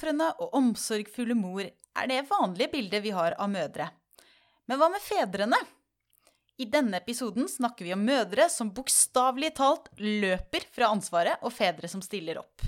påofrende 0.00 0.30
og 0.40 0.54
omsorgfulle 0.56 1.34
mor 1.36 1.66
er 1.66 2.08
det 2.08 2.22
vanlige 2.30 2.70
bildet 2.72 3.02
vi 3.04 3.10
har 3.12 3.34
av 3.38 3.50
mødre. 3.50 3.90
Men 4.66 4.78
hva 4.78 4.88
med 4.88 5.02
fedrene? 5.02 5.58
I 6.60 6.64
denne 6.68 6.96
episoden 7.00 7.48
snakker 7.48 7.84
vi 7.84 7.92
om 7.92 8.04
mødre 8.04 8.48
som 8.48 8.72
bokstavelig 8.72 9.54
talt 9.56 9.88
løper 9.98 10.64
fra 10.72 10.90
ansvaret, 10.92 11.36
og 11.42 11.52
fedre 11.52 11.88
som 11.88 12.00
stiller 12.00 12.38
opp. 12.40 12.62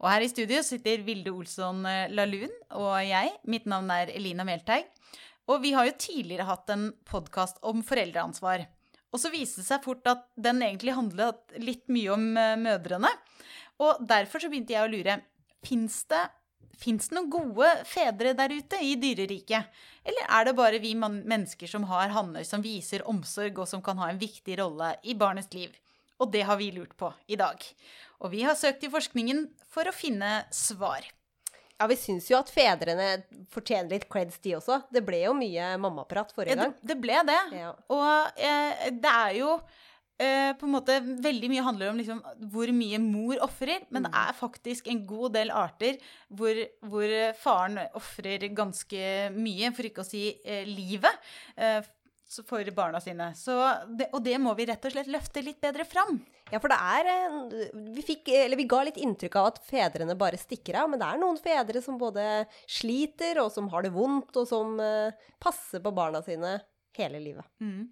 Og 0.00 0.08
her 0.10 0.22
i 0.22 0.30
studio 0.30 0.62
sitter 0.62 1.02
Vilde 1.02 1.30
Olsson 1.30 1.84
eh, 1.86 2.10
Lahlun 2.10 2.52
og 2.78 2.94
jeg. 3.04 3.34
Mitt 3.44 3.66
navn 3.66 3.90
er 3.90 4.10
Elina 4.14 4.46
Melteig. 4.46 4.86
Og 5.50 5.60
vi 5.62 5.74
har 5.74 5.86
jo 5.86 5.98
tidligere 5.98 6.48
hatt 6.48 6.70
en 6.70 6.90
podkast 7.06 7.58
om 7.66 7.82
foreldreansvar. 7.86 8.64
Og 9.10 9.20
så 9.20 9.30
viste 9.30 9.60
det 9.60 9.68
seg 9.68 9.82
fort 9.84 10.06
at 10.10 10.26
den 10.38 10.62
egentlig 10.62 10.94
handlet 10.96 11.58
litt 11.58 11.86
mye 11.90 12.14
om 12.14 12.28
eh, 12.38 12.58
mødrene. 12.58 13.10
Og 13.82 14.02
derfor 14.06 14.42
så 14.42 14.50
begynte 14.50 14.76
jeg 14.76 14.86
å 14.86 14.92
lure. 14.92 15.20
Fins 15.66 16.02
det 16.10 16.24
Fins 16.80 17.10
det 17.10 17.16
noen 17.16 17.30
gode 17.32 17.68
fedre 17.88 18.32
der 18.36 18.54
ute 18.56 18.80
i 18.80 18.94
dyreriket? 19.00 19.68
Eller 20.04 20.28
er 20.32 20.48
det 20.48 20.56
bare 20.56 20.80
vi 20.80 20.94
mennesker 20.96 21.68
som 21.68 21.84
har 21.90 22.12
hanner 22.14 22.46
som 22.48 22.64
viser 22.64 23.04
omsorg, 23.08 23.58
og 23.60 23.68
som 23.68 23.82
kan 23.84 24.00
ha 24.00 24.08
en 24.10 24.20
viktig 24.20 24.56
rolle 24.62 24.94
i 25.04 25.16
barnets 25.18 25.52
liv? 25.52 25.74
Og 26.20 26.32
det 26.32 26.44
har 26.48 26.56
vi 26.60 26.70
lurt 26.72 26.96
på 27.00 27.12
i 27.28 27.36
dag. 27.40 27.60
Og 28.20 28.32
vi 28.32 28.44
har 28.44 28.56
søkt 28.56 28.84
i 28.84 28.92
forskningen 28.92 29.46
for 29.68 29.88
å 29.88 29.96
finne 29.96 30.42
svar. 30.52 31.04
Ja, 31.80 31.86
vi 31.88 31.96
syns 31.96 32.26
jo 32.28 32.36
at 32.36 32.50
fedrene 32.52 33.22
fortjener 33.52 33.94
litt 33.94 34.08
creds, 34.12 34.36
de 34.44 34.58
også. 34.58 34.82
Det 34.92 35.00
ble 35.04 35.22
jo 35.22 35.36
mye 35.36 35.70
mammaprat 35.80 36.34
forrige 36.36 36.58
gang. 36.58 36.74
Ja, 36.74 36.76
det, 36.76 36.88
det, 36.90 36.96
ble 37.00 37.22
det. 37.28 37.38
Ja. 37.56 37.70
Og 37.92 38.40
eh, 38.40 38.90
det 38.92 39.12
er 39.12 39.38
jo 39.38 39.54
Uh, 40.20 40.50
på 40.60 40.66
en 40.66 40.74
måte, 40.74 40.98
Veldig 41.24 41.48
mye 41.48 41.62
handler 41.64 41.92
om 41.92 42.00
liksom, 42.00 42.18
hvor 42.52 42.68
mye 42.76 42.98
mor 43.00 43.38
ofrer, 43.46 43.86
men 43.88 44.04
det 44.04 44.10
mm. 44.12 44.18
er 44.20 44.36
faktisk 44.36 44.90
en 44.92 45.00
god 45.08 45.32
del 45.38 45.52
arter 45.54 45.96
hvor, 46.28 46.60
hvor 46.84 47.14
faren 47.40 47.78
ofrer 47.96 48.44
ganske 48.52 49.30
mye, 49.32 49.70
for 49.72 49.88
ikke 49.88 50.04
å 50.04 50.08
si 50.10 50.26
eh, 50.44 50.68
livet, 50.68 51.30
eh, 51.56 51.80
for 52.46 52.68
barna 52.76 53.00
sine. 53.02 53.30
Det, 53.96 54.10
og 54.12 54.20
det 54.22 54.36
må 54.38 54.52
vi 54.58 54.68
rett 54.68 54.84
og 54.86 54.92
slett 54.92 55.08
løfte 55.10 55.42
litt 55.42 55.58
bedre 55.62 55.88
fram. 55.88 56.20
Ja, 56.52 56.60
for 56.60 56.70
det 56.70 56.76
er 56.78 57.72
vi, 57.96 58.04
fikk, 58.04 58.28
vi 58.60 58.68
ga 58.68 58.84
litt 58.86 59.00
inntrykk 59.00 59.38
av 59.40 59.48
at 59.54 59.62
fedrene 59.66 60.18
bare 60.20 60.38
stikker 60.38 60.82
av, 60.82 60.92
men 60.92 61.00
det 61.00 61.08
er 61.08 61.22
noen 61.22 61.40
fedre 61.40 61.82
som 61.82 61.98
både 61.98 62.44
sliter, 62.68 63.40
og 63.40 63.50
som 63.54 63.72
har 63.72 63.86
det 63.86 63.94
vondt, 63.96 64.36
og 64.36 64.46
som 64.50 64.76
passer 65.42 65.82
på 65.82 65.94
barna 65.96 66.22
sine 66.26 66.58
hele 67.00 67.20
livet. 67.22 67.44
Mm. 67.64 67.88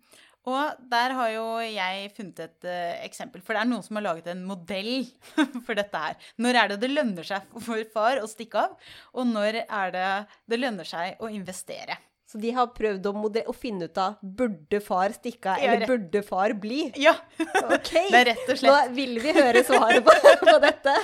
Og 0.48 0.82
der 0.90 1.14
har 1.18 1.30
jo 1.34 1.46
jeg 1.60 2.10
funnet 2.16 2.42
et 2.46 2.68
uh, 2.68 2.96
eksempel, 3.04 3.42
for 3.44 3.54
det 3.54 3.62
er 3.62 3.70
noen 3.70 3.84
som 3.84 3.98
har 3.98 4.06
laget 4.08 4.30
en 4.32 4.44
modell 4.48 4.92
for 5.66 5.78
dette 5.78 6.04
her. 6.04 6.18
Når 6.40 6.60
er 6.62 6.72
det 6.72 6.82
det 6.84 6.92
lønner 6.92 7.26
seg 7.26 7.48
for 7.64 7.82
far 7.94 8.22
å 8.22 8.28
stikke 8.30 8.68
av, 8.68 8.92
og 9.14 9.28
når 9.28 9.64
er 9.64 9.94
det 9.94 10.10
det 10.48 10.60
lønner 10.60 10.88
seg 10.88 11.20
å 11.20 11.30
investere? 11.32 11.98
Så 12.28 12.36
de 12.42 12.50
har 12.52 12.66
prøvd 12.76 13.06
å, 13.08 13.12
å 13.48 13.54
finne 13.56 13.86
ut 13.88 13.98
av 14.02 14.18
burde 14.20 14.82
far 14.84 15.14
stikke 15.16 15.54
av, 15.54 15.62
eller 15.64 15.88
burde 15.88 16.20
far 16.26 16.52
bli? 16.60 16.82
Ja. 17.00 17.14
Ok. 17.62 17.94
Det 18.12 18.18
er 18.18 18.28
rett 18.34 18.50
og 18.52 18.60
slett. 18.60 18.68
Nå 18.68 18.96
vil 18.98 19.16
vi 19.24 19.32
høre 19.32 19.62
svaret 19.64 20.04
på, 20.04 20.16
på 20.50 20.56
dette. 20.60 20.94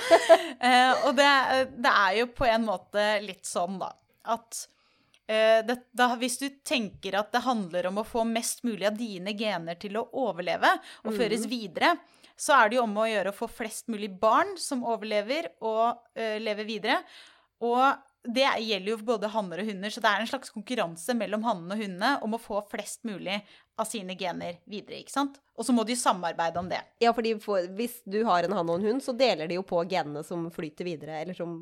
uh, 0.61 1.07
og 1.07 1.17
det, 1.17 1.31
det, 1.73 1.95
er 1.95 2.19
jo 2.19 2.29
på 2.29 2.45
en 2.45 2.67
måte 2.67 3.07
litt 3.25 3.41
sånn, 3.49 3.81
da, 3.81 3.89
at 4.35 4.67
det, 5.25 5.75
da, 5.97 6.11
hvis 6.21 6.35
du 6.37 6.45
tenker 6.61 7.15
at 7.17 7.31
det 7.33 7.41
handler 7.41 7.87
om 7.89 7.97
å 7.97 8.05
få 8.05 8.21
mest 8.29 8.61
mulig 8.67 8.85
av 8.85 8.97
dine 8.99 9.33
gener 9.33 9.79
til 9.81 9.97
å 9.97 10.03
overleve 10.21 10.69
og 11.01 11.13
mm. 11.13 11.17
føres 11.17 11.47
videre, 11.49 11.95
så 12.37 12.57
er 12.57 12.69
det 12.69 12.77
jo 12.77 12.83
om 12.85 12.97
å 12.99 13.07
gjøre 13.09 13.31
å 13.31 13.37
få 13.37 13.47
flest 13.49 13.87
mulig 13.91 14.11
barn 14.19 14.53
som 14.59 14.83
overlever 14.85 15.49
og 15.63 15.95
uh, 16.19 16.37
lever 16.41 16.67
videre. 16.67 16.99
Og 17.63 17.81
det 18.25 18.47
gjelder 18.65 18.89
jo 18.89 18.97
både 19.05 19.29
hanner 19.31 19.61
og 19.61 19.69
hunder, 19.69 19.93
så 19.93 20.01
det 20.01 20.11
er 20.11 20.23
en 20.23 20.29
slags 20.29 20.51
konkurranse 20.53 21.13
mellom 21.17 21.45
hannene 21.45 21.75
og 21.75 21.83
hundene 21.83 22.11
om 22.25 22.35
å 22.35 22.41
få 22.41 22.63
flest 22.71 23.05
mulig 23.07 23.37
av 23.79 23.87
sine 23.87 24.15
gener 24.17 24.59
videre. 24.65 24.99
ikke 25.01 25.13
sant? 25.13 25.39
Og 25.55 25.67
så 25.67 25.75
må 25.75 25.85
de 25.87 25.97
samarbeide 25.99 26.59
om 26.59 26.69
det. 26.71 26.81
Ja, 27.03 27.13
fordi 27.15 27.35
for, 27.43 27.67
hvis 27.77 27.99
du 28.03 28.23
har 28.27 28.47
en 28.47 28.55
hann 28.57 28.71
og 28.71 28.79
en 28.79 28.87
hund, 28.89 29.03
så 29.05 29.13
deler 29.15 29.51
de 29.51 29.59
jo 29.59 29.65
på 29.67 29.83
genene 29.91 30.23
som 30.25 30.47
flyter 30.53 30.87
videre, 30.87 31.21
eller 31.21 31.37
som 31.37 31.59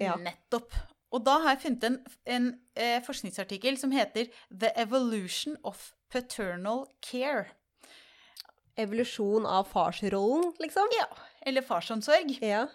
ja. 0.00 0.16
Nettopp. 0.20 0.74
Og 1.12 1.24
da 1.26 1.38
har 1.42 1.54
jeg 1.54 1.62
funnet 1.66 1.88
en, 1.88 1.98
en 2.36 2.46
eh, 2.74 2.98
forskningsartikkel 3.04 3.76
som 3.80 3.92
heter 3.92 4.30
'The 4.48 4.72
Evolution 4.80 5.58
of 5.62 5.92
Paternal 6.12 6.86
Care'. 7.04 7.52
Evolusjon 8.76 9.46
av 9.46 9.68
farsrollen, 9.68 10.54
liksom? 10.60 10.88
Ja. 10.96 11.08
Eller 11.44 11.62
farsomsorg. 11.62 12.38
Ja. 12.40 12.66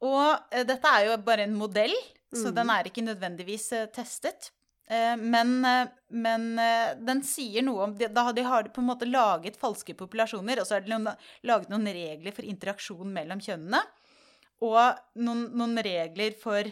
Og 0.00 0.38
eh, 0.50 0.64
dette 0.64 0.88
er 0.88 1.10
jo 1.10 1.16
bare 1.24 1.44
en 1.44 1.56
modell, 1.56 1.92
mm. 2.32 2.40
så 2.40 2.52
den 2.56 2.72
er 2.72 2.88
ikke 2.88 3.04
nødvendigvis 3.04 3.72
eh, 3.76 3.90
testet. 3.92 4.50
Eh, 4.88 5.16
men, 5.16 5.64
eh, 5.64 5.88
men, 6.08 6.58
eh, 6.58 6.94
den 6.98 7.22
sier 7.26 7.64
noe 7.66 7.88
om 7.88 7.94
Da 7.98 8.32
de 8.32 8.42
har 8.46 8.62
de 8.62 8.70
på 8.70 8.80
en 8.80 8.86
måte 8.86 9.08
laget 9.08 9.58
falske 9.58 9.96
populasjoner, 9.98 10.60
og 10.60 10.66
så 10.66 10.76
har 10.76 10.84
de 10.86 11.16
laget 11.42 11.72
noen 11.72 11.86
regler 11.90 12.32
for 12.32 12.46
interaksjon 12.46 13.12
mellom 13.12 13.42
kjønnene. 13.42 13.82
Og 14.62 14.78
noen, 15.20 15.48
noen 15.52 15.82
regler 15.84 16.36
for 16.40 16.70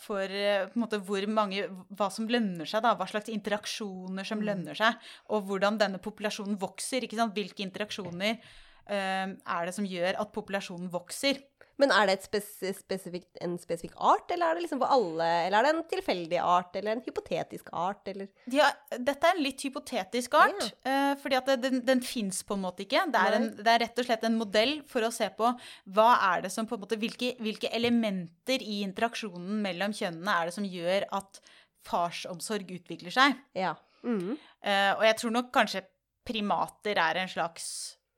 for 0.00 0.22
eh, 0.24 0.66
på 0.68 0.76
en 0.76 0.84
måte 0.84 1.00
hvor 1.06 1.24
mange, 1.30 1.66
hva 1.96 2.10
som 2.12 2.28
lønner 2.30 2.68
seg, 2.68 2.82
da, 2.84 2.94
hva 2.98 3.06
slags 3.08 3.30
interaksjoner 3.32 4.26
som 4.26 4.40
mm. 4.42 4.46
lønner 4.48 4.78
seg, 4.78 4.98
og 5.32 5.46
hvordan 5.48 5.78
denne 5.80 6.00
populasjonen 6.02 6.58
vokser. 6.60 7.06
Hvilke 7.10 7.64
interaksjoner 7.64 8.36
uh, 8.36 9.26
er 9.30 9.68
det 9.68 9.74
som 9.76 9.86
gjør 9.88 10.18
at 10.20 10.34
populasjonen 10.34 10.90
vokser? 10.92 11.40
Men 11.80 11.92
er 11.94 12.10
det 12.10 12.18
spesifik, 12.24 13.26
en 13.44 13.56
spesifikk 13.60 13.96
art, 13.96 14.30
eller 14.34 14.50
er 14.50 14.58
det 14.58 14.64
liksom 14.66 14.80
for 14.82 14.92
alle? 14.92 15.28
Eller 15.46 15.58
er 15.58 15.66
det 15.66 15.72
en 15.72 15.86
tilfeldig 15.90 16.40
art, 16.42 16.76
eller 16.76 16.96
en 16.96 17.04
hypotetisk 17.04 17.70
art, 17.72 18.08
eller? 18.10 18.28
Ja, 18.52 18.68
dette 18.96 19.30
er 19.30 19.36
en 19.36 19.44
litt 19.44 19.64
hypotetisk 19.64 20.36
art, 20.38 20.66
ja. 20.66 20.72
uh, 20.86 21.12
fordi 21.22 21.38
at 21.38 21.52
den, 21.62 21.80
den 21.86 22.02
fins 22.04 22.42
på 22.46 22.58
en 22.58 22.64
måte 22.66 22.84
ikke. 22.84 23.06
Det 23.12 23.22
er, 23.22 23.38
en, 23.38 23.48
det 23.56 23.72
er, 23.72 23.84
rett 23.86 24.02
og 24.02 24.08
slett 24.08 24.26
en 24.28 24.38
modell 24.40 24.76
for 24.90 25.06
å 25.06 25.12
se 25.14 25.30
på 25.36 25.52
hva 25.96 26.10
er 26.32 26.44
det 26.46 26.52
som 26.54 26.68
på 26.68 26.76
en 26.76 26.84
måte, 26.84 26.98
hvilke, 27.00 27.32
hvilke 27.40 27.72
elementer 27.76 28.64
i 28.64 28.82
interaksjonen 28.86 29.62
mellom 29.64 29.96
kjønnene 29.96 30.36
er 30.36 30.50
det 30.50 30.56
som 30.58 30.68
gjør 30.68 31.08
at 31.16 31.40
farsomsorg 31.86 32.68
utvikler 32.76 33.14
seg. 33.14 33.38
Ja. 33.56 33.74
Mm. 34.04 34.36
Uh, 34.64 34.92
og 34.98 35.06
jeg 35.08 35.16
tror 35.20 35.34
nok 35.38 35.54
kanskje 35.54 35.84
primater 36.28 37.00
er 37.00 37.22
en 37.22 37.30
slags 37.30 37.70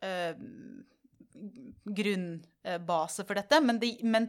uh, 0.05 0.35
grunnbase 1.85 3.27
for 3.27 3.39
dette. 3.39 3.61
Men, 3.65 3.81
de, 3.83 3.95
men, 4.05 4.29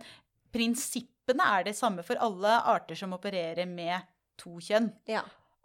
prinsippene 0.53 1.45
er 1.57 1.67
det 1.67 1.77
samme 1.77 2.05
for 2.05 2.19
alle 2.21 2.57
arter 2.69 2.97
som 2.99 3.15
opererer 3.15 3.65
med 3.69 4.05
to 4.39 4.59
kjønn. 4.61 4.91
Ja. 5.09 5.23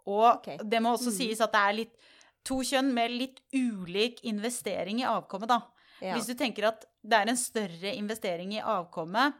Og 0.09 0.39
okay. 0.39 0.57
det 0.63 0.79
må 0.81 0.95
også 0.95 1.11
mm. 1.13 1.17
sies 1.19 1.43
at 1.43 1.53
det 1.53 1.65
er 1.65 1.77
litt 1.83 1.93
to 2.47 2.61
kjønn 2.65 2.89
med 2.95 3.13
litt 3.13 3.43
ulik 3.53 4.23
investering 4.27 5.03
i 5.03 5.07
avkommet, 5.09 5.51
da. 5.51 5.59
Ja. 5.99 6.15
Hvis 6.15 6.29
du 6.29 6.35
tenker 6.39 6.69
at 6.69 6.85
det 7.03 7.17
er 7.17 7.29
en 7.29 7.39
større 7.39 7.93
investering 7.93 8.53
i 8.55 8.63
avkommet, 8.63 9.35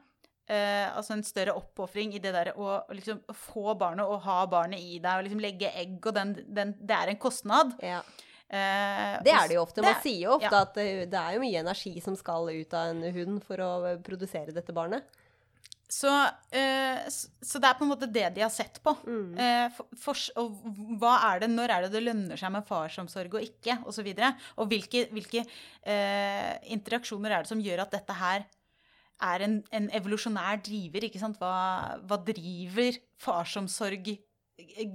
eh, 0.50 0.88
altså 0.92 1.16
en 1.16 1.26
større 1.26 1.56
oppofring 1.58 2.14
i 2.16 2.22
det 2.22 2.34
der 2.36 2.52
å 2.60 2.82
liksom 2.94 3.22
få 3.32 3.76
barnet 3.80 4.08
og 4.08 4.26
ha 4.26 4.42
barnet 4.52 4.82
i 4.84 5.00
deg 5.00 5.12
og 5.14 5.28
liksom 5.28 5.44
legge 5.44 5.72
egg 5.72 5.98
og 6.04 6.16
den, 6.18 6.36
den 6.48 6.76
Det 6.80 6.98
er 6.98 7.14
en 7.14 7.22
kostnad. 7.22 7.78
Ja. 7.84 8.02
Eh, 8.50 9.16
det 9.26 9.34
er 9.36 9.50
det 9.50 9.58
jo 9.60 9.64
ofte. 9.64 9.84
Man 9.86 9.94
det, 9.94 10.02
sier 10.02 10.24
jo 10.26 10.36
ofte 10.40 10.50
ja. 10.50 10.66
at 10.66 10.78
det, 10.78 10.90
det, 11.12 11.22
er 11.22 11.38
jo 11.38 11.44
mye 11.44 11.62
energi 11.62 11.94
som 12.02 12.18
skal 12.18 12.50
ut 12.50 12.78
av 12.78 12.94
en 12.96 13.04
hund 13.14 13.42
for 13.46 13.62
å 13.62 13.72
produsere 14.06 14.56
dette 14.56 14.76
barnet. 14.76 15.06
Så, 15.90 16.10
eh, 16.54 17.02
så, 17.10 17.58
det 17.58 17.66
er 17.66 17.78
på 17.80 17.86
en 17.86 17.90
måte 17.90 18.10
det 18.14 18.28
de 18.36 18.44
har 18.44 18.52
sett 18.54 18.78
på. 18.86 18.94
Mm. 19.10 19.32
Eh, 19.42 19.72
for, 19.74 19.90
for, 19.98 20.22
og 20.38 20.60
hva 21.02 21.16
er 21.32 21.44
det, 21.44 21.50
når 21.50 21.74
er 21.74 21.86
det 21.86 21.92
det 21.96 22.04
lønner 22.04 22.38
seg 22.38 22.54
med 22.54 22.68
farsomsorg 22.68 23.40
og 23.40 23.46
ikke, 23.48 23.80
osv. 23.80 23.88
Og, 23.90 23.96
så 23.98 24.06
videre, 24.06 24.32
og 24.62 24.70
hvilke, 24.70 25.08
hvilke 25.14 25.42
eh, 25.42 26.54
interaksjoner 26.76 27.34
er 27.34 27.46
det 27.46 27.52
som 27.52 27.64
gjør 27.66 27.84
at 27.88 27.98
dette 27.98 28.18
her 28.22 28.46
er 29.30 29.46
en, 29.48 29.58
en 29.74 29.90
evolusjonær 29.98 30.62
driver? 30.66 31.10
ikke 31.10 31.22
sant? 31.22 31.42
Hva, 31.42 31.98
hva 32.06 32.22
driver 32.22 33.02
farsomsorg 33.20 34.14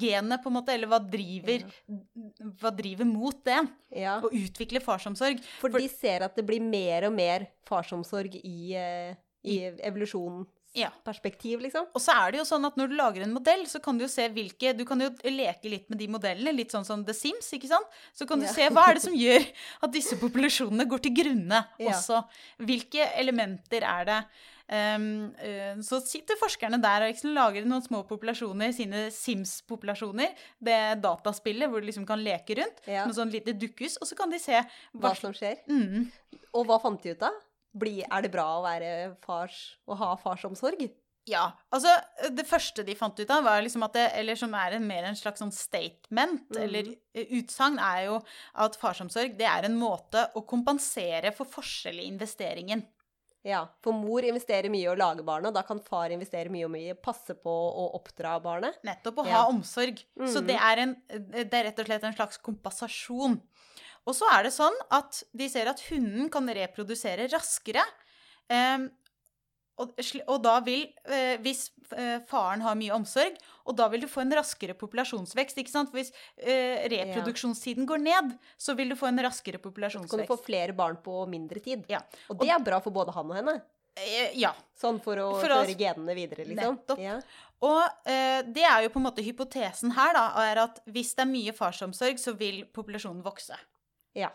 genet, 0.01 0.43
på 0.43 0.51
en 0.51 0.57
måte, 0.59 0.75
eller 0.75 0.91
hva 0.91 1.01
driver, 1.01 1.65
ja. 1.65 2.49
hva 2.61 2.73
driver 2.75 3.09
mot 3.09 3.39
det? 3.47 3.61
Ja. 3.95 4.19
Å 4.25 4.31
utvikle 4.33 4.83
farsomsorg. 4.85 5.41
For, 5.61 5.71
For, 5.71 5.81
de 5.81 5.91
ser 5.93 6.27
at 6.27 6.37
det 6.39 6.47
blir 6.49 6.63
mer 6.65 7.09
og 7.09 7.17
mer 7.17 7.49
farsomsorg 7.69 8.37
i, 8.41 8.75
eh, 8.79 9.15
i 9.49 9.61
evolusjonens 9.87 10.51
ja. 10.75 10.91
perspektiv, 11.07 11.61
liksom. 11.63 11.87
Og 11.95 12.03
så 12.03 12.15
er 12.19 12.35
det 12.35 12.41
jo 12.41 12.47
sånn 12.49 12.67
at 12.67 12.79
når 12.79 12.91
du 12.91 12.97
lager 12.99 13.25
en 13.25 13.35
modell, 13.35 13.63
så 13.71 13.81
kan 13.83 13.99
du 13.99 14.05
jo 14.05 14.11
se 14.11 14.27
hvilke 14.35 14.73
Du 14.77 14.83
kan 14.89 15.01
jo 15.01 15.11
leke 15.31 15.71
litt 15.71 15.87
med 15.93 16.01
de 16.03 16.09
modellene, 16.11 16.55
litt 16.57 16.75
sånn 16.75 16.87
som 16.87 17.05
The 17.07 17.15
Sims, 17.17 17.53
ikke 17.55 17.71
sant? 17.71 18.01
Så 18.17 18.27
kan 18.29 18.43
du 18.43 18.49
se 18.51 18.67
hva 18.75 18.89
er 18.91 18.99
det 18.99 19.05
som 19.07 19.15
gjør 19.17 19.47
at 19.87 19.95
disse 19.95 20.19
populasjonene 20.21 20.89
går 20.91 21.05
til 21.07 21.15
grunne 21.23 21.63
også. 21.91 22.25
Hvilke 22.67 23.07
elementer 23.23 23.87
er 23.87 24.11
det? 24.11 24.19
Um, 24.65 25.35
uh, 25.37 25.81
så 25.85 26.01
sitter 26.01 26.39
forskerne 26.41 26.79
der 26.81 27.05
og 27.05 27.11
liksom 27.13 27.35
lager 27.37 27.67
noen 27.69 27.85
små 27.85 28.01
populasjoner, 28.09 28.73
sine 28.77 29.07
Sims-populasjoner. 29.13 30.33
Det 30.57 30.79
dataspillet 31.05 31.71
hvor 31.71 31.85
du 31.85 31.91
liksom 31.91 32.07
kan 32.09 32.23
leke 32.25 32.57
rundt 32.61 32.85
ja. 32.89 33.05
med 33.05 33.17
sånn 33.17 33.33
lite 33.35 33.57
dukkhus, 33.59 33.99
og 34.01 34.09
så 34.09 34.19
kan 34.19 34.33
de 34.33 34.41
se 34.43 34.57
hva, 34.57 35.09
hva 35.09 35.15
som 35.19 35.37
skjer. 35.37 35.61
Mm. 35.69 36.09
Og 36.55 36.69
hva 36.69 36.81
fant 36.83 37.03
de 37.03 37.15
ut 37.15 37.27
av? 37.29 37.41
Er 37.75 38.23
det 38.23 38.31
bra 38.31 38.47
å 38.57 38.65
være 38.65 38.91
fars 39.25 39.75
og 39.91 39.99
ha 39.99 40.13
farsomsorg? 40.21 40.87
Ja. 41.29 41.45
Altså, 41.73 41.91
det 42.37 42.45
første 42.47 42.85
de 42.85 42.97
fant 42.99 43.17
ut 43.17 43.31
av, 43.33 43.45
var 43.47 43.63
liksom 43.65 43.85
at 43.87 43.95
det, 43.97 44.05
eller 44.21 44.37
som 44.39 44.53
er 44.59 44.77
en, 44.77 44.85
mer 44.87 45.07
en 45.09 45.17
slags 45.17 45.41
sånn 45.41 45.53
statement, 45.55 46.45
mm. 46.53 46.59
eller 46.61 46.91
eh, 47.17 47.31
utsagn, 47.39 47.79
er 47.81 48.11
jo 48.11 48.19
at 48.61 48.77
farsomsorg 48.81 49.37
det 49.39 49.49
er 49.49 49.69
en 49.69 49.79
måte 49.81 50.27
å 50.37 50.45
kompensere 50.49 51.33
for 51.37 51.49
forskjell 51.49 52.03
i 52.03 52.11
investeringen. 52.11 52.85
Ja, 53.45 53.67
for 53.85 53.93
mor 53.93 54.25
investerer 54.25 54.71
mye 54.73 54.87
i 54.87 54.89
å 54.89 54.97
lage 54.97 55.23
barnet, 55.27 55.51
og 55.51 55.55
da 55.59 55.63
kan 55.69 55.81
far 55.85 56.09
investere 56.15 56.49
mye 56.49 56.65
og 56.65 56.71
mye 56.73 56.95
passe 56.97 57.35
på 57.37 57.53
å 57.53 57.91
oppdra 57.99 58.39
barnet. 58.43 58.79
Nettopp 58.87 59.19
å 59.21 59.27
Ja. 59.27 59.43
ha 59.43 59.49
omsorg. 59.53 60.01
Så 60.17 60.41
Mhm. 60.41 60.47
det 60.47 60.57
er, 60.57 60.79
en, 60.79 61.03
det 61.11 61.53
er 61.53 61.65
rett 61.65 61.79
og 61.79 61.87
slett 61.87 62.05
en 62.05 62.15
slags 62.15 62.39
kompensasjon. 62.41 63.41
Og 64.07 64.15
så 64.15 64.25
er 64.33 64.45
det 64.45 64.53
sånn 64.53 64.75
at 64.91 65.23
de 65.35 65.49
ser 65.49 65.69
at 65.69 65.81
hunden 65.91 66.31
kan 66.31 66.47
reprodusere 66.49 67.29
raskere. 67.31 67.85
Eh, 68.49 68.89
og, 69.79 69.95
og 70.29 70.43
da 70.43 70.61
vil, 70.61 70.89
eh, 71.07 71.37
hvis 71.39 71.71
faren 72.31 72.63
har 72.65 72.79
mye 72.79 72.95
omsorg, 72.97 73.37
og 73.65 73.77
da 73.79 73.89
vil 73.93 74.05
du 74.05 74.09
få 74.11 74.23
en 74.25 74.35
raskere 74.39 74.77
populasjonsvekst. 74.79 75.61
ikke 75.61 75.73
sant? 75.73 75.93
For 75.93 76.01
hvis 76.01 76.13
eh, 76.39 76.85
reproduksjonstiden 76.93 77.87
går 77.89 78.03
ned, 78.05 78.35
så 78.57 78.75
vil 78.79 78.93
du 78.93 78.97
få 78.99 79.11
en 79.11 79.23
raskere 79.25 79.61
populasjonsvekst. 79.63 80.13
Så 80.13 80.19
kan 80.19 80.27
du 80.27 80.33
få 80.33 80.41
flere 80.47 80.77
barn 80.77 80.99
på 81.05 81.25
mindre 81.31 81.63
tid. 81.65 81.85
Ja. 81.91 82.03
Og 82.29 82.41
det 82.41 82.51
er 82.51 82.63
bra 82.65 82.81
for 82.85 82.95
både 82.95 83.15
han 83.17 83.31
og 83.31 83.39
henne. 83.39 83.59
Eh, 83.95 84.33
ja. 84.41 84.51
Sånn 84.79 84.99
for 85.03 85.21
å 85.23 85.29
For 85.37 85.47
føre 85.47 85.61
oss, 85.63 85.75
genene 85.79 86.17
videre, 86.19 86.47
liksom. 86.49 86.79
Nettopp. 86.81 87.03
Ja. 87.03 87.19
Og 87.65 88.09
eh, 88.11 88.41
det 88.51 88.65
er 88.67 88.85
jo 88.85 88.91
på 88.93 89.01
en 89.01 89.07
måte 89.07 89.25
hypotesen 89.25 89.95
her, 89.97 90.17
da, 90.17 90.25
er 90.51 90.65
at 90.67 90.81
hvis 90.91 91.15
det 91.15 91.25
er 91.25 91.31
mye 91.31 91.55
farsomsorg, 91.57 92.19
så 92.21 92.35
vil 92.39 92.65
populasjonen 92.75 93.23
vokse. 93.25 93.59
ja. 94.19 94.33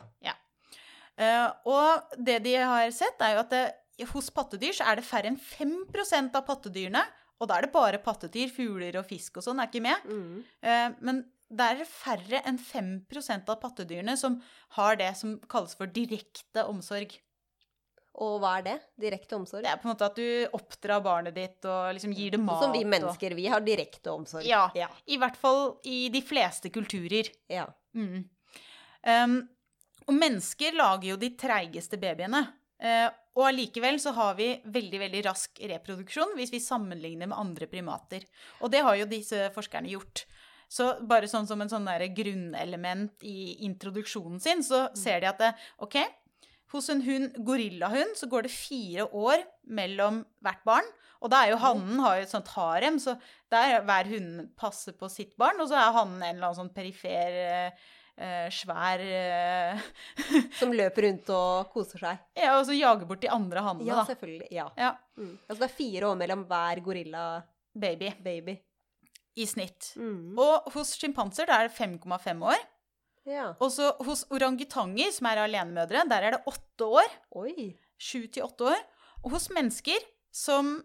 Eh, 1.19 1.47
og 1.67 2.15
det 2.15 2.39
de 2.45 2.55
har 2.55 2.89
sett, 2.95 3.19
er 3.19 3.35
jo 3.35 3.43
at 3.43 3.51
det, 3.51 3.63
hos 4.13 4.29
pattedyr 4.31 4.71
så 4.77 4.87
er 4.87 4.99
det 4.99 5.07
færre 5.07 5.27
enn 5.27 5.39
5% 5.39 6.37
av 6.39 6.45
pattedyrene, 6.47 7.01
og 7.39 7.47
da 7.47 7.57
er 7.57 7.67
det 7.67 7.71
bare 7.73 7.99
pattedyr, 8.03 8.49
fugler 8.51 8.97
og 8.99 9.05
fisk 9.07 9.37
og 9.39 9.45
sånn, 9.45 9.59
er 9.63 9.69
ikke 9.71 9.81
med. 9.85 10.09
Mm. 10.09 10.43
Eh, 10.61 10.89
men 11.01 11.21
det 11.49 11.65
er 11.71 11.87
færre 11.89 12.41
enn 12.45 12.59
5% 12.61 13.49
av 13.49 13.57
pattedyrene 13.61 14.13
som 14.19 14.35
har 14.77 14.99
det 14.99 15.13
som 15.17 15.37
kalles 15.49 15.73
for 15.79 15.87
direkte 15.87 16.65
omsorg. 16.69 17.15
Og 18.19 18.39
hva 18.41 18.57
er 18.59 18.65
det? 18.65 18.73
Direkte 18.99 19.37
omsorg? 19.37 19.63
Det 19.63 19.71
er 19.71 19.79
på 19.79 19.87
en 19.87 19.93
måte 19.93 20.09
at 20.09 20.17
du 20.19 20.57
oppdrar 20.57 20.99
barnet 21.05 21.33
ditt 21.37 21.63
og 21.69 21.93
liksom 21.95 22.11
gir 22.17 22.33
det 22.35 22.41
mat. 22.43 22.61
Som 22.65 22.73
vi 22.75 22.83
og- 22.83 22.91
mennesker, 22.91 23.35
vi 23.37 23.47
har 23.47 23.61
direkte 23.63 24.11
omsorg. 24.11 24.45
Ja. 24.45 24.65
Ja. 24.75 24.89
I 25.07 25.17
hvert 25.17 25.37
fall 25.39 25.77
i 25.85 26.09
de 26.09 26.21
fleste 26.21 26.69
kulturer. 26.69 27.31
ja. 27.49 27.67
Mm. 27.95 28.27
Um, 29.07 29.49
og 30.09 30.15
mennesker 30.17 30.73
lager 30.75 31.11
jo 31.13 31.15
de 31.21 31.29
treigeste 31.37 31.97
babyene. 32.01 32.41
Eh, 32.79 33.07
og 33.39 33.45
allikevel 33.49 33.99
så 34.01 34.13
har 34.15 34.35
vi 34.39 34.51
veldig 34.67 34.99
veldig 35.03 35.23
rask 35.27 35.59
reproduksjon 35.71 36.35
hvis 36.37 36.53
vi 36.53 36.61
sammenligner 36.63 37.29
med 37.29 37.39
andre 37.39 37.67
primater. 37.71 38.25
Og 38.63 38.71
det 38.73 38.83
har 38.85 38.97
jo 38.99 39.09
disse 39.09 39.49
forskerne 39.55 39.91
gjort. 39.91 40.25
Så 40.69 40.91
bare 41.09 41.29
sånn 41.29 41.47
som 41.49 41.61
en 41.63 41.71
sånn 41.71 41.87
der 41.87 42.05
grunnelement 42.13 43.23
i 43.25 43.57
introduksjonen 43.65 44.41
sin, 44.43 44.61
så 44.65 44.87
ser 44.97 45.23
de 45.23 45.29
at 45.31 45.39
det, 45.41 45.53
ok, 45.81 45.97
hos 46.69 46.89
en 46.93 47.01
hund, 47.01 47.37
gorillahund 47.45 48.13
så 48.17 48.29
går 48.29 48.45
det 48.45 48.53
fire 48.53 49.07
år 49.17 49.41
mellom 49.65 50.21
hvert 50.45 50.61
barn. 50.67 50.91
Og 51.19 51.31
da 51.33 51.41
er 51.41 51.53
jo 51.53 51.63
hannen 51.63 52.03
har 52.03 52.19
jo 52.19 52.27
et 52.27 52.31
sånt 52.31 52.51
harem, 52.53 52.99
så 53.01 53.15
der 53.51 53.81
hver 53.87 54.11
hund 54.11 54.51
passer 54.59 54.93
på 54.95 55.09
sitt 55.11 55.33
barn, 55.41 55.59
og 55.59 55.71
så 55.71 55.79
er 55.79 55.95
hannen 55.97 56.21
en 56.21 56.35
eller 56.35 56.51
annen 56.51 56.59
sånn 56.61 56.75
perifer 56.75 57.39
eh, 57.41 57.89
eh, 58.19 58.49
svær 58.51 58.99
eh, 59.01 59.79
Som 60.59 60.73
løper 60.75 61.07
rundt 61.07 61.29
og 61.35 61.69
koser 61.73 62.01
seg. 62.03 62.19
Ja, 62.37 62.57
og 62.59 62.65
så 62.67 62.75
jager 62.77 63.07
bort 63.09 63.21
de 63.23 63.29
andre 63.31 63.63
hannene, 63.65 63.87
Ja, 63.87 64.01
da. 64.01 64.07
selvfølgelig. 64.13 64.49
Ja. 64.51 64.67
Ja, 64.77 64.95
Mm. 65.19 65.33
Altså 65.49 65.59
det 65.59 65.67
er 65.71 65.75
fire 65.75 66.07
år 66.07 66.15
mellom 66.21 66.43
hver 66.47 66.79
gorilla-baby. 66.85 68.11
baby. 68.23 68.53
I 69.35 69.45
snitt. 69.45 69.93
Mm. 69.99 70.37
Og 70.39 70.69
hos 70.73 70.93
sjimpanser 70.99 71.49
er 71.51 71.67
det 71.67 71.75
5,5 71.75 72.43
år. 72.53 72.61
Ja. 73.27 73.49
Og 73.59 73.69
så 73.71 73.89
hos 74.07 74.23
orangutanger, 74.31 75.11
som 75.13 75.27
er 75.27 75.41
alenemødre, 75.43 76.05
der 76.09 76.23
er 76.23 76.31
det 76.37 76.41
åtte 76.47 76.87
år. 76.87 77.09
Oi. 77.35 77.75
Sju 77.99 78.27
til 78.31 78.43
åtte 78.47 78.69
år. 78.71 78.79
Og 79.23 79.31
hos 79.35 79.49
mennesker 79.51 79.99
som 80.31 80.77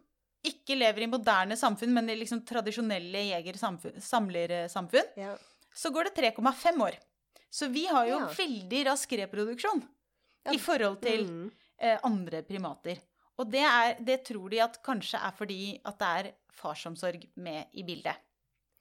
ikke 0.44 0.74
lever 0.76 1.06
i 1.06 1.08
moderne 1.08 1.56
samfunn, 1.56 1.94
men 1.94 2.10
i 2.10 2.16
liksom 2.18 2.42
tradisjonelle 2.44 3.22
jeger-samlersamfunn, 3.30 5.08
Ja. 5.16 5.36
så 5.74 5.90
går 5.94 6.04
det 6.10 6.14
3,5 6.36 6.82
år. 6.82 6.98
Så 7.54 7.68
vi 7.70 7.84
har 7.86 8.08
jo 8.10 8.18
Ja. 8.18 8.26
veldig 8.34 8.84
rask 8.90 9.12
reproduksjon 9.20 9.82
Ja. 10.44 10.52
i 10.52 10.58
forhold 10.58 11.00
til 11.02 11.24
Mm. 11.28 11.50
eh, 11.78 11.98
andre 12.04 12.42
primater. 12.42 12.98
Og 13.38 13.50
det, 13.50 13.62
er, 13.62 13.96
det 14.04 14.24
tror 14.26 14.50
de 14.50 14.60
at 14.62 14.82
kanskje 14.82 15.18
er 15.22 15.32
fordi 15.38 15.80
at 15.84 15.98
det 15.98 16.06
er 16.26 16.32
farsomsorg 16.54 17.28
med 17.36 17.66
i 17.74 17.82
bildet. 17.82 18.16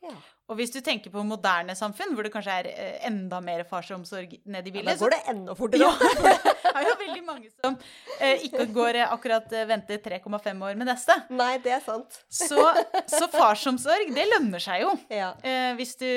Ja. 0.04 0.12
Og 0.50 0.58
hvis 0.60 0.70
du 0.74 0.81
tenker 0.84 1.10
på 1.10 1.22
moderne 1.24 1.72
samfunn, 1.80 2.12
hvor 2.14 2.24
det 2.24 2.31
kanskje 2.34 2.52
er 2.60 2.68
eh, 2.68 3.08
enda 3.08 3.40
mer 3.42 3.64
farsomsorg 3.64 4.34
ned 4.46 4.68
i 4.68 4.72
Ja, 4.75 4.81
da 4.84 4.96
går 5.00 5.10
det 5.14 5.22
enda 5.31 5.56
fortere. 5.56 5.80
ja, 5.80 5.92
det 6.64 6.75
er 6.75 6.84
jo 6.90 6.96
veldig 7.00 7.24
mange 7.25 7.50
som 7.64 7.78
eh, 8.20 8.44
ikke 8.44 8.66
går 8.74 8.96
eh, 9.00 9.08
akkurat 9.16 9.54
eh, 9.54 9.66
venter 9.70 9.98
3,5 10.04 10.62
år 10.62 10.75
med 10.75 10.88
neste. 10.88 11.16
Nei, 11.31 11.58
det 11.64 11.72
er 11.72 11.80
sant. 11.86 12.20
Så, 12.30 12.60
så 13.08 13.30
farsomsorg, 13.31 14.12
det 14.14 14.28
lønner 14.34 14.60
seg 14.60 14.81
jo, 14.84 14.92
Ja. 15.10 15.31
eh, 15.42 15.74
hvis, 15.80 15.96
du, 15.96 16.10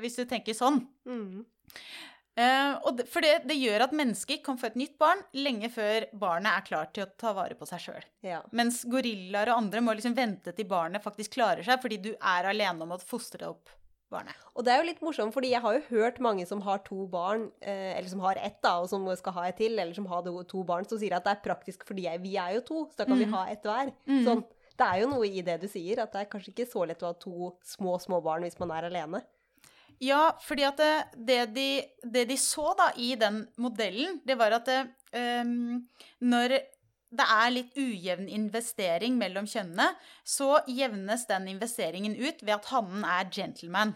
hvis 0.00 0.16
du 0.16 0.24
tenker 0.24 0.54
sånn. 0.56 0.80
Mm. 1.06 1.44
Og 2.84 2.98
det, 2.98 3.06
for 3.08 3.24
det, 3.24 3.46
det 3.48 3.56
gjør 3.56 3.86
at 3.86 3.94
mennesker 3.96 4.42
kan 4.44 4.58
få 4.60 4.68
et 4.68 4.76
nytt 4.76 4.98
barn 5.00 5.22
lenge 5.32 5.70
før 5.72 6.04
barnet 6.20 6.52
er 6.52 6.66
klar 6.66 6.90
til 6.92 7.06
å 7.06 7.10
ta 7.16 7.32
vare 7.36 7.56
på 7.56 7.66
seg 7.68 7.80
sjøl. 7.86 8.04
ja. 8.26 8.42
Mens 8.52 8.82
gorillaer 8.84 9.48
og 9.54 9.62
andre 9.62 9.80
må 9.80 9.94
liksom 9.96 10.14
vente 10.16 10.52
til 10.52 10.68
barnet 10.68 11.02
faktisk 11.04 11.32
klarer 11.38 11.64
seg, 11.64 11.80
fordi 11.80 11.96
du 12.10 12.12
er 12.14 12.50
alene 12.52 12.84
om 12.84 12.92
å 12.92 13.00
fostre 13.00 13.48
opp 13.48 13.72
barnet. 14.12 14.36
Og 14.54 14.62
det 14.66 14.70
er 14.74 14.82
jo 14.82 14.86
litt 14.90 15.00
morsomt, 15.02 15.32
fordi 15.34 15.48
jeg 15.50 15.64
har 15.64 15.78
jo 15.78 15.86
hørt 15.88 16.20
mange 16.22 16.44
som 16.46 16.60
har 16.62 16.78
to 16.86 17.06
barn, 17.10 17.48
eh, 17.60 17.96
eller 17.96 18.08
som 18.12 18.20
har 18.22 18.38
ett, 18.38 18.60
da, 18.62 18.76
og 18.84 18.90
som 18.92 19.08
skal 19.18 19.32
ha 19.40 19.46
et 19.48 19.56
til, 19.58 19.78
eller 19.78 19.96
som 19.96 20.06
har 20.12 20.22
to, 20.46 20.62
barn, 20.68 20.86
som 20.86 21.00
sier 21.00 21.16
at 21.16 21.24
det 21.26 21.32
er 21.32 21.42
praktisk 21.48 21.82
fordi 21.88 22.04
jeg, 22.06 22.20
vi 22.22 22.36
er 22.38 22.52
jo 22.58 22.66
to, 22.68 22.84
så 22.92 23.00
da 23.02 23.08
kan 23.08 23.18
vi 23.18 23.26
Mm. 23.26 23.32
ha 23.34 23.46
ett 23.50 23.62
hver. 23.66 23.90
Mm. 24.06 24.22
Sånn. 24.28 24.44
Det 24.76 24.86
er 24.86 25.00
jo 25.00 25.08
noe 25.08 25.24
i 25.26 25.40
det 25.40 25.60
du 25.62 25.66
sier, 25.72 25.98
at 26.02 26.12
det 26.12 26.20
er 26.20 26.30
kanskje 26.30 26.52
ikke 26.52 26.68
så 26.70 26.86
lett 26.86 27.00
å 27.02 27.06
ha 27.08 27.14
to 27.14 27.56
små, 27.64 27.96
små 27.98 28.22
barn 28.22 28.42
hvis 28.44 28.58
man 28.60 28.70
er 28.76 28.84
alene. 28.90 29.22
Ja, 30.04 30.30
fordi 30.44 30.64
at 30.68 30.76
det, 30.80 30.92
det, 31.28 31.36
de, 31.56 31.68
det 32.12 32.26
de 32.28 32.36
så 32.40 32.74
da 32.78 32.90
i 33.00 33.14
den 33.18 33.44
modellen, 33.56 34.18
det 34.28 34.36
var 34.38 34.52
at 34.58 34.66
det, 34.68 34.80
um, 35.16 35.80
når 36.20 36.56
det 37.16 37.24
er 37.32 37.52
litt 37.54 37.76
ujevn 37.78 38.26
investering 38.28 39.14
mellom 39.16 39.46
kjønnene, 39.48 39.86
så 40.26 40.58
jevnes 40.68 41.24
den 41.30 41.46
investeringen 41.54 42.16
ut 42.18 42.42
ved 42.42 42.56
at 42.58 42.68
hannen 42.74 43.06
er 43.08 43.30
gentleman. 43.32 43.94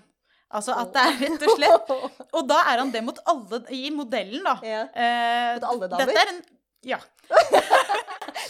Altså 0.51 0.75
at 0.75 0.95
det 0.95 1.03
er 1.07 1.19
rett 1.21 1.45
og 1.47 1.53
slett 1.55 1.91
Og 2.35 2.47
da 2.51 2.57
er 2.73 2.81
han 2.81 2.89
det 2.91 3.05
mot 3.07 3.19
alle 3.31 3.61
i 3.71 3.85
modellen, 3.95 4.43
da. 4.43 4.57
ja. 4.67 4.81
Eh, 4.91 5.51
Mot 5.61 5.67
alle 5.69 5.91
damer? 5.93 6.09
Dette 6.11 6.25
er 6.25 6.33
en 6.33 6.41
Ja. 6.87 7.01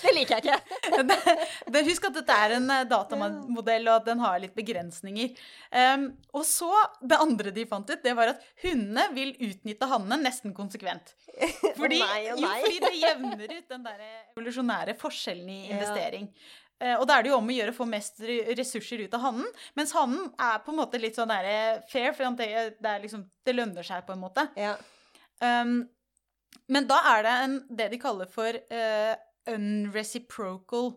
Det 0.01 0.13
liker 0.17 0.39
jeg 0.39 0.47
ikke. 0.47 1.03
det, 1.75 1.83
husk 1.87 2.07
at 2.09 2.15
dette 2.17 2.37
er 2.45 2.55
en 2.57 2.71
eh, 2.73 2.87
datamodell, 2.89 3.89
og 3.91 3.99
at 3.99 4.07
den 4.09 4.23
har 4.23 4.39
litt 4.43 4.55
begrensninger. 4.57 5.35
Um, 5.75 6.07
og 6.37 6.47
så, 6.49 6.71
det 7.05 7.19
andre 7.21 7.53
de 7.55 7.67
fant 7.69 7.91
ut, 7.91 8.01
det 8.03 8.15
var 8.17 8.33
at 8.33 8.47
hundene 8.65 9.07
vil 9.17 9.35
utnytte 9.51 9.89
hannene 9.91 10.21
nesten 10.25 10.55
konsekvent. 10.57 11.13
Fordi, 11.81 12.01
nei, 12.01 12.23
Jo, 12.31 12.39
fordi 12.41 12.81
det 12.87 12.95
jevner 13.01 13.45
ut 13.59 13.77
den 13.77 13.87
der 13.87 14.03
evolusjonære 14.07 14.97
forskjellen 15.01 15.53
i 15.53 15.61
Ja. 15.61 15.77
investering. 15.77 16.27
Eh, 16.81 16.97
og 16.97 17.05
da 17.09 17.19
er 17.19 17.27
det 17.27 17.33
jo 17.35 17.39
om 17.39 17.53
å 17.53 17.55
gjøre 17.59 17.75
å 17.75 17.77
få 17.77 17.87
mest 17.89 18.23
ressurser 18.57 19.05
ut 19.05 19.15
av 19.17 19.27
hannen. 19.29 19.49
Mens 19.77 19.93
hannen 19.97 20.31
er 20.41 20.63
på 20.65 20.73
en 20.73 20.81
måte 20.81 21.01
litt 21.03 21.19
sånn 21.21 21.31
der 21.31 21.85
fair, 21.93 22.15
for 22.17 22.41
det, 22.41 22.51
det, 22.81 22.99
liksom, 23.05 23.27
det 23.47 23.57
lønner 23.57 23.87
seg 23.87 24.07
på 24.09 24.17
en 24.17 24.25
måte. 24.25 24.49
Ja. 24.59 24.75
Um, 25.45 25.83
men 26.71 26.87
da 26.91 27.01
er 27.17 27.27
det 27.27 27.35
en, 27.45 27.59
det 27.81 27.89
de 27.93 27.99
kaller 28.01 28.31
for 28.31 28.55
uh, 28.55 29.15
unreciprocal 29.51 30.93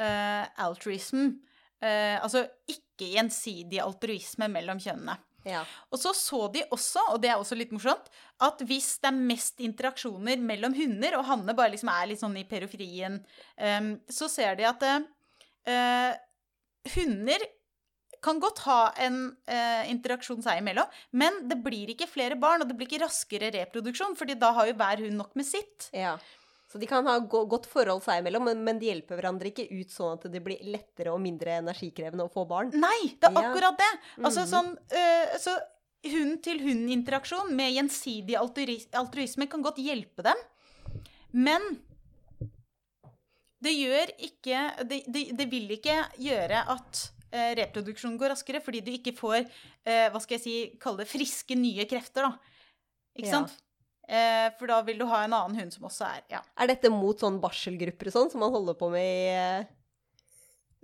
uh, 0.00 0.44
altruism. 0.64 1.30
Uh, 1.78 2.16
altså 2.18 2.46
ikke 2.66 3.12
gjensidig 3.14 3.80
altruisme 3.82 4.48
mellom 4.50 4.80
kjønnene. 4.82 5.18
ja. 5.46 5.60
Og 5.92 6.00
så 6.00 6.14
så 6.16 6.46
de 6.54 6.64
også, 6.74 7.04
og 7.12 7.20
det 7.22 7.30
er 7.30 7.38
også 7.38 7.58
litt 7.58 7.74
morsomt, 7.74 8.08
at 8.44 8.64
hvis 8.66 8.96
det 9.02 9.12
er 9.12 9.20
mest 9.32 9.60
interaksjoner 9.64 10.40
mellom 10.42 10.74
hunder, 10.74 11.18
og 11.20 11.28
Hanne 11.28 11.54
bare 11.54 11.74
liksom 11.76 11.92
er 11.92 12.10
litt 12.10 12.22
sånn 12.22 12.36
i 12.40 12.48
periferien, 12.48 13.20
um, 13.80 13.92
så 14.10 14.30
ser 14.32 14.58
de 14.58 14.66
at 14.68 14.88
uh, 14.88 16.12
hunder 16.96 17.46
kan 18.24 18.40
godt 18.42 18.64
ha 18.66 18.80
en 19.04 19.20
eh, 19.50 19.84
interaksjon 19.92 20.42
seg 20.44 20.62
imellom, 20.62 20.88
men 21.18 21.44
det 21.50 21.60
blir 21.64 21.94
ikke 21.94 22.10
flere 22.10 22.38
barn, 22.40 22.64
og 22.64 22.70
det 22.70 22.76
blir 22.78 22.90
ikke 22.90 23.04
raskere 23.04 23.52
reproduksjon, 23.54 24.16
fordi 24.18 24.38
da 24.38 24.52
har 24.56 24.70
jo 24.70 24.76
hver 24.78 25.04
hund 25.06 25.18
nok 25.20 25.38
med 25.38 25.48
sitt. 25.48 25.90
ja. 25.92 26.18
Så 26.68 26.76
de 26.78 26.84
kan 26.84 27.06
ha 27.08 27.14
go 27.24 27.46
godt 27.48 27.64
forhold 27.70 28.02
seg 28.04 28.20
imellom, 28.20 28.44
men, 28.44 28.60
men 28.60 28.80
de 28.80 28.90
hjelper 28.90 29.16
hverandre 29.16 29.48
ikke 29.48 29.64
ut 29.72 29.92
sånn 29.92 30.18
at 30.18 30.26
det 30.28 30.42
blir 30.44 30.60
lettere 30.68 31.14
og 31.14 31.22
mindre 31.24 31.54
energikrevende 31.62 32.26
å 32.28 32.32
få 32.32 32.44
barn. 32.48 32.74
Nei, 32.76 33.14
det 33.16 33.30
er 33.30 33.38
akkurat 33.40 33.78
det! 33.80 33.88
Altså 34.20 34.44
mm. 34.44 34.50
sånn 34.52 34.68
øh, 34.76 35.38
Så 35.40 35.54
hund-til-hund-interaksjon 36.12 37.54
med 37.56 37.72
gjensidig 37.72 38.36
altruisme 38.38 39.48
kan 39.50 39.64
godt 39.64 39.80
hjelpe 39.82 40.26
dem. 40.28 40.44
Men 41.32 41.64
Det 43.58 43.72
gjør 43.74 44.12
ikke 44.22 44.58
Det, 44.88 45.00
det, 45.10 45.22
det 45.36 45.46
vil 45.50 45.72
ikke 45.74 45.96
gjøre 46.22 46.62
at 46.76 47.00
reproduksjonen 47.32 48.18
går 48.20 48.30
raskere, 48.34 48.60
fordi 48.64 48.80
du 48.84 48.90
ikke 48.94 49.12
får 49.16 49.40
eh, 49.42 50.08
hva 50.10 50.20
skal 50.20 50.38
jeg 50.38 50.44
si, 50.44 50.56
kalle 50.80 51.02
det 51.04 51.08
friske, 51.10 51.56
nye 51.58 51.84
krefter, 51.90 52.28
da. 52.28 52.38
Ikke 53.18 53.28
Ja. 53.28 53.40
sant? 53.40 53.56
Eh, 54.08 54.48
for 54.58 54.66
da 54.70 54.80
vil 54.86 54.96
du 54.96 55.04
ha 55.06 55.24
en 55.26 55.34
annen 55.36 55.58
hund 55.60 55.72
som 55.74 55.84
også 55.84 56.06
er 56.08 56.22
ja. 56.30 56.40
Er 56.56 56.66
dette 56.70 56.88
mot 56.88 57.18
sånn 57.20 57.40
barselgrupper 57.42 58.08
og 58.08 58.14
sånn, 58.14 58.30
som 58.32 58.40
man 58.40 58.54
holder 58.54 58.74
på 58.80 58.88
med 58.90 59.04
i 59.04 59.26
eh, 59.34 59.66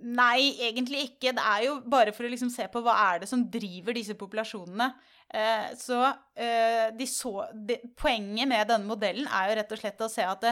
Nei, 0.05 0.51
egentlig 0.59 1.05
ikke. 1.07 1.31
Det 1.33 1.41
er 1.41 1.61
jo 1.69 1.77
bare 1.87 2.11
for 2.13 2.27
å 2.27 2.29
liksom 2.29 2.49
se 2.51 2.65
på 2.67 2.81
hva 2.83 2.93
er 3.15 3.21
det 3.23 3.29
som 3.31 3.45
driver 3.49 3.95
disse 3.95 4.13
populasjonene. 4.19 4.89
Eh, 5.33 5.69
så 5.79 6.01
eh, 6.35 6.91
de 6.93 7.07
så 7.09 7.47
de, 7.55 7.77
Poenget 7.97 8.45
med 8.51 8.67
denne 8.67 8.85
modellen 8.85 9.25
er 9.31 9.49
jo 9.49 9.55
rett 9.61 9.71
og 9.71 9.79
slett 9.79 10.03
å 10.03 10.09
se 10.11 10.21
at 10.27 10.43
det, 10.43 10.51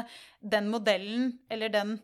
den 0.56 0.72
modellen, 0.72 1.28
eller 1.52 1.70
den 1.70 1.98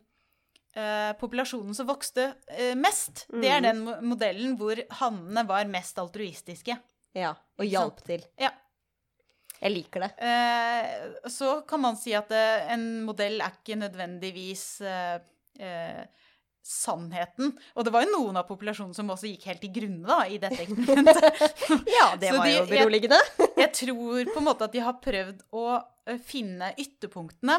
eh, 0.76 1.12
populasjonen 1.20 1.74
som 1.74 1.86
vokste 1.88 2.28
uh, 2.50 2.74
mest, 2.78 3.26
det 3.32 3.48
er 3.50 3.60
Mhm. 3.60 3.68
den 3.68 4.08
modellen 4.08 4.56
hvor 4.60 4.76
hannene 5.00 5.46
var 5.48 5.64
mest 5.66 5.98
altruistiske. 5.98 6.78
Ja, 7.14 7.32
og 7.58 7.64
hjalp 7.66 8.02
til. 8.06 8.22
Ja. 8.38 8.50
Jeg 9.60 9.72
liker 9.74 10.00
det. 10.06 10.12
Uh, 10.22 11.28
så 11.28 11.60
kan 11.68 11.80
man 11.82 11.96
si 11.96 12.14
at 12.16 12.30
en 12.32 13.02
modell 13.04 13.40
er 13.42 13.52
ikke 13.58 13.76
nødvendigvis 13.76 14.80
sannheten. 16.70 17.54
Og 17.74 17.84
det 17.86 17.92
var 17.94 18.04
jo 18.04 18.12
noen 18.14 18.36
av 18.38 18.46
populasjonen 18.48 18.94
som 18.94 19.08
også 19.10 19.28
gikk 19.30 19.46
helt 19.48 19.64
i 19.66 19.70
grunne 19.74 20.06
da, 20.06 20.18
i 20.28 20.38
dette 20.40 20.60
eksperimentet. 20.66 21.54
Ja, 21.96 22.10
det 22.20 22.30
var 22.36 22.46
de- 22.46 22.54
jo 22.58 22.66
beroligende. 22.68 23.18
Jeg 23.58 23.72
tror 23.80 24.30
på 24.34 24.38
en 24.42 24.46
måte 24.46 24.68
at 24.68 24.72
de 24.76 24.82
har 24.84 24.98
prøvd 25.02 25.42
å 25.56 25.64
finne 26.26 26.72
ytterpunktene. 26.78 27.58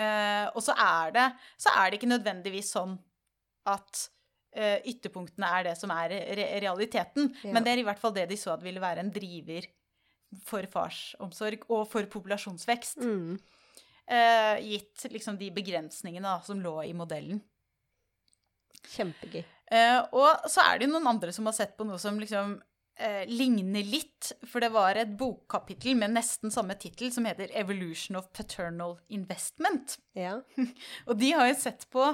Eh, 0.00 0.46
og 0.56 0.62
så 0.64 0.74
er, 0.78 1.12
det, 1.16 1.28
så 1.60 1.74
er 1.76 1.90
det 1.90 2.00
ikke 2.00 2.10
nødvendigvis 2.10 2.72
sånn 2.74 2.96
at 3.68 4.06
uh, 4.58 4.78
ytterpunktene 4.90 5.46
er 5.58 5.68
det 5.68 5.76
som 5.78 5.92
er 5.94 6.16
re 6.34 6.46
realiteten. 6.64 7.28
Ja. 7.44 7.52
Men 7.54 7.62
det 7.62 7.74
er 7.74 7.82
i 7.82 7.86
hvert 7.86 8.00
fall 8.00 8.14
det 8.16 8.26
de 8.32 8.38
så 8.40 8.56
at 8.56 8.64
ville 8.64 8.82
være 8.82 9.04
en 9.04 9.12
driver 9.14 9.68
for 10.48 10.66
farsomsorg 10.72 11.68
og 11.68 11.84
for 11.92 12.08
populasjonsvekst. 12.10 13.04
Mm. 13.04 13.36
Uh, 14.10 14.56
gitt 14.64 15.06
liksom 15.12 15.38
de 15.38 15.52
begrensningene 15.54 16.26
da, 16.26 16.40
som 16.42 16.58
lå 16.64 16.74
i 16.88 16.96
modellen. 16.96 17.38
Kjempegøy. 18.82 19.44
Og 20.18 20.50
så 20.52 20.64
er 20.66 20.80
det 20.80 20.88
jo 20.88 20.92
noen 20.96 21.06
andre 21.14 21.32
som 21.32 21.46
har 21.48 21.54
sett 21.56 21.76
på 21.78 21.86
noe 21.86 22.00
som 22.02 22.18
liksom 22.20 22.56
eh, 22.96 23.24
ligner 23.28 23.82
litt. 23.84 24.32
For 24.46 24.60
det 24.60 24.70
var 24.74 24.94
et 25.00 25.16
bokkapittel 25.18 25.96
med 25.96 26.14
nesten 26.14 26.50
samme 26.52 26.74
tittel 26.78 27.12
som 27.12 27.24
heter 27.24 27.48
'Evolution 27.54 28.16
of 28.16 28.28
Paternal 28.32 28.98
Investment'. 29.10 29.98
Ja. 30.14 30.40
Og 31.08 31.18
de 31.18 31.32
har 31.32 31.48
jo 31.48 31.54
sett 31.54 31.86
på 31.90 32.04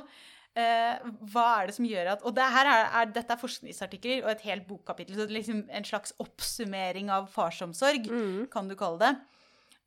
eh, 0.57 0.99
hva 1.33 1.47
er 1.63 1.67
det 1.67 1.75
som 1.77 1.85
gjør 1.87 2.13
at 2.13 2.23
Og 2.25 2.35
det 2.35 2.43
her 2.51 2.67
er, 2.67 2.85
er, 3.03 3.13
dette 3.13 3.31
er 3.33 3.37
forskningsartikler 3.43 4.25
og 4.25 4.31
et 4.31 4.41
helt 4.49 4.67
bokkapittel, 4.67 5.15
så 5.15 5.27
det 5.27 5.31
er 5.31 5.39
liksom 5.41 5.65
en 5.71 5.85
slags 5.85 6.13
oppsummering 6.19 7.11
av 7.11 7.29
farsomsorg, 7.31 8.09
Mm. 8.11 8.47
kan 8.51 8.69
du 8.69 8.75
kalle 8.75 8.99
det. 8.99 9.17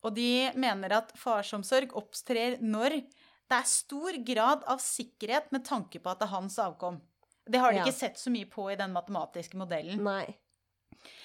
Og 0.03 0.15
de 0.15 0.51
mener 0.55 0.91
at 0.97 1.11
farsomsorg 1.15 1.91
opptrer 1.93 2.57
når 2.61 3.01
det 3.51 3.57
er 3.59 3.67
stor 3.67 4.11
grad 4.23 4.63
av 4.65 4.79
sikkerhet 4.79 5.51
med 5.51 5.65
tanke 5.65 5.99
på 6.01 6.09
at 6.09 6.19
det 6.19 6.25
er 6.29 6.35
hans 6.35 6.55
avkom. 6.57 7.01
Det 7.49 7.59
har 7.59 7.71
de 7.71 7.77
Ja. 7.79 7.83
ikke 7.85 7.93
sett 7.93 8.15
så 8.17 8.31
mye 8.31 8.45
på 8.49 8.71
i 8.71 8.75
den 8.75 8.93
matematiske 8.93 9.57
modellen. 9.57 10.01
Nei. 10.03 10.35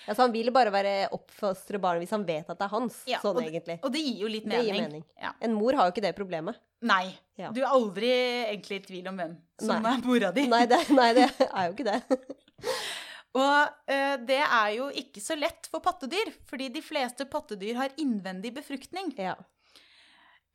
Altså, 0.06 0.22
han 0.22 0.34
vil 0.34 0.52
bare 0.54 0.70
være 0.74 0.94
oppfostre 1.14 1.80
barnet 1.82 2.04
hvis 2.04 2.14
han 2.14 2.26
vet 2.26 2.48
at 2.48 2.58
det 2.58 2.66
er 2.66 2.72
hans. 2.72 2.98
Ja, 3.10 3.20
sånn 3.22 3.38
og 3.40 3.46
egentlig. 3.46 3.78
Og 3.82 3.92
det 3.94 4.02
gir 4.04 4.22
jo 4.22 4.30
litt 4.30 4.46
mening. 4.48 4.84
mening. 4.86 5.06
Ja. 5.22 5.32
En 5.42 5.56
mor 5.58 5.76
har 5.78 5.88
jo 5.88 5.94
ikke 5.96 6.04
det 6.04 6.14
problemet. 6.18 6.60
Nei. 6.86 7.10
Ja. 7.40 7.50
Du 7.52 7.62
er 7.62 7.72
aldri 7.72 8.12
egentlig 8.46 8.80
i 8.80 8.84
tvil 8.86 9.10
om 9.10 9.18
hvem 9.18 9.34
som 9.60 9.82
Nei. 9.82 9.96
er 9.96 10.06
mora 10.06 10.30
di. 10.36 10.46
Nei 10.50 10.62
det, 10.70 10.78
nei, 10.94 11.10
det 11.16 11.26
er 11.48 11.66
jo 11.68 11.74
ikke 11.74 11.88
det. 11.90 12.20
Og 13.36 13.90
eh, 13.92 14.14
det 14.24 14.40
er 14.40 14.70
jo 14.78 14.86
ikke 14.96 15.20
så 15.20 15.36
lett 15.36 15.68
for 15.68 15.84
pattedyr, 15.84 16.30
fordi 16.48 16.70
de 16.72 16.80
fleste 16.84 17.26
pattedyr 17.28 17.76
har 17.76 17.98
innvendig 18.00 18.54
befruktning. 18.56 19.10
Ja. 19.20 19.34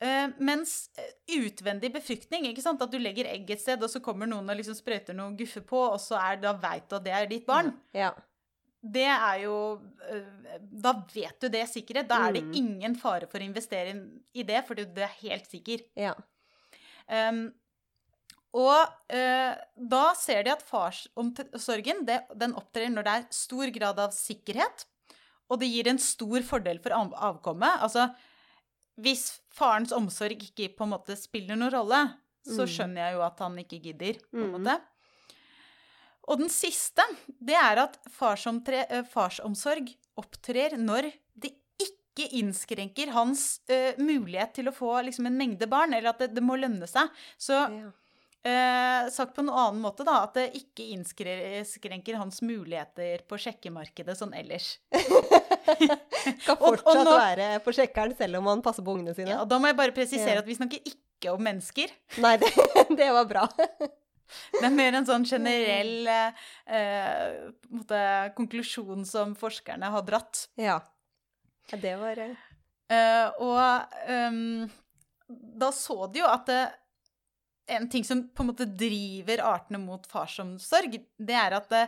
Uh, 0.01 0.31
mens 0.41 0.89
eh, 0.97 1.11
utvendig 1.37 1.91
befruktning, 1.93 2.47
at 2.49 2.87
du 2.89 2.97
legger 2.97 3.27
egg 3.29 3.51
et 3.53 3.61
sted, 3.61 3.83
og 3.85 3.91
så 3.91 4.01
kommer 4.01 4.25
noen 4.25 4.49
og 4.49 4.57
liksom 4.57 4.73
sprøyter 4.73 5.13
noe 5.13 5.35
guffe 5.37 5.61
på, 5.61 5.77
og 5.77 5.99
så 6.01 6.17
er, 6.17 6.39
da 6.41 6.55
veit 6.57 6.87
du 6.89 6.95
at 6.97 7.05
det 7.05 7.13
er 7.13 7.29
ditt 7.29 7.45
barn. 7.45 7.69
ja. 7.93 8.09
Det 8.81 9.05
er 9.05 9.43
jo 9.43 9.55
eh, 10.09 10.57
Da 10.71 10.93
vet 11.13 11.39
du 11.39 11.49
det 11.53 11.67
sikkert. 11.69 12.07
Da 12.09 12.27
er 12.27 12.33
det 12.33 12.43
Mm. 12.47 12.53
ingen 12.55 12.95
fare 12.95 13.27
for 13.29 13.39
å 13.39 13.45
investere 13.45 13.93
i 14.33 14.43
det, 14.43 14.65
fordi 14.67 14.85
du 14.93 15.01
er 15.01 15.11
helt 15.21 15.45
sikker. 15.47 15.83
Ja. 15.95 16.13
Um, 17.07 17.53
og 18.53 18.87
uh, 19.13 19.55
da 19.77 20.13
ser 20.17 20.43
de 20.43 20.51
at 20.51 20.63
farsomsorgen 20.63 22.05
den 22.05 22.53
opptrer 22.59 22.89
når 22.91 23.03
det 23.07 23.13
er 23.13 23.27
stor 23.31 23.69
grad 23.71 23.99
av 23.99 24.11
sikkerhet, 24.11 24.85
og 25.49 25.59
det 25.61 25.69
gir 25.71 25.87
en 25.87 25.97
stor 25.99 26.41
fordel 26.47 26.79
for 26.83 26.91
av 26.95 27.13
avkommet. 27.13 27.79
Altså, 27.83 28.09
hvis 28.99 29.39
farens 29.51 29.91
omsorg 29.95 30.41
ikke 30.41 30.75
på 30.75 30.83
en 30.83 30.93
måte 30.97 31.15
spiller 31.19 31.55
noen 31.55 31.71
rolle, 31.71 32.01
så 32.47 32.63
Mm. 32.65 32.71
skjønner 32.73 32.95
jeg 33.05 33.13
jo 33.15 33.21
at 33.21 33.39
han 33.39 33.55
ikke 33.57 33.81
gidder, 33.83 34.13
på 34.31 34.37
en 34.43 34.51
Mm. 34.51 34.63
måte. 34.63 34.81
Og 36.31 36.39
den 36.39 36.51
siste, 36.53 37.03
det 37.43 37.57
er 37.59 37.81
at 37.83 37.97
farsomtre, 38.15 38.85
eh, 38.87 39.03
farsomsorg 39.11 39.89
opptrer 40.21 40.77
når 40.79 41.09
det 41.35 41.51
ikke 41.81 42.27
innskrenker 42.39 43.11
hans 43.15 43.59
uh, 43.71 43.95
mulighet 43.99 44.53
til 44.57 44.69
å 44.69 44.73
få 44.75 44.93
liksom, 45.07 45.27
en 45.27 45.35
mengde 45.39 45.67
barn, 45.71 45.93
eller 45.95 46.11
at 46.13 46.19
det, 46.23 46.29
det 46.37 46.43
må 46.45 46.55
lønne 46.59 46.87
seg. 46.87 47.09
Så 47.41 47.55
ja. 47.57 47.89
uh, 47.89 49.09
sagt 49.11 49.33
på 49.35 49.43
en 49.45 49.49
annen 49.51 49.79
måte, 49.83 50.05
da, 50.07 50.21
at 50.27 50.35
det 50.37 50.47
ikke 50.59 50.87
innskrenker 50.95 52.19
hans 52.19 52.41
muligheter 52.45 53.23
på 53.27 53.39
sjekkemarkedet 53.41 54.15
sånn 54.19 54.35
ellers. 54.37 54.73
Skal 56.43 56.57
Og- 56.59 56.61
og 56.61 56.81
fortsatt 56.83 57.05
nå- 57.07 57.15
være 57.17 57.47
på 57.65 57.73
sjekkeren 57.79 58.15
selv 58.19 58.39
om 58.41 58.51
han 58.51 58.61
passer 58.65 58.85
på 58.85 58.93
ungene 58.95 59.15
sine. 59.17 59.33
Ja, 59.35 59.41
og 59.43 59.49
da 59.51 59.59
må 59.59 59.71
jeg 59.71 59.79
bare 59.79 59.95
presisere 59.95 60.37
Ja. 60.39 60.43
at 60.45 60.47
vi 60.51 60.59
snakker 60.59 60.83
ikke 60.93 61.33
om 61.35 61.43
mennesker. 61.43 61.91
Nei, 62.23 62.35
det, 62.41 62.51
det 62.99 63.09
var 63.15 63.25
bra. 63.29 63.47
Det 64.57 64.63
er 64.67 64.75
mer 64.75 64.99
en 64.99 65.09
sånn 65.09 65.27
generell 65.33 66.07
eh, 66.11 66.45
eh, 66.77 67.49
måte, 67.73 68.05
konklusjon 68.37 69.05
som 69.09 69.35
forskerne 69.39 69.91
har 69.95 70.07
dratt. 70.07 70.47
Ja. 70.59 70.79
det 71.71 71.95
var 72.01 72.19
eh, 72.19 72.39
Eh, 72.91 73.27
og 73.39 73.95
um, 74.09 74.69
da 75.29 75.71
så 75.71 76.07
de 76.11 76.21
jo 76.21 76.27
at 76.27 76.49
det, 76.49 76.61
en 77.71 77.87
ting 77.91 78.03
som 78.03 78.25
på 78.35 78.43
en 78.43 78.49
måte 78.49 78.67
driver 78.67 79.43
artene 79.47 79.79
mot 79.79 80.07
farsomsorg, 80.11 80.97
det 81.15 81.37
er 81.37 81.55
at 81.55 81.69
det, 81.71 81.83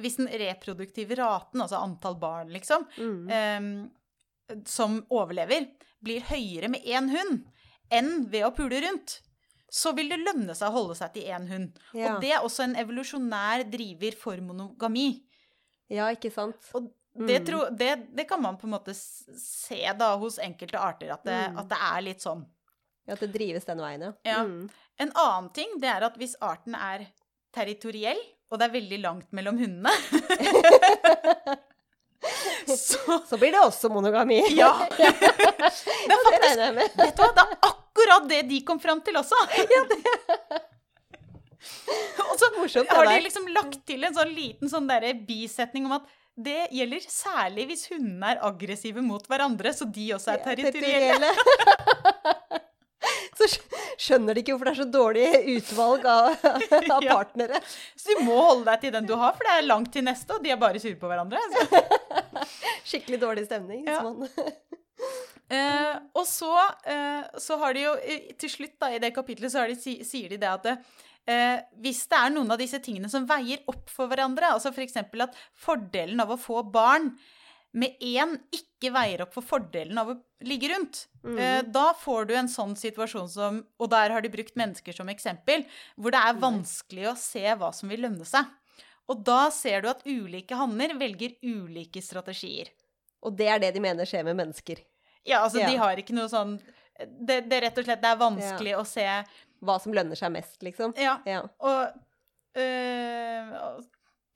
hvis 0.00 0.16
den 0.16 0.30
reproduktive 0.40 1.18
raten, 1.18 1.60
altså 1.60 1.82
antall 1.82 2.16
barn, 2.22 2.52
liksom, 2.54 2.86
mm. 2.96 3.18
ehm, 3.36 3.74
som 4.64 5.02
overlever, 5.12 5.66
blir 6.00 6.24
høyere 6.30 6.70
med 6.72 6.86
én 6.88 7.10
hund 7.12 7.42
enn 7.92 8.30
ved 8.32 8.46
å 8.46 8.54
pule 8.56 8.80
rundt, 8.86 9.18
så 9.70 9.92
vil 9.94 10.08
det 10.10 10.18
lønne 10.20 10.54
seg 10.58 10.68
å 10.68 10.74
holde 10.74 10.96
seg 10.98 11.12
til 11.14 11.28
én 11.30 11.46
hund. 11.48 11.78
ja. 11.94 12.14
Og 12.16 12.20
det 12.24 12.32
er 12.34 12.40
også 12.46 12.64
en 12.64 12.74
evolusjonær 12.80 13.64
driver 13.70 14.16
for 14.18 14.36
monogami. 14.42 15.22
ja, 15.90 16.08
ikke 16.14 16.32
sant? 16.32 16.56
Og 16.74 16.88
det, 17.26 17.40
Mm. 17.40 17.46
tro, 17.46 17.58
det, 17.74 17.88
det 18.16 18.24
kan 18.28 18.40
man 18.42 18.56
på 18.56 18.66
en 18.68 18.74
måte 18.76 18.94
se 18.94 19.80
da 19.98 20.12
hos 20.16 20.38
enkelte 20.38 20.78
arter, 20.78 21.10
at 21.12 21.24
det, 21.24 21.38
Mm. 21.50 21.58
at 21.58 21.68
det 21.68 21.78
er 21.80 22.00
litt 22.02 22.20
sånn. 22.22 22.44
Ja, 23.06 23.14
At 23.14 23.20
det 23.20 23.32
drives 23.32 23.64
den 23.64 23.78
veien, 23.78 24.00
ja. 24.02 24.12
Ja. 24.24 24.44
Mm. 24.44 24.70
En 25.00 25.10
annen 25.16 25.48
ting 25.52 25.78
det 25.80 25.88
er 25.90 26.02
at 26.06 26.16
hvis 26.16 26.36
arten 26.40 26.74
er 26.76 27.06
territoriell, 27.52 28.20
og 28.50 28.58
det 28.60 28.68
er 28.68 28.80
veldig 28.80 29.00
langt 29.02 29.32
mellom 29.32 29.58
hundene 29.58 29.90
Så 32.66 32.98
Så 33.28 33.36
blir 33.38 33.50
det 33.52 33.60
også 33.64 33.88
monogami. 33.88 34.40
Ja! 34.54 34.72
Det 34.90 35.04
er 35.06 36.20
faktisk. 36.26 36.58
Vet 36.76 37.16
du 37.16 37.22
hva, 37.22 37.28
det 37.34 37.42
er 37.42 37.54
akkurat 37.56 37.79
det 38.28 38.42
de 38.48 38.60
kom 38.64 38.80
fram 38.80 39.00
til 39.04 39.16
også! 39.20 39.36
Og 42.30 42.38
så 42.38 42.48
Morsomt, 42.56 42.88
har 42.88 43.06
de 43.06 43.20
liksom 43.24 43.48
lagt 43.52 43.82
til 43.88 44.04
en 44.06 44.14
sånn 44.16 44.32
liten 44.34 44.70
sånn 44.70 44.88
bisetning 45.26 45.86
om 45.88 45.98
at 45.98 46.08
det 46.40 46.68
gjelder 46.72 47.04
særlig 47.04 47.66
hvis 47.68 47.88
hundene 47.90 48.30
er 48.32 48.44
aggressive 48.46 49.02
mot 49.04 49.26
hverandre, 49.28 49.72
så 49.76 49.84
de 49.84 50.06
også 50.16 50.32
er 50.36 50.44
territorielle. 50.46 51.32
Ja, 51.34 52.58
Så 53.40 53.46
skjønner 54.00 54.36
de 54.36 54.42
ikke 54.42 54.52
hvorfor 54.52 54.68
det 54.68 54.72
er 54.74 54.80
så 54.82 54.92
dårlig 54.92 55.26
utvalg 55.56 56.04
av, 56.08 56.34
av 56.44 57.04
Ja. 57.04 57.14
partnere. 57.14 57.60
Så 57.96 58.12
du 58.12 58.24
må 58.26 58.36
holde 58.36 58.66
deg 58.68 58.82
til 58.84 58.92
den 58.92 59.08
du 59.08 59.14
har, 59.16 59.32
for 59.36 59.48
det 59.48 59.54
er 59.56 59.68
langt 59.68 59.92
til 59.94 60.04
neste, 60.04 60.36
og 60.36 60.44
de 60.44 60.52
er 60.52 60.60
bare 60.60 60.80
sure 60.82 60.98
på 61.00 61.08
hverandre. 61.08 61.40
Så. 61.54 61.60
Skikkelig 62.92 63.20
dårlig 63.22 63.46
stemning. 63.48 63.86
Ja. 63.88 64.02
man- 64.04 64.28
Eh, 65.50 65.96
og 66.14 66.26
så, 66.30 66.52
eh, 66.86 67.26
så 67.42 67.58
har 67.58 67.74
de 67.74 67.82
jo 67.88 67.94
til 68.38 68.52
slutt 68.52 68.76
da, 68.78 68.92
i 68.94 69.00
det 69.02 69.12
kapitlet 69.16 69.50
så 69.52 69.64
har 69.64 69.72
de, 69.72 69.96
sier 70.06 70.30
de 70.30 70.38
det 70.38 70.50
at 70.50 70.68
eh, 70.70 71.58
hvis 71.82 72.04
det 72.10 72.20
er 72.20 72.30
noen 72.30 72.54
av 72.54 72.60
disse 72.60 72.78
tingene 72.84 73.10
som 73.10 73.26
veier 73.26 73.64
opp 73.70 73.90
for 73.90 74.10
hverandre, 74.10 74.52
altså 74.54 74.70
f.eks. 74.70 74.96
at 75.02 75.36
fordelen 75.58 76.22
av 76.22 76.30
å 76.30 76.38
få 76.40 76.62
barn 76.70 77.10
med 77.72 77.98
én 78.02 78.32
ikke 78.54 78.90
veier 78.94 79.22
opp 79.22 79.34
for 79.36 79.46
fordelen 79.46 79.98
av 80.00 80.08
å 80.10 80.16
ligge 80.46 80.70
rundt. 80.72 81.04
Mhm. 81.22 81.38
Eh, 81.38 81.62
Da 81.62 81.92
får 81.94 82.26
du 82.26 82.34
en 82.34 82.48
sånn 82.50 82.74
situasjon 82.74 83.28
som 83.28 83.60
Og 83.78 83.90
der 83.90 84.10
har 84.10 84.20
de 84.22 84.28
brukt 84.32 84.56
mennesker 84.56 84.94
som 84.94 85.08
eksempel, 85.08 85.66
hvor 85.96 86.10
det 86.10 86.18
er 86.22 86.40
vanskelig 86.40 87.10
å 87.10 87.16
se 87.18 87.44
hva 87.54 87.72
som 87.74 87.88
vil 87.88 88.00
lønne 88.06 88.26
seg. 88.26 88.46
Og 89.08 89.24
da 89.24 89.50
ser 89.50 89.82
du 89.82 89.88
at 89.88 90.02
ulike 90.06 90.54
hanner 90.54 90.94
velger 90.98 91.34
ulike 91.42 92.02
strategier. 92.02 92.68
Og 93.22 93.36
det 93.36 93.48
er 93.48 93.58
det 93.58 93.74
de 93.74 93.80
mener 93.80 94.06
skjer 94.06 94.24
med 94.24 94.36
mennesker. 94.38 94.78
Ja, 95.28 95.42
altså, 95.44 95.58
de 95.66 95.76
har 95.76 96.00
ikke 96.00 96.14
noe 96.16 96.28
sånn 96.32 96.56
det, 97.00 97.40
det 97.48 97.60
rett 97.64 97.78
og 97.80 97.84
slett 97.86 98.02
det 98.02 98.08
er 98.10 98.18
vanskelig 98.20 98.74
å 98.76 98.84
se 98.88 99.04
Hva 99.64 99.76
som 99.80 99.92
lønner 99.96 100.16
seg 100.16 100.32
mest, 100.32 100.58
liksom. 100.64 100.92
Ja. 101.00 101.18
Ja. 101.28 101.42
Og 101.60 102.60
øh, 102.60 103.80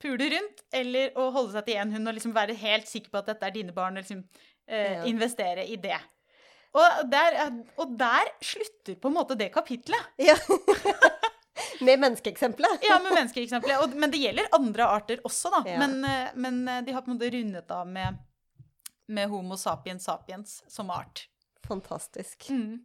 pule 0.04 0.28
rundt, 0.34 0.64
eller 0.72 1.14
å 1.20 1.30
holde 1.34 1.54
seg 1.56 1.68
til 1.68 1.78
én 1.80 1.92
hund 1.94 2.10
og 2.10 2.16
liksom 2.18 2.34
være 2.36 2.56
helt 2.60 2.88
sikker 2.90 3.12
på 3.12 3.22
at 3.22 3.30
dette 3.32 3.48
er 3.48 3.54
dine 3.54 3.72
barn, 3.76 3.96
og 3.96 4.04
liksom 4.04 4.20
øh, 4.24 4.90
Ja. 4.98 5.04
investere 5.08 5.64
i 5.68 5.76
det. 5.80 5.96
Og 6.74 7.06
der, 7.10 7.36
og 7.78 7.92
der 7.98 8.32
slutter 8.42 8.96
på 8.98 9.08
en 9.08 9.14
måte 9.14 9.36
det 9.38 9.52
kapitlet. 9.54 10.12
ja. 10.18 10.34
med 11.86 12.00
menneskeeksempelet. 12.02 12.82
Ja, 12.82 12.98
med 13.02 13.14
menneskeeksempelet. 13.14 13.94
Men 13.94 14.10
det 14.10 14.18
gjelder 14.18 14.48
andre 14.56 14.86
arter 14.90 15.20
også, 15.26 15.50
da. 15.54 15.62
Ja. 15.70 15.78
Men, 15.78 16.00
øh, 16.04 16.28
men 16.34 16.62
øh, 16.68 16.80
de 16.86 16.92
har 16.94 17.02
på 17.04 17.10
en 17.10 17.16
måte 17.16 17.30
rundet 17.34 17.70
av 17.70 17.86
med, 17.88 18.18
med 19.06 19.30
Homo 19.32 19.56
sapiens 19.60 20.04
sapiens 20.06 20.62
som 20.68 20.90
art. 20.90 21.26
Fantastisk. 21.68 22.48
Mm. 22.50 22.84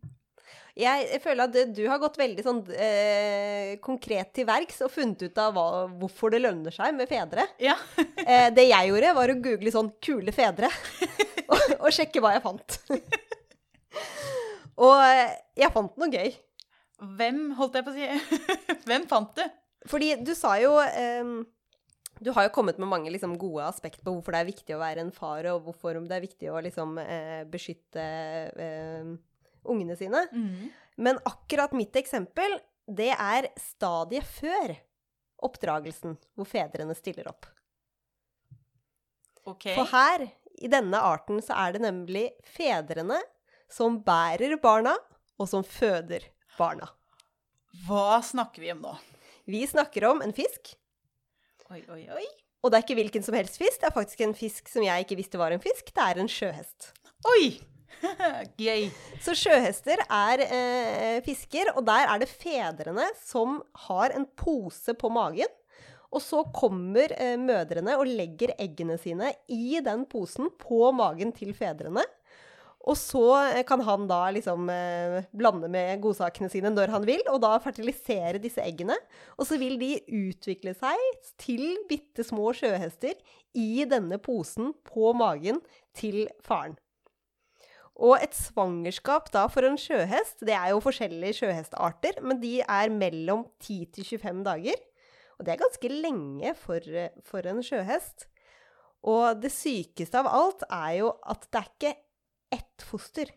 Jeg, 0.79 1.19
føler 1.23 1.49
at 1.49 1.75
du, 1.75 1.81
har 1.91 1.99
gått 2.01 2.17
veldig 2.19 2.43
sånn 2.45 2.61
eh, 2.71 3.75
konkret 3.83 4.31
til 4.37 4.47
verks 4.47 4.79
og 4.85 4.91
funnet 4.93 5.25
ut 5.27 5.41
av 5.41 5.51
hva, 5.55 5.65
hvorfor 5.99 6.31
det 6.33 6.41
lønner 6.41 6.73
seg 6.73 6.95
med 6.97 7.09
fedre. 7.11 7.47
Ja. 7.61 7.77
Eh, 8.29 8.51
det 8.53 8.67
jeg 8.67 8.89
gjorde, 8.91 9.13
var 9.15 9.31
å 9.31 9.35
google 9.41 9.71
sånn 9.73 9.87
'kule 10.03 10.29
fedre' 10.35 10.67
og, 11.53 11.61
og 11.79 11.87
sjekke 11.95 12.21
hva 12.21 12.35
jeg 12.35 12.43
fant. 12.43 12.75
og 14.85 14.97
eh, 15.01 15.31
jeg 15.57 15.73
fant 15.73 15.95
noe 15.97 16.11
gøy. 16.13 16.35
Hvem, 17.17 17.39
holdt 17.57 17.79
jeg 17.79 17.87
på 17.87 17.93
å 17.93 17.95
si 17.95 18.83
Hvem 18.85 19.07
fant 19.09 19.31
du? 19.39 19.41
Fordi 19.89 20.11
du 20.21 20.33
sa 20.37 20.57
jo 20.61 20.75
ehm, 20.83 21.39
Du 22.19 22.31
har 22.35 22.47
jo 22.47 22.53
kommet 22.55 22.79
med 22.81 22.89
mange 22.91 23.11
liksom, 23.13 23.37
gode 23.39 23.63
aspekt 23.67 24.01
på 24.03 24.11
hvorfor 24.11 24.35
det 24.35 24.41
er 24.41 24.49
viktig 24.49 24.75
å 24.75 24.81
være 24.81 25.05
en 25.05 25.13
far, 25.15 25.45
og 25.53 25.63
hvorfor 25.67 26.01
det 26.03 26.17
er 26.17 26.25
viktig 26.25 26.51
å 26.51 26.59
liksom, 26.65 26.97
eh, 27.01 27.43
beskytte 27.49 28.05
eh, 28.59 29.13
ungene 29.69 29.95
sine. 29.99 30.25
Mm. 30.33 30.69
Men 30.99 31.21
akkurat 31.27 31.75
mitt 31.77 31.95
eksempel, 31.99 32.57
det 32.89 33.13
er 33.13 33.49
stadiet 33.59 34.27
før 34.27 34.75
oppdragelsen, 35.47 36.17
hvor 36.35 36.47
fedrene 36.49 36.95
stiller 36.97 37.29
opp. 37.31 37.47
Okay. 39.47 39.73
For 39.77 39.87
her, 39.93 40.27
i 40.59 40.69
denne 40.71 40.99
arten, 40.99 41.39
så 41.43 41.55
er 41.55 41.75
det 41.75 41.83
nemlig 41.85 42.27
fedrene 42.43 43.21
som 43.71 44.01
bærer 44.03 44.57
barna, 44.61 44.97
og 45.39 45.47
som 45.47 45.63
føder 45.63 46.25
barna. 46.57 46.89
Hva 47.85 48.19
snakker 48.25 48.65
vi 48.65 48.73
om 48.73 48.83
nå? 48.83 48.95
Vi 49.49 49.63
snakker 49.69 50.05
om 50.09 50.19
en 50.25 50.33
fisk, 50.35 50.73
Oi, 51.69 51.83
oi, 51.93 52.03
oi. 52.09 52.23
og 52.63 52.71
det 52.71 52.79
er 52.79 52.81
ikke 52.81 52.95
hvilken 52.97 53.21
som 53.21 53.35
helst 53.37 53.59
fisk. 53.61 53.77
Det 53.77 53.85
er 53.91 53.93
faktisk 53.93 54.21
en 54.25 54.31
fisk 54.33 54.71
som 54.71 54.81
jeg 54.81 55.03
ikke 55.03 55.19
visste 55.19 55.37
var 55.37 55.53
en 55.53 55.61
fisk. 55.61 55.91
Det 55.93 56.01
er 56.01 56.17
en 56.17 56.31
sjøhest. 56.31 56.87
Oi! 57.29 57.59
Gøy. 58.57 58.87
Så 59.21 59.35
sjøhester 59.37 60.01
er 60.01 60.41
eh, 60.47 61.19
fisker, 61.25 61.69
og 61.75 61.85
der 61.85 62.09
er 62.09 62.23
det 62.23 62.29
fedrene 62.31 63.05
som 63.21 63.59
har 63.85 64.15
en 64.17 64.25
pose 64.39 64.95
på 64.97 65.11
magen. 65.13 65.53
Og 66.09 66.25
så 66.25 66.41
kommer 66.55 67.13
eh, 67.13 67.35
mødrene 67.37 67.99
og 68.01 68.09
legger 68.09 68.55
eggene 68.57 68.97
sine 68.97 69.29
i 69.53 69.77
den 69.85 70.07
posen 70.09 70.49
på 70.57 70.89
magen 70.97 71.35
til 71.37 71.53
fedrene. 71.53 72.01
Og 72.89 72.97
så 72.97 73.23
eh, 73.51 73.61
kan 73.67 73.83
han 73.85 74.07
da 74.09 74.23
liksom 74.33 74.69
eh, 74.73 75.19
blande 75.37 75.69
med 75.71 76.01
godsakene 76.01 76.49
sine 76.49 76.71
når 76.73 76.93
han 76.95 77.05
vil, 77.05 77.21
og 77.29 77.41
da 77.43 77.53
fertilisere 77.61 78.41
disse 78.41 78.63
eggene. 78.65 78.97
Og 79.37 79.45
så 79.49 79.59
vil 79.61 79.77
de 79.81 79.93
utvikle 80.07 80.73
seg 80.77 81.03
til 81.41 81.65
bitte 81.89 82.25
små 82.25 82.49
sjøhester 82.57 83.13
i 83.57 83.85
denne 83.89 84.17
posen 84.21 84.73
på 84.87 85.13
magen 85.17 85.61
til 85.97 86.25
faren. 86.45 86.77
Og 87.99 88.15
et 88.23 88.35
svangerskap 88.35 89.27
da 89.33 89.43
for 89.51 89.67
en 89.67 89.77
sjøhest, 89.79 90.39
det 90.47 90.55
er 90.55 90.71
jo 90.71 90.83
forskjellige 90.83 91.41
sjøhestarter, 91.41 92.21
men 92.23 92.39
de 92.39 92.61
er 92.63 92.93
mellom 92.93 93.43
10 93.59 93.89
til 93.97 94.07
25 94.07 94.45
dager. 94.47 94.85
Og 95.35 95.45
det 95.45 95.53
er 95.53 95.61
ganske 95.61 95.89
lenge 95.91 96.53
for, 96.57 96.79
eh, 96.79 97.11
for 97.27 97.45
en 97.47 97.61
sjøhest. 97.63 98.27
Og 99.07 99.41
det 99.43 99.51
sykeste 99.51 100.19
av 100.19 100.27
alt 100.27 100.63
er 100.67 100.93
jo 100.99 101.11
at 101.23 101.45
det 101.51 101.59
er 101.59 101.69
ikke 101.69 101.97
ett 102.53 102.85
foster. 102.85 103.31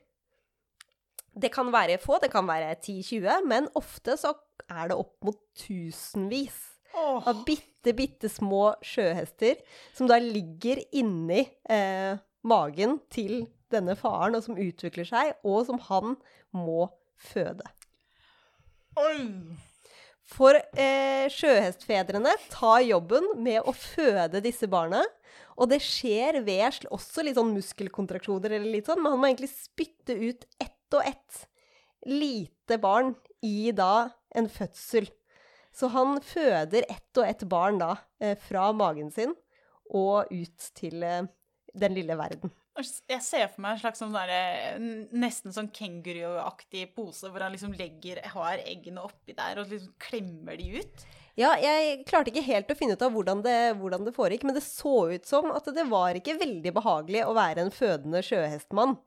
Det 1.32 1.48
kan 1.52 1.70
være 1.72 1.98
få, 2.00 2.18
det 2.20 2.30
kan 2.32 2.46
være 2.48 2.74
10-20, 2.76 3.46
men 3.48 3.68
ofte 3.78 4.18
så 4.20 4.34
er 4.68 4.90
det 4.90 4.98
opp 5.00 5.16
mot 5.24 5.38
tusenvis 5.56 6.58
oh. 6.92 7.22
av 7.28 7.40
bitte, 7.46 7.94
bitte 7.96 8.28
små 8.30 8.74
sjøhester 8.84 9.60
som 9.96 10.10
da 10.10 10.18
ligger 10.20 10.82
inni 10.98 11.46
eh, 11.72 12.20
magen 12.44 12.98
til 13.12 13.46
denne 13.72 13.96
faren, 13.96 14.36
og 14.36 14.44
som 14.44 14.58
utvikler 14.60 15.08
seg, 15.08 15.32
og 15.48 15.64
som 15.68 15.80
han 15.88 16.16
må 16.52 16.90
føde. 17.16 17.64
Oi. 19.00 19.30
For 20.32 20.56
eh, 20.56 21.28
sjøhestfedrene 21.32 22.34
tar 22.52 22.82
jobben 22.84 23.24
med 23.42 23.64
å 23.64 23.74
føde 23.76 24.42
disse 24.44 24.68
barna. 24.70 25.02
Og 25.62 25.68
det 25.70 25.78
skjer 25.84 26.40
ved 26.42 26.88
også 26.90 27.22
litt 27.22 27.38
sånn 27.38 27.52
muskelkontraksjoner, 27.54 28.56
eller 28.56 28.78
litt 28.80 28.88
sånn, 28.90 28.98
men 28.98 29.14
han 29.14 29.20
må 29.22 29.28
egentlig 29.30 29.52
spytte 29.54 30.16
ut 30.18 30.46
ett 30.58 30.96
og 30.96 31.06
ett 31.06 31.44
lite 32.10 32.80
barn 32.82 33.12
i 33.46 33.70
da 33.76 34.10
en 34.34 34.48
fødsel. 34.50 35.06
Så 35.72 35.92
han 35.94 36.18
føder 36.24 36.88
ett 36.90 37.20
og 37.20 37.28
ett 37.28 37.44
barn 37.48 37.78
da 37.80 37.94
eh, 38.20 38.34
fra 38.36 38.72
magen 38.76 39.12
sin 39.14 39.36
og 39.92 40.32
ut 40.32 40.66
til 40.76 41.04
eh, 41.06 41.30
den 41.78 41.94
lille 41.96 42.18
verden. 42.18 42.52
Jeg 42.80 43.20
ser 43.20 43.50
for 43.52 43.60
meg 43.60 43.74
en 43.74 43.82
slags 43.82 44.00
sånn 44.00 44.14
der, 44.16 44.30
Nesten 45.12 45.52
sånn 45.52 45.68
kenguruaktig 45.76 46.86
pose 46.96 47.28
hvor 47.28 47.44
han 47.44 47.52
liksom 47.52 47.74
legger 47.76 48.22
har 48.32 48.62
eggene 48.64 49.04
oppi 49.04 49.36
der 49.36 49.60
og 49.60 49.68
liksom 49.68 49.92
klemmer 50.00 50.56
de 50.56 50.80
ut. 50.80 51.04
Ja, 51.36 51.54
jeg 51.60 52.02
klarte 52.08 52.32
ikke 52.32 52.44
helt 52.44 52.72
å 52.72 52.76
finne 52.76 52.96
ut 52.96 53.04
av 53.04 53.12
hvordan 53.14 53.40
det, 53.44 53.56
hvordan 53.80 54.04
det 54.04 54.12
foregikk, 54.16 54.44
men 54.48 54.56
det 54.56 54.64
så 54.64 55.12
ut 55.12 55.28
som 55.28 55.48
at 55.52 55.68
det 55.72 55.86
var 55.88 56.16
ikke 56.16 56.36
veldig 56.40 56.74
behagelig 56.76 57.24
å 57.24 57.36
være 57.36 57.64
en 57.64 57.72
fødende 57.72 58.20
sjøhestmann. 58.24 58.98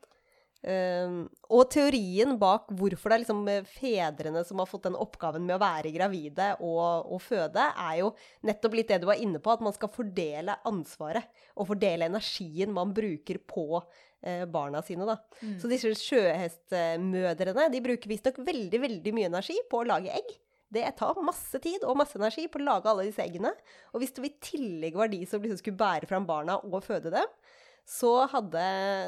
Um, 0.65 1.17
og 1.54 1.67
teorien 1.69 2.32
bak 2.41 2.71
hvorfor 2.73 3.12
det 3.12 3.15
er 3.15 3.21
liksom 3.21 3.41
eh, 3.51 3.67
fedrene 3.69 4.41
som 4.47 4.58
har 4.58 4.65
fått 4.65 4.88
den 4.88 4.95
oppgaven 4.97 5.43
med 5.45 5.60
å 5.60 5.62
være 5.62 5.91
gravide 5.93 6.47
og, 6.58 7.12
og 7.13 7.21
føde, 7.21 7.67
er 7.69 7.99
jo 7.99 8.08
nettopp 8.49 8.78
litt 8.80 8.89
det 8.89 8.97
du 9.04 9.06
var 9.12 9.21
inne 9.21 9.38
på, 9.38 9.54
at 9.54 9.62
man 9.62 9.75
skal 9.75 9.91
fordele 9.93 10.56
ansvaret 10.65 11.28
og 11.54 11.69
fordele 11.69 12.08
energien 12.10 12.73
man 12.73 12.95
bruker 12.97 13.38
på 13.45 13.67
eh, 13.78 14.47
barna 14.49 14.82
sine. 14.88 15.06
Da. 15.06 15.19
Så 15.62 15.69
disse 15.69 15.91
sjøhestmødrene 16.01 17.67
de 17.69 17.84
bruker 17.86 18.10
visstnok 18.10 18.41
veldig, 18.47 18.82
veldig 18.88 19.13
mye 19.19 19.30
energi 19.30 19.60
på 19.69 19.84
å 19.84 19.89
lage 19.91 20.17
egg. 20.17 20.34
Det 20.73 20.88
tar 20.97 21.21
masse 21.21 21.62
tid 21.62 21.86
og 21.86 21.99
masse 21.99 22.17
energi 22.17 22.47
på 22.49 22.58
å 22.58 22.65
lage 22.65 22.89
alle 22.89 23.06
disse 23.06 23.21
eggene. 23.21 23.54
Og 23.93 24.01
hvis 24.01 24.17
det 24.17 24.25
i 24.32 24.34
tillegg 24.49 24.97
var 24.97 25.13
de 25.13 25.21
som 25.30 25.45
liksom 25.45 25.62
skulle 25.62 25.78
bære 25.78 26.10
fram 26.10 26.25
barna 26.25 26.58
og 26.65 26.82
føde 26.84 27.13
dem, 27.13 27.38
så 27.85 28.27
hadde 28.31 28.61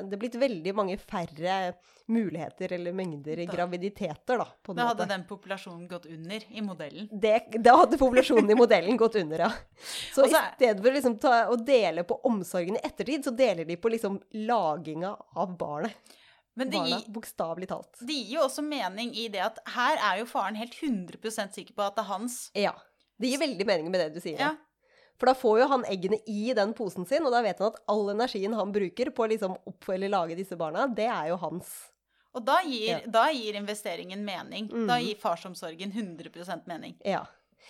det 0.10 0.18
blitt 0.22 0.36
veldig 0.38 0.74
mange 0.78 0.98
færre 1.02 1.74
muligheter 2.08 2.72
eller 2.78 2.94
mengder 2.96 3.40
Da- 3.42 3.52
graviditeter, 3.52 4.38
da. 4.38 4.46
Da 4.74 4.86
hadde 4.88 5.04
måte. 5.04 5.08
den 5.10 5.24
populasjonen 5.28 5.88
gått 5.90 6.06
under 6.06 6.44
i 6.52 6.62
modellen. 6.62 7.10
Det, 7.12 7.62
da 7.64 7.74
hadde 7.82 7.98
populasjonen 7.98 8.52
i 8.52 8.56
modellen 8.56 8.98
gått 8.98 9.16
under, 9.20 9.40
ja. 9.48 9.50
Så 10.14 10.24
Og 10.24 10.30
i 10.30 10.36
er- 10.38 10.54
stedet 10.56 10.82
for 10.86 10.92
liksom 10.92 11.18
ta, 11.20 11.48
å 11.52 11.58
dele 11.58 12.04
på 12.08 12.20
omsorgen 12.24 12.78
i 12.78 12.84
ettertid, 12.86 13.26
så 13.26 13.36
deler 13.36 13.66
de 13.68 13.76
på 13.76 13.90
liksom 13.92 14.22
laginga 14.48 15.16
av 15.36 15.58
barnet. 15.58 15.94
Men 16.56 16.70
det 16.72 16.80
gir, 16.88 17.04
bokstavelig 17.14 17.68
talt. 17.70 18.00
det 18.02 18.14
gir 18.16 18.38
jo 18.40 18.46
også 18.48 18.64
mening 18.66 19.12
i 19.16 19.28
det 19.28 19.42
at 19.46 19.60
her 19.76 19.98
er 20.02 20.20
jo 20.24 20.26
faren 20.26 20.56
helt 20.56 20.74
100% 20.74 21.54
sikker 21.54 21.74
på 21.76 21.86
at 21.86 21.96
det 21.96 22.02
er 22.06 22.08
hans. 22.14 22.50
Ja. 22.56 22.72
Det 23.20 23.30
gir 23.30 23.38
veldig 23.42 23.66
mening 23.66 23.92
med 23.92 24.00
det 24.02 24.14
du 24.16 24.20
sier. 24.22 24.40
Ja. 24.40 24.56
For 25.18 25.26
da 25.26 25.34
får 25.34 25.60
jo 25.64 25.68
han 25.72 25.84
eggene 25.90 26.20
i 26.30 26.54
den 26.54 26.74
posen 26.78 27.06
sin, 27.10 27.26
og 27.26 27.32
da 27.34 27.42
vet 27.42 27.58
han 27.60 27.72
at 27.74 27.80
all 27.90 28.10
energien 28.14 28.54
han 28.54 28.72
bruker 28.72 29.10
på 29.10 29.26
å 29.26 29.30
liksom 29.32 29.56
oppfølge 29.66 30.10
lage 30.14 30.36
disse 30.38 30.56
barna, 30.60 30.86
det 30.94 31.08
er 31.10 31.30
jo 31.32 31.38
hans. 31.42 31.72
Og 32.36 32.46
da 32.46 32.60
gir, 32.62 33.00
Ja. 33.00 33.00
da 33.10 33.24
gir 33.34 33.54
investeringen 33.56 34.24
mening. 34.24 34.68
Da 34.70 34.98
Mhm. 35.00 35.06
gir 35.08 35.16
farsomsorgen 35.16 35.92
100% 35.92 36.68
mening. 36.68 36.96
Ja. 37.04 37.26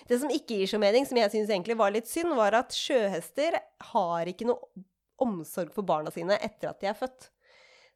Det 0.07 0.19
som 0.19 0.29
ikke 0.29 0.57
gir 0.59 0.67
så 0.67 0.77
mening, 0.79 1.07
som 1.07 1.17
jeg 1.17 1.31
syns 1.31 1.47
egentlig 1.49 1.77
var 1.77 1.89
litt 1.91 2.05
synd, 2.05 2.35
var 2.35 2.53
at 2.53 2.69
sjøhester 2.69 3.57
har 3.81 4.25
ikke 4.25 4.45
noe 4.45 4.59
omsorg 5.19 5.71
for 5.73 5.83
barna 5.83 6.11
sine 6.11 6.37
etter 6.37 6.69
at 6.69 6.79
de 6.81 6.87
er 6.87 6.93
født. 6.93 7.29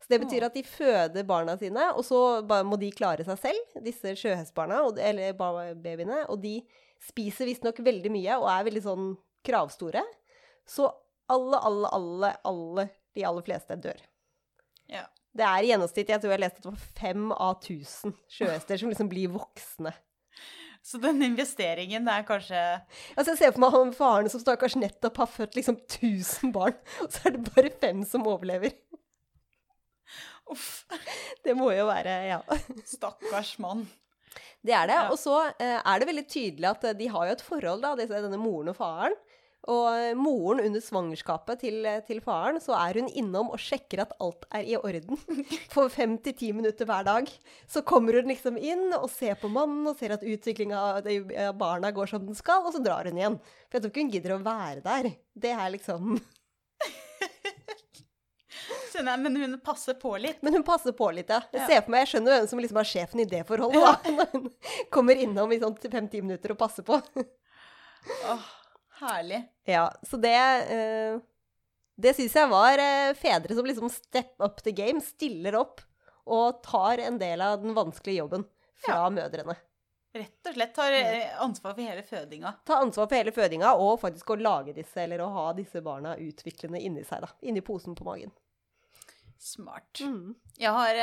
Så 0.01 0.07
det 0.09 0.21
betyr 0.21 0.43
at 0.45 0.53
de 0.55 0.63
føder 0.63 1.23
barna 1.27 1.57
sine, 1.59 1.91
og 1.93 2.03
så 2.03 2.41
må 2.65 2.79
de 2.79 2.89
klare 2.89 3.23
seg 3.23 3.37
selv, 3.37 3.83
disse 3.83 4.15
sjøhestbarna, 4.15 4.79
eller 4.97 5.33
babyene. 5.33 6.25
Og 6.29 6.41
de 6.41 6.63
spiser 6.99 7.45
visstnok 7.45 7.75
veldig 7.83 8.09
mye 8.09 8.39
og 8.39 8.47
er 8.49 8.71
veldig 8.71 8.81
sånn 8.81 9.17
kravstore. 9.45 10.03
Så 10.67 10.87
alle, 11.31 11.57
alle, 11.57 11.89
alle, 11.95 12.33
alle 12.47 12.87
De 13.15 13.23
aller 13.27 13.43
fleste 13.43 13.75
dør. 13.81 13.99
Ja. 14.91 15.05
Det 15.35 15.43
er 15.47 15.63
i 15.63 15.69
gjennomsnitt, 15.71 16.09
jeg 16.11 16.19
tror 16.19 16.33
jeg 16.33 16.41
leste 16.43 16.59
at 16.59 16.65
det 16.65 16.71
var 16.73 16.87
fem 16.99 17.29
av 17.31 17.53
tusen 17.63 18.13
sjøhester 18.31 18.79
som 18.81 18.91
liksom 18.91 19.07
blir 19.11 19.31
voksne. 19.31 19.93
Så 20.83 20.97
den 20.97 21.21
investeringen 21.21 22.07
er 22.09 22.23
kanskje 22.25 22.57
Altså 23.13 23.35
Jeg 23.35 23.37
ser 23.37 23.51
for 23.53 23.61
meg 23.61 23.75
han 23.75 23.91
faren 23.93 24.29
som 24.33 24.41
stakkars 24.41 24.73
nettopp 24.81 25.19
har 25.21 25.29
født 25.29 25.55
liksom 25.59 25.77
1000 25.77 26.51
barn, 26.55 26.75
og 27.03 27.11
så 27.13 27.27
er 27.29 27.35
det 27.37 27.43
bare 27.53 27.71
fem 27.83 28.01
som 28.07 28.25
overlever. 28.27 28.73
Uff, 30.51 30.83
Det 31.45 31.55
må 31.55 31.69
jo 31.75 31.87
være 31.87 32.15
Ja. 32.27 32.41
stakkars 32.83 33.57
mann. 33.61 33.85
Det 34.65 34.73
er 34.75 34.89
det. 34.89 34.97
Ja. 34.99 35.07
Og 35.13 35.17
så 35.21 35.37
eh, 35.59 35.79
er 35.79 35.99
det 36.01 36.07
veldig 36.09 36.27
tydelig 36.29 36.67
at 36.69 36.83
de 36.97 37.07
har 37.13 37.27
jo 37.29 37.37
et 37.37 37.45
forhold, 37.45 37.81
da, 37.81 37.95
denne 37.95 38.37
moren 38.41 38.69
og 38.73 38.77
faren. 38.77 39.15
Og 39.69 39.87
eh, 39.93 40.15
moren 40.17 40.63
under 40.63 40.81
svangerskapet 40.81 41.59
til, 41.61 41.83
eh, 41.85 41.99
til 42.07 42.17
faren, 42.25 42.57
så 42.63 42.73
er 42.79 42.97
hun 42.97 43.11
innom 43.13 43.51
og 43.53 43.61
sjekker 43.61 44.01
at 44.01 44.15
alt 44.23 44.47
er 44.57 44.65
i 44.65 44.77
orden. 44.79 45.19
For 45.73 45.91
fem 45.93 46.15
til 46.25 46.33
ti 46.37 46.49
minutter 46.57 46.87
hver 46.89 47.05
dag. 47.05 47.29
Så 47.69 47.83
kommer 47.85 48.17
hun 48.17 48.31
liksom 48.31 48.57
inn 48.57 48.87
og 48.97 49.09
ser 49.13 49.37
på 49.37 49.51
mannen 49.53 49.85
og 49.91 49.99
ser 49.99 50.15
at 50.15 50.25
utviklinga 50.25 50.81
av 50.81 51.57
barna 51.59 51.91
går 51.93 52.09
som 52.09 52.25
den 52.25 52.37
skal, 52.37 52.65
og 52.65 52.73
så 52.73 52.81
drar 52.81 53.05
hun 53.09 53.19
igjen. 53.19 53.37
For 53.69 53.77
jeg 53.77 53.83
tror 53.83 53.93
ikke 53.93 54.05
hun 54.05 54.13
gidder 54.15 54.35
å 54.37 54.45
være 54.47 54.85
der. 54.87 55.11
Det 55.45 55.53
er 55.53 55.75
liksom 55.75 56.15
Skjønner 58.91 59.13
jeg, 59.13 59.21
men 59.23 59.37
hun 59.39 59.53
passer 59.63 59.95
på 59.99 60.15
litt. 60.19 60.41
Men 60.43 60.57
hun 60.57 60.65
passer 60.67 60.95
på 60.95 61.07
litt, 61.15 61.29
ja. 61.31 61.39
Jeg 61.53 61.69
ser 61.69 61.83
for 61.85 61.93
meg, 61.93 62.03
jeg 62.03 62.11
skjønner 62.15 62.33
hvem 62.35 62.49
som 62.49 62.59
liksom 62.65 62.79
er 62.81 62.89
sjefen 62.89 63.21
i 63.23 63.27
det 63.29 63.43
forholdet, 63.47 63.85
da. 63.85 63.93
Når 64.17 64.33
hun 64.33 64.49
kommer 64.93 65.21
innom 65.21 65.53
i 65.53 65.61
sånn 65.61 65.77
fem-ti 65.85 66.19
minutter 66.25 66.55
og 66.55 66.59
passer 66.59 66.83
på. 66.87 66.97
Åh, 68.33 68.49
herlig. 69.01 69.41
Ja, 69.69 69.85
så 70.07 70.17
det 70.21 70.35
eh, 70.35 71.19
Det 72.01 72.13
syns 72.17 72.35
jeg 72.35 72.49
var 72.51 72.81
eh, 72.81 73.13
fedre 73.17 73.55
som 73.57 73.67
liksom 73.67 73.89
step 73.93 74.41
up 74.41 74.61
the 74.65 74.73
game, 74.75 75.01
stiller 75.01 75.57
opp 75.59 75.83
og 76.31 76.61
tar 76.63 77.01
en 77.03 77.17
del 77.21 77.41
av 77.41 77.59
den 77.61 77.75
vanskelige 77.77 78.21
jobben 78.21 78.45
fra 78.85 79.03
mødrene. 79.13 79.57
Rett 80.11 80.47
og 80.49 80.55
slett 80.55 80.73
tar 80.75 80.93
eh, 80.95 81.33
ansvar 81.41 81.75
for 81.75 81.83
hele 81.83 82.03
fødinga. 82.03 82.53
Ta 82.67 82.81
ansvar 82.83 83.07
for 83.07 83.17
hele 83.17 83.33
fødinga 83.35 83.73
og 83.79 83.99
faktisk 84.01 84.33
å 84.33 84.39
lage 84.39 84.75
disse, 84.75 84.99
eller 85.03 85.23
å 85.23 85.31
ha 85.35 85.45
disse 85.57 85.81
barna 85.83 86.15
utviklende 86.19 86.81
inni 86.81 87.03
seg, 87.07 87.23
da. 87.25 87.31
Inni 87.47 87.63
posen 87.65 87.95
på 87.97 88.07
magen. 88.07 88.33
Smart. 89.41 90.03
Mm. 90.03 90.35
Jeg 90.59 90.73
har, 90.75 90.99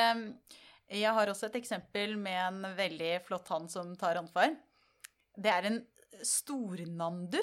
jeg 0.93 1.15
har 1.17 1.31
også 1.33 1.49
et 1.49 1.57
eksempel 1.59 2.15
med 2.21 2.39
en 2.39 2.77
veldig 2.79 3.15
flott 3.27 3.49
hann 3.51 3.67
som 3.73 3.97
tar 3.99 4.21
ansvar. 4.21 4.53
Det 5.35 5.51
er 5.51 5.71
en 5.71 5.81
stornandu. 6.25 7.41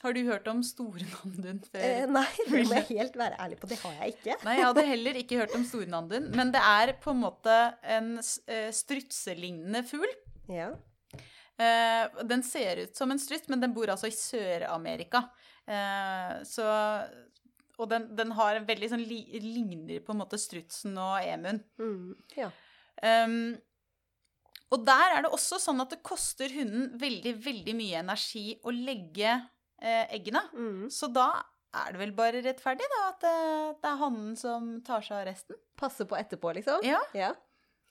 Har 0.00 0.14
du 0.16 0.20
hørt 0.24 0.46
om 0.48 0.62
storenandun 0.64 1.58
før? 1.66 1.82
Eh, 1.84 2.06
nei, 2.08 2.26
det 2.48 2.62
må 2.70 2.78
jeg 2.78 2.86
helt 3.02 3.18
være 3.20 3.36
ærlig 3.44 3.58
på. 3.60 3.68
Det 3.68 3.76
har 3.82 3.98
jeg 3.98 4.14
ikke. 4.14 4.36
Nei, 4.46 4.54
jeg 4.56 4.68
hadde 4.70 4.84
heller 4.88 5.18
ikke 5.20 5.40
hørt 5.42 5.56
om 5.58 5.66
storenandun. 5.68 6.30
Men 6.38 6.52
det 6.54 6.62
er 6.64 6.94
på 7.02 7.12
en 7.12 7.20
måte 7.20 7.56
en 7.96 8.14
eh, 8.20 8.70
strutselignende 8.76 9.84
fugl. 9.90 10.08
Ja. 10.48 10.70
Eh, 11.60 12.22
den 12.24 12.44
ser 12.46 12.86
ut 12.86 12.96
som 12.96 13.12
en 13.12 13.20
struts, 13.20 13.50
men 13.52 13.60
den 13.60 13.76
bor 13.76 13.92
altså 13.92 14.08
i 14.08 14.16
Sør-Amerika. 14.16 15.26
Eh, 15.68 16.40
så 16.48 16.66
Og 17.80 17.88
den, 17.88 18.10
den 18.16 18.32
har 18.36 18.56
en 18.56 18.66
veldig 18.68 18.90
sånn 18.92 19.04
li, 19.08 19.22
ligner 19.40 20.02
på 20.04 20.12
en 20.12 20.20
måte 20.20 20.40
strutsen 20.40 20.96
og 21.00 21.20
emuen. 21.24 21.62
Mm. 21.80 22.16
ja. 22.36 22.50
Um, 23.00 23.54
og 24.70 24.82
der 24.84 25.14
er 25.16 25.24
det 25.24 25.30
også 25.32 25.56
sånn 25.58 25.80
at 25.80 25.94
det 25.94 26.02
koster 26.04 26.52
hunden 26.52 26.90
veldig, 27.00 27.32
veldig 27.42 27.74
mye 27.78 28.02
energi 28.04 28.44
å 28.60 28.74
legge 28.74 29.38
eggene. 29.82 30.42
Mm. 30.54 30.88
Så 30.92 31.10
da 31.12 31.30
er 31.70 31.92
det 31.94 32.00
vel 32.00 32.12
bare 32.16 32.40
rettferdig, 32.42 32.86
da, 32.96 33.02
at 33.12 33.20
det, 33.22 33.36
det 33.82 33.92
er 33.92 34.00
hannen 34.00 34.32
som 34.38 34.72
tar 34.86 35.04
seg 35.06 35.20
av 35.20 35.28
resten. 35.30 35.58
Passe 35.78 36.06
på 36.08 36.18
etterpå, 36.18 36.50
liksom? 36.56 36.82
Ja. 36.82 36.98
ja. 37.14 37.28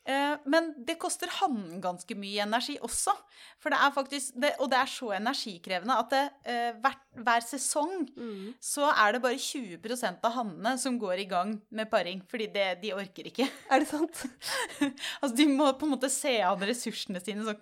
Eh, 0.10 0.36
men 0.50 0.72
det 0.88 0.96
koster 1.00 1.30
hannen 1.40 1.82
ganske 1.84 2.16
mye 2.18 2.42
energi 2.44 2.76
også. 2.84 3.14
For 3.62 3.72
det 3.72 3.80
er 3.84 3.94
faktisk, 3.96 4.34
det, 4.42 4.52
og 4.64 4.70
det 4.72 4.80
er 4.80 4.90
så 4.92 5.12
energikrevende 5.16 5.98
at 6.02 6.12
det, 6.12 6.22
eh, 6.50 6.70
hver, 6.82 6.96
hver 7.24 7.46
sesong 7.46 7.94
Mm. 8.18 8.54
så 8.64 8.90
er 8.92 9.14
det 9.16 9.22
bare 9.24 9.40
20% 9.40 10.26
av 10.28 10.36
hannene 10.40 10.74
som 10.82 10.98
går 11.00 11.24
i 11.24 11.28
gang 11.30 11.54
med 11.72 11.90
paring. 11.92 12.24
Fordi 12.32 12.48
det, 12.52 12.68
de 12.82 12.92
orker 12.96 13.30
ikke. 13.32 13.48
Er 13.70 13.80
det 13.86 13.92
sant? 13.92 14.26
Altså, 15.22 15.36
de 15.36 15.48
må 15.52 15.70
på 15.78 15.88
en 15.88 15.94
måte 15.96 16.10
se 16.12 16.36
an 16.42 16.60
ressursene 16.68 17.22
sine. 17.24 17.46
Så, 17.48 17.56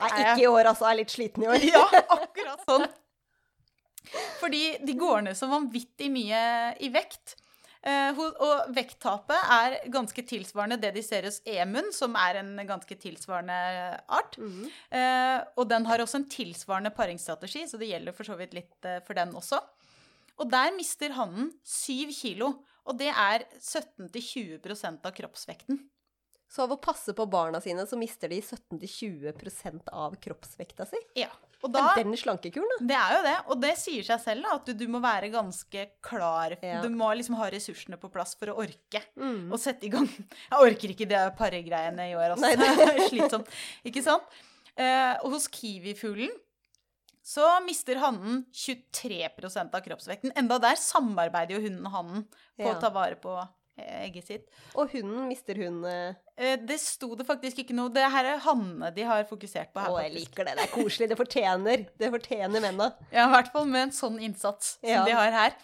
Nei, 0.00 0.10
ikke 0.22 0.40
i 0.42 0.48
år, 0.50 0.64
altså. 0.72 0.86
Jeg 0.88 0.96
er 0.96 1.00
litt 1.02 1.14
sliten 1.14 1.44
i 1.44 1.50
år. 1.52 1.62
Ja, 1.68 1.84
akkurat 2.16 2.64
sånn. 2.66 2.86
Fordi 4.40 4.64
de 4.86 4.96
går 4.98 5.26
ned 5.28 5.38
så 5.38 5.48
vanvittig 5.50 6.10
mye 6.12 6.42
i 6.82 6.90
vekt. 6.92 7.36
Eh, 7.80 8.18
og 8.18 8.72
vekttapet 8.76 9.52
er 9.56 9.76
ganske 9.92 10.24
tilsvarende 10.28 10.76
det 10.82 10.90
de 10.98 11.04
ser 11.04 11.28
hos 11.28 11.40
emun, 11.48 11.88
som 11.96 12.16
er 12.20 12.42
en 12.42 12.52
ganske 12.68 12.96
tilsvarende 13.00 13.60
art. 14.04 14.36
Mm. 14.36 14.66
Og 15.56 15.68
den 15.70 15.88
har 15.88 16.02
også 16.02 16.20
en 16.20 16.28
tilsvarende 16.32 16.92
paringsstrategi, 16.96 17.64
så 17.70 17.80
det 17.80 17.92
gjelder 17.92 18.16
for 18.16 18.28
så 18.28 18.36
vidt 18.40 18.56
litt 18.58 18.88
eh, 18.88 19.00
for 19.06 19.16
den 19.16 19.32
også. 19.38 19.62
Og 20.40 20.48
der 20.48 20.72
mister 20.72 21.12
hannen 21.16 21.52
7 21.68 22.12
kilo, 22.16 22.54
og 22.88 22.96
det 23.00 23.10
er 23.12 23.44
17-20% 23.60 25.04
av 25.04 25.16
kroppsvekten. 25.16 25.80
Så 26.50 26.64
av 26.64 26.72
å 26.74 26.80
passe 26.82 27.12
på 27.14 27.26
barna 27.30 27.60
sine, 27.62 27.84
så 27.86 27.98
mister 28.00 28.32
de 28.32 28.40
17-20% 28.40 29.92
av 29.94 30.16
kroppsvekta 30.22 30.88
si. 30.88 30.98
Ja. 31.20 31.30
Og 31.62 31.72
da 31.74 31.82
den 31.98 32.14
slankekuren, 32.16 32.68
da. 32.72 32.76
Det 32.88 32.96
er 32.96 33.14
jo 33.16 33.22
det, 33.26 33.34
og 33.52 33.58
det 33.60 33.72
sier 33.76 34.04
seg 34.06 34.20
selv 34.22 34.46
da, 34.46 34.54
at 34.56 34.64
du, 34.70 34.72
du 34.80 34.86
må 34.88 35.00
være 35.04 35.28
ganske 35.32 35.82
klar. 36.02 36.54
Ja. 36.64 36.78
Du 36.80 36.88
må 36.94 37.10
liksom 37.18 37.36
ha 37.36 37.50
ressursene 37.52 37.98
på 38.00 38.08
plass 38.14 38.32
for 38.40 38.48
å 38.52 38.58
orke 38.64 39.02
Mm. 39.20 39.50
å 39.52 39.58
sette 39.60 39.84
i 39.84 39.90
gang. 39.92 40.06
Jeg 40.50 40.58
orker 40.70 40.94
ikke 40.94 41.08
det 41.10 41.20
paregreiene 41.36 42.06
i 42.10 42.14
år, 42.16 42.32
altså. 42.36 42.48
Nei, 42.48 42.54
det 42.80 42.86
er 42.94 43.02
slitsomt. 43.10 43.50
Ikke 43.84 44.02
sant? 44.06 44.24
Eh, 44.80 45.16
og 45.20 45.34
hos 45.36 45.48
kiwifuglen 45.52 46.32
så 47.30 47.44
mister 47.62 47.98
hannen 48.00 48.44
23% 48.56 49.74
av 49.76 49.82
kroppsvekten. 49.84 50.32
Enda 50.40 50.56
der 50.62 50.78
samarbeider 50.80 51.58
jo 51.58 51.64
hunden 51.66 51.84
og 51.86 51.92
hannen 51.98 52.22
på 52.56 52.64
Ja. 52.64 52.72
å 52.72 52.80
ta 52.80 52.88
vare 52.94 53.18
på 53.20 53.34
eh, 53.76 54.06
egget 54.08 54.26
sitt. 54.26 54.48
Og 54.74 54.90
hunden 54.96 55.28
mister 55.28 55.54
hun 55.60 55.84
Eh, 55.84 56.14
det 56.66 56.78
sto 56.80 57.10
det 57.18 57.26
faktisk 57.28 57.58
ikke 57.62 57.74
noe 57.76 57.90
Det 57.92 58.04
her 58.12 58.24
er 58.34 58.38
Hanne 58.46 58.88
de 58.96 59.02
har 59.04 59.24
fokusert 59.28 59.72
på 59.74 59.82
her. 59.84 59.90
Å, 59.92 60.00
jeg 60.06 60.14
liker 60.14 60.48
det. 60.48 60.56
Det 60.56 60.64
er 60.64 60.72
koselig. 60.72 61.08
Det 61.12 61.18
fortjener. 61.20 61.86
Det 62.00 62.10
fortjener 62.14 62.64
mennene. 62.64 62.90
Ja, 63.12 63.26
i 63.28 63.32
hvert 63.34 63.52
fall 63.52 63.66
med 63.68 63.88
en 63.88 63.94
sånn 63.96 64.18
innsats 64.24 64.78
som 64.80 64.88
Ja. 64.90 65.04
de 65.04 65.12
har 65.18 65.30
her. 65.36 65.56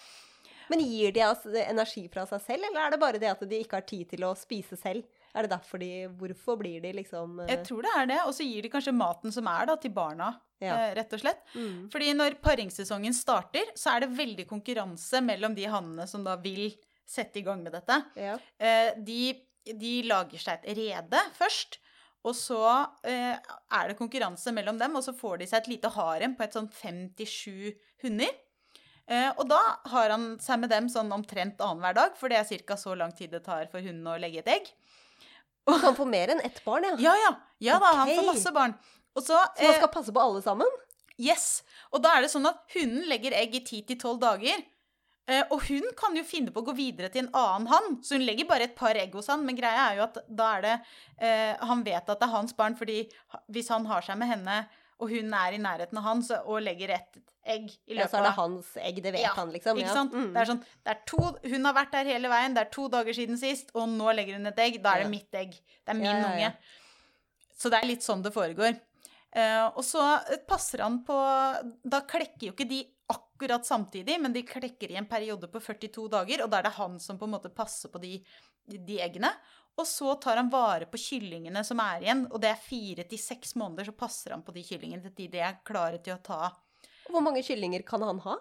Men 0.69 0.81
gir 0.83 1.13
de 1.15 1.21
altså 1.23 1.53
energi 1.63 2.09
fra 2.11 2.25
seg 2.27 2.41
selv, 2.43 2.65
eller 2.67 2.81
er 2.89 2.91
det 2.91 2.99
bare 3.01 3.19
det 3.23 3.29
at 3.31 3.41
de 3.49 3.61
ikke 3.63 3.79
har 3.79 3.85
tid 3.87 4.09
til 4.11 4.25
å 4.27 4.33
spise 4.37 4.75
selv? 4.77 5.05
Er 5.37 5.43
det 5.47 5.51
derfor 5.53 5.79
de 5.79 6.09
Hvorfor 6.19 6.57
blir 6.59 6.81
de 6.83 6.93
liksom 6.97 7.41
eh, 7.45 7.53
Jeg 7.55 7.65
tror 7.69 7.83
det 7.87 7.93
er 7.97 8.07
det. 8.11 8.19
Og 8.27 8.33
så 8.35 8.43
gir 8.43 8.63
de 8.67 8.71
kanskje 8.73 8.95
maten 8.97 9.31
som 9.33 9.47
er 9.53 9.67
da, 9.67 9.77
til 9.77 9.91
barna, 9.95 10.33
Ja. 10.61 10.75
eh, 10.89 10.95
rett 10.97 11.13
og 11.13 11.21
slett. 11.21 11.43
mm. 11.55 11.91
Fordi 11.93 12.13
når 12.17 12.39
paringssesongen 12.43 13.15
starter, 13.15 13.69
så 13.77 13.95
er 13.95 14.01
det 14.07 14.17
veldig 14.17 14.47
konkurranse 14.49 15.21
mellom 15.23 15.55
de 15.55 15.65
hannene 15.71 16.09
som 16.09 16.25
da 16.25 16.35
vil 16.37 16.73
sette 17.07 17.37
i 17.39 17.43
gang 17.47 17.63
med 17.63 17.73
dette. 17.77 18.01
Ja. 18.17 18.39
Eh, 18.59 18.95
de, 18.99 19.35
de 19.67 19.93
lager 20.07 20.43
seg 20.43 20.63
et 20.63 20.79
rede 20.79 21.23
først. 21.37 21.81
Og 22.27 22.35
så 22.35 22.63
eh, 23.07 23.37
er 23.39 23.91
det 23.91 23.99
konkurranse 23.99 24.51
mellom 24.55 24.79
dem, 24.81 24.97
og 24.99 25.05
så 25.07 25.15
får 25.15 25.43
de 25.43 25.47
seg 25.51 25.63
et 25.63 25.71
lite 25.77 25.93
harem 25.95 26.35
på 26.39 26.47
et 26.47 26.57
sånn 26.57 26.69
fem 26.75 27.05
til 27.19 27.31
sju 27.31 27.59
hunder. 28.03 28.33
Eh, 29.07 29.29
og 29.37 29.47
da 29.47 29.61
har 29.93 30.11
han 30.11 30.33
seg 30.43 30.59
med 30.65 30.73
dem 30.75 30.89
sånn 30.91 31.13
omtrent 31.15 31.61
annenhver 31.63 31.95
dag, 31.95 32.17
for 32.19 32.33
det 32.33 32.41
er 32.41 32.65
ca. 32.67 32.79
så 32.81 32.97
lang 32.99 33.15
tid 33.15 33.31
det 33.37 33.45
tar 33.47 33.69
for 33.71 33.85
hunden 33.85 34.09
å 34.11 34.19
legge 34.19 34.43
et 34.43 34.51
egg. 34.57 34.73
Så 35.67 35.79
han 35.83 35.95
får 35.99 36.11
mer 36.11 36.35
enn 36.35 36.43
ett 36.47 36.59
barn, 36.65 36.87
ja? 36.87 36.97
Ja, 37.03 37.15
ja. 37.23 37.31
Ja 37.63 37.79
da, 37.83 37.93
han 38.03 38.11
får 38.11 38.27
masse 38.27 38.53
barn. 38.55 38.75
Og 39.17 39.23
så, 39.25 39.39
Så 39.57 39.67
eh, 39.71 39.79
skal 39.79 39.91
passe 39.95 40.15
på 40.15 40.23
alle 40.23 40.43
sammen? 40.45 40.69
Yes. 41.17 41.63
Og 41.95 42.03
da 42.05 42.17
er 42.17 42.27
det 42.27 42.33
sånn 42.35 42.47
at 42.51 42.59
hunden 42.75 43.07
legger 43.09 43.35
egg 43.39 43.55
i 43.57 43.63
10-12 43.63 44.19
dager. 44.23 44.67
Eh, 45.27 45.43
og 45.51 45.65
hun 45.67 45.83
kan 45.99 46.15
jo 46.15 46.23
finne 46.23 46.53
på 46.55 46.63
å 46.63 46.67
gå 46.69 46.75
videre 46.79 47.11
til 47.11 47.25
en 47.25 47.33
annen 47.35 47.67
han, 47.73 47.97
så 48.07 48.15
hun 48.15 48.27
legger 48.27 48.47
bare 48.47 48.69
et 48.69 48.77
par 48.79 48.95
egg 48.95 49.15
hos 49.19 49.27
han. 49.33 49.43
Men 49.47 49.59
greia 49.59 49.89
er 49.91 49.99
jo 49.99 50.05
at 50.07 50.21
da 50.29 50.51
er 50.57 50.67
det 50.67 50.75
eh, 51.19 51.55
Han 51.67 51.83
vet 51.87 52.07
at 52.07 52.21
det 52.21 52.29
er 52.29 52.35
hans 52.37 52.55
barn, 52.57 52.77
fordi 52.79 53.01
hvis 53.51 53.73
han 53.75 53.89
har 53.91 54.07
seg 54.07 54.21
med 54.21 54.31
henne, 54.31 54.61
og 55.03 55.11
hun 55.13 55.35
er 55.37 55.53
i 55.57 55.61
nærheten 55.61 55.99
av 56.01 56.07
han 56.07 56.23
så, 56.25 56.39
og 56.47 56.63
legger 56.65 56.95
et 56.95 57.19
egg 57.47 57.67
i 57.91 57.99
løpet 57.99 57.99
av 57.99 58.01
Ja, 58.07 58.09
så 58.09 58.21
er 58.21 58.25
det 58.29 58.35
hans 58.39 58.71
egg, 58.81 59.03
det 59.05 59.13
vet 59.13 59.25
Ja, 59.27 59.35
han, 59.37 59.51
liksom. 59.53 59.77
Ikke 59.83 59.91
ja. 59.91 59.99
sant? 59.99 60.15
Mm. 60.17 60.31
Det 60.33 60.41
er 60.41 60.51
sånn, 60.55 60.63
det 60.87 60.95
er 60.95 61.03
to, 61.11 61.21
hun 61.53 61.69
har 61.69 61.77
vært 61.77 61.93
der 61.99 62.11
hele 62.15 62.31
veien, 62.33 62.57
det 62.57 62.63
er 62.65 62.73
to 62.79 62.87
dager 62.93 63.19
siden 63.19 63.39
sist, 63.41 63.75
og 63.77 63.91
nå 63.93 64.15
legger 64.17 64.39
hun 64.39 64.49
et 64.49 64.63
egg. 64.63 64.79
Da 64.83 64.95
er 64.95 65.05
det 65.05 65.11
Ja. 65.11 65.13
mitt 65.13 65.39
egg. 65.43 65.59
Det 65.59 65.93
er 65.93 65.99
min 66.01 66.25
unge. 66.31 66.53
Så 67.57 67.73
det 67.73 67.83
er 67.83 67.91
litt 67.91 68.07
sånn 68.07 68.23
det 68.25 68.33
foregår. 68.35 68.79
Uh, 69.37 69.69
og 69.77 69.83
så 69.85 70.01
passer 70.49 70.81
han 70.81 71.03
på 71.05 71.13
Da 71.85 71.99
klekker 72.09 72.47
jo 72.47 72.53
ikke 72.55 72.69
de 72.71 72.79
akkurat 73.37 73.67
samtidig, 73.67 74.21
men 74.21 74.33
de 74.33 74.43
klekker 74.43 74.91
i 74.91 74.97
en 74.97 75.07
periode 75.07 75.49
på 75.49 75.61
42 75.61 76.09
dager, 76.09 76.43
og 76.43 76.51
da 76.51 76.59
er 76.59 76.67
det 76.67 76.77
han 76.79 76.99
som 77.01 77.19
på 77.21 77.29
en 77.29 77.35
måte 77.37 77.53
passer 77.53 77.93
på 77.93 78.01
de, 78.01 78.17
de 78.65 79.01
eggene. 79.05 79.31
Og 79.77 79.85
så 79.85 80.15
tar 80.17 80.41
han 80.41 80.49
vare 80.49 80.89
på 80.89 80.97
kyllingene 80.97 81.61
som 81.65 81.81
er 81.85 82.01
igjen, 82.01 82.25
og 82.31 82.41
det 82.41 82.55
er 82.55 82.63
fire 82.63 83.05
til 83.05 83.21
seks 83.21 83.53
måneder, 83.61 83.91
så 83.91 83.93
passer 83.93 84.33
han 84.33 84.45
på 84.47 84.55
de 84.57 84.65
kyllingene 84.65 85.13
til 85.13 85.29
de 85.29 85.43
er 85.45 85.61
klare 85.69 86.01
til 86.01 86.17
å 86.17 86.23
ta. 86.25 86.49
Hvor 87.11 87.23
mange 87.23 87.45
kyllinger 87.45 87.85
kan 87.87 88.03
han 88.03 88.25
ha? 88.25 88.39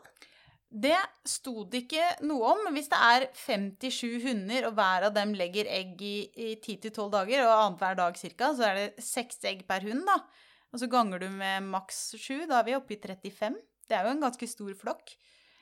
Det 0.76 0.98
sto 1.28 1.66
det 1.70 1.84
ikke 1.84 2.08
noe 2.26 2.56
om. 2.56 2.64
men 2.66 2.80
Hvis 2.80 2.90
det 2.92 3.02
er 3.04 3.28
57 3.36 4.24
hunder, 4.24 4.70
og 4.70 4.80
hver 4.80 5.10
av 5.10 5.14
dem 5.16 5.36
legger 5.36 5.68
egg 5.70 6.02
i, 6.02 6.16
i 6.40 6.56
10-12 6.56 7.12
dager, 7.20 7.44
og 7.44 7.54
annenhver 7.60 8.00
dag 8.00 8.18
cirka, 8.20 8.54
så 8.56 8.72
er 8.72 8.80
det 8.80 9.06
seks 9.06 9.44
egg 9.44 9.68
per 9.68 9.84
hund, 9.86 10.08
da. 10.08 10.22
Og 10.72 10.82
så 10.82 10.90
ganger 10.92 11.22
du 11.22 11.30
med 11.32 11.68
maks 11.68 12.16
sju, 12.20 12.48
da 12.48 12.62
er 12.62 12.70
vi 12.72 12.80
oppe 12.80 12.96
i 12.96 13.00
35. 13.04 13.60
Det 13.90 13.98
er 13.98 14.08
jo 14.08 14.14
en 14.16 14.24
ganske 14.26 14.48
stor 14.50 14.74
flokk. 14.80 15.16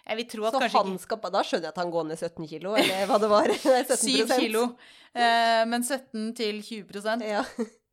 Jeg 0.03 0.19
vil 0.19 0.27
tro 0.27 0.45
at 0.47 0.55
Så 0.55 0.59
kanskje 0.59 0.81
han 0.83 0.97
skal, 0.99 1.19
da 1.31 1.41
skjønner 1.47 1.69
jeg 1.69 1.73
at 1.73 1.79
han 1.79 1.91
går 1.93 2.07
ned 2.09 2.19
17 2.19 2.47
kilo, 2.51 2.73
eller 2.75 3.05
hva 3.07 3.19
det 3.23 3.29
var. 3.31 3.53
17 3.87 3.97
7 4.03 4.33
kilo, 4.35 4.63
eh, 5.15 5.63
men 5.71 5.83
17 5.83 6.33
til 6.35 6.59
20 6.63 7.23
Ja. 7.23 7.43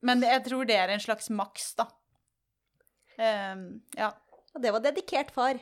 Men 0.03 0.23
jeg 0.27 0.43
tror 0.47 0.67
det 0.67 0.79
er 0.81 0.91
en 0.95 1.03
slags 1.03 1.31
maks, 1.31 1.75
da. 1.79 1.87
Eh, 3.19 3.55
ja. 4.01 4.11
Og 4.55 4.63
det 4.65 4.73
var 4.75 4.83
dedikert 4.83 5.31
far. 5.35 5.61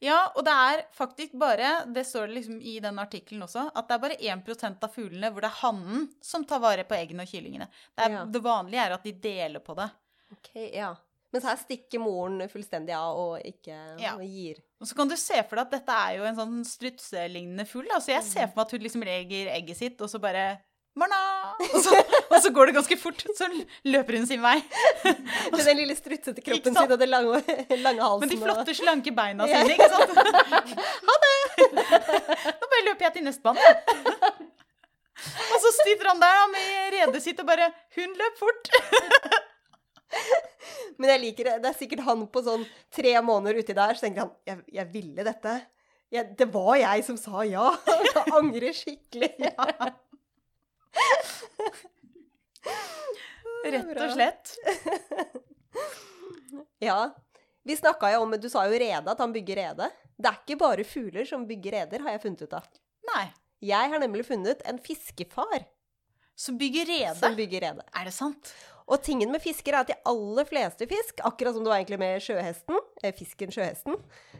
Ja, 0.00 0.30
og 0.36 0.44
det 0.46 0.52
er 0.52 0.82
faktisk 0.94 1.34
bare, 1.40 1.84
det 1.92 2.04
står 2.06 2.28
det 2.30 2.36
liksom 2.38 2.60
i 2.60 2.78
den 2.80 2.98
artikkelen 3.02 3.42
også, 3.44 3.66
at 3.76 3.88
det 3.88 3.96
er 3.96 4.02
bare 4.04 4.18
1% 4.20 4.84
av 4.86 4.92
fuglene 4.94 5.30
hvor 5.32 5.44
det 5.44 5.50
er 5.50 5.60
hannen 5.62 6.06
som 6.24 6.44
tar 6.48 6.60
vare 6.62 6.84
på 6.88 6.96
eggene 6.96 7.26
og 7.26 7.32
kyllingene. 7.32 7.66
Det, 7.92 8.04
er, 8.06 8.14
Ja. 8.14 8.24
det 8.24 8.42
vanlige 8.44 8.84
er 8.86 8.94
at 8.96 9.04
de 9.04 9.12
deler 9.12 9.60
på 9.64 9.76
det. 9.76 9.88
Ok, 10.32 10.50
ja. 10.72 10.94
Mens 11.36 11.44
her 11.44 11.58
stikker 11.60 12.00
moren 12.00 12.40
fullstendig 12.48 12.94
av 12.96 13.18
og 13.20 13.42
ikke 13.44 13.74
Ja. 14.00 14.14
og 14.16 14.22
gir. 14.24 14.62
Og 14.80 14.88
så 14.88 14.96
kan 14.96 15.08
du 15.10 15.16
se 15.20 15.36
for 15.48 15.56
deg 15.60 15.66
at 15.66 15.74
dette 15.78 15.92
er 16.06 16.16
jo 16.16 16.24
en 16.24 16.36
sånn 16.38 16.62
strutselignende 16.64 17.66
fugl. 17.68 17.90
Altså 17.92 18.14
jeg 18.14 18.24
ser 18.24 18.46
for 18.48 18.56
meg 18.62 18.64
at 18.66 18.72
hun 18.76 18.80
liksom 18.86 19.04
legger 19.04 19.50
egget 19.52 19.76
sitt, 19.76 20.00
og 20.00 20.08
så 20.08 20.18
bare! 20.22 20.46
Og 20.96 21.74
så, 21.84 21.92
og 22.32 22.38
så 22.40 22.48
går 22.56 22.70
det 22.70 22.74
ganske 22.78 22.96
fort. 22.96 23.20
Så 23.36 23.44
løper 23.84 24.16
hun 24.16 24.24
sin 24.30 24.40
vei. 24.40 24.54
Med 25.52 25.60
den 25.66 25.76
lille 25.82 25.96
strutsete 25.98 26.40
kroppen 26.40 26.72
sin 26.72 26.92
og 26.94 26.98
den 27.02 27.10
lange, 27.12 27.42
lange 27.84 28.00
halsen. 28.00 28.22
Men 28.24 28.32
de 28.32 28.38
og- 28.38 28.46
flotte, 28.46 28.74
slanke 28.78 29.12
beina 29.12 29.44
sine, 29.44 29.76
ikke 29.76 29.90
sant? 29.92 30.10
Ha 31.10 31.18
det! 31.26 31.34
Nå 32.60 32.70
bare 32.72 32.84
løper 32.88 33.08
jeg 33.10 33.12
til 33.18 33.26
neste 33.28 33.44
bane. 33.44 33.60
Og 35.52 35.58
så 35.66 35.74
sitter 35.82 36.08
han 36.14 36.20
der 36.24 36.40
med 36.54 36.96
redet 36.96 37.22
sitt 37.24 37.38
og 37.44 37.46
bare 37.52 37.68
Hun 37.96 38.16
løp 38.16 38.40
fort. 38.40 38.72
Men 40.98 41.10
jeg 41.12 41.20
liker 41.22 41.48
det. 41.50 41.54
Det 41.62 41.70
er 41.70 41.78
sikkert 41.78 42.04
han 42.06 42.26
på 42.32 42.42
sånn 42.46 42.64
tre 42.94 43.14
måneder 43.24 43.60
uti 43.60 43.74
der, 43.76 43.94
så 43.96 44.06
tenker 44.06 44.24
han 44.26 44.32
jeg, 44.48 44.62
jeg 44.78 44.86
ville 44.94 45.26
dette. 45.26 45.54
Jeg, 46.14 46.30
det 46.38 46.46
var 46.54 46.76
jeg 46.78 47.04
som 47.06 47.16
sa 47.18 47.42
ja. 47.46 47.66
Jeg 48.14 48.24
angrer 48.36 48.72
skikkelig. 48.76 49.32
Rett 53.66 53.98
og 53.98 54.12
slett. 54.14 54.52
Ja. 56.82 56.98
Vi 57.66 57.74
snakka 57.76 58.12
jo 58.14 58.20
om 58.22 58.36
Du 58.38 58.46
sa 58.52 58.62
jo 58.70 58.78
rede, 58.78 59.10
at 59.10 59.18
han 59.18 59.32
bygger 59.34 59.58
rede. 59.58 59.88
Det 60.16 60.30
er 60.30 60.38
ikke 60.38 60.58
bare 60.60 60.84
fugler 60.86 61.26
som 61.28 61.46
bygger 61.48 61.80
reder, 61.80 62.04
har 62.06 62.14
jeg 62.14 62.22
funnet 62.22 62.46
ut 62.46 62.54
av. 62.56 62.68
Nei. 63.10 63.26
Jeg 63.66 63.90
har 63.90 63.98
nemlig 64.02 64.26
funnet 64.28 64.60
en 64.68 64.78
fiskefar 64.78 65.64
Som 66.36 66.58
bygger 66.60 66.84
rede. 66.86 67.14
som 67.18 67.34
bygger 67.36 67.60
rede. 67.64 67.84
Er 67.96 68.04
det 68.04 68.12
sant? 68.14 68.52
Og 68.86 69.02
tingen 69.02 69.32
med 69.34 69.42
fisker 69.42 69.74
er 69.74 69.82
at 69.82 69.90
de 69.90 69.96
aller 70.06 70.46
fleste 70.46 70.86
fisk, 70.86 71.20
akkurat 71.26 71.56
som 71.56 71.64
det 71.64 71.72
var 71.72 71.80
egentlig 71.80 71.98
med 71.98 72.22
sjøhesten, 72.22 72.76
eh, 73.02 73.14
fisken 73.16 73.50
sjøhesten, 73.50 73.96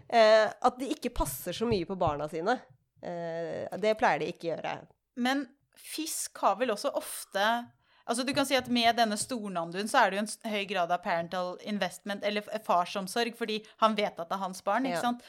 eh, 0.09 0.46
at 0.62 0.78
de 0.78 0.90
ikke 0.94 1.11
passer 1.14 1.52
så 1.56 1.66
mye 1.66 1.87
på 1.88 1.96
barna 1.98 2.28
sine. 2.30 2.54
Eh, 3.02 3.66
det 3.82 3.96
pleier 3.98 4.22
de 4.22 4.28
ikke 4.30 4.46
å 4.46 4.52
gjøre. 4.54 4.76
Men 5.16 5.48
fisk 5.76 6.38
har 6.38 6.56
vel 6.56 6.70
også 6.76 6.94
ofte 6.94 7.66
Altså 8.06 8.22
du 8.22 8.32
kan 8.32 8.46
si 8.46 8.54
at 8.54 8.68
Med 8.70 8.94
denne 8.94 9.16
stornanduen 9.18 9.88
så 9.90 10.04
er 10.04 10.11
det 10.12 10.16
jo 10.20 10.22
en 10.22 10.52
høy 10.52 10.64
grad 10.70 10.92
av 10.94 11.00
parental 11.02 11.56
investment, 11.66 12.22
eller 12.22 12.40
farsomsorg, 12.62 13.35
fordi 13.35 13.56
han 13.82 13.96
vet 13.98 14.14
at 14.20 14.28
det 14.28 14.37
er 14.37 14.44
hans 14.44 14.62
barn. 14.62 14.87
ikke 14.87 14.94
Ja. 14.94 15.00
sant? 15.00 15.22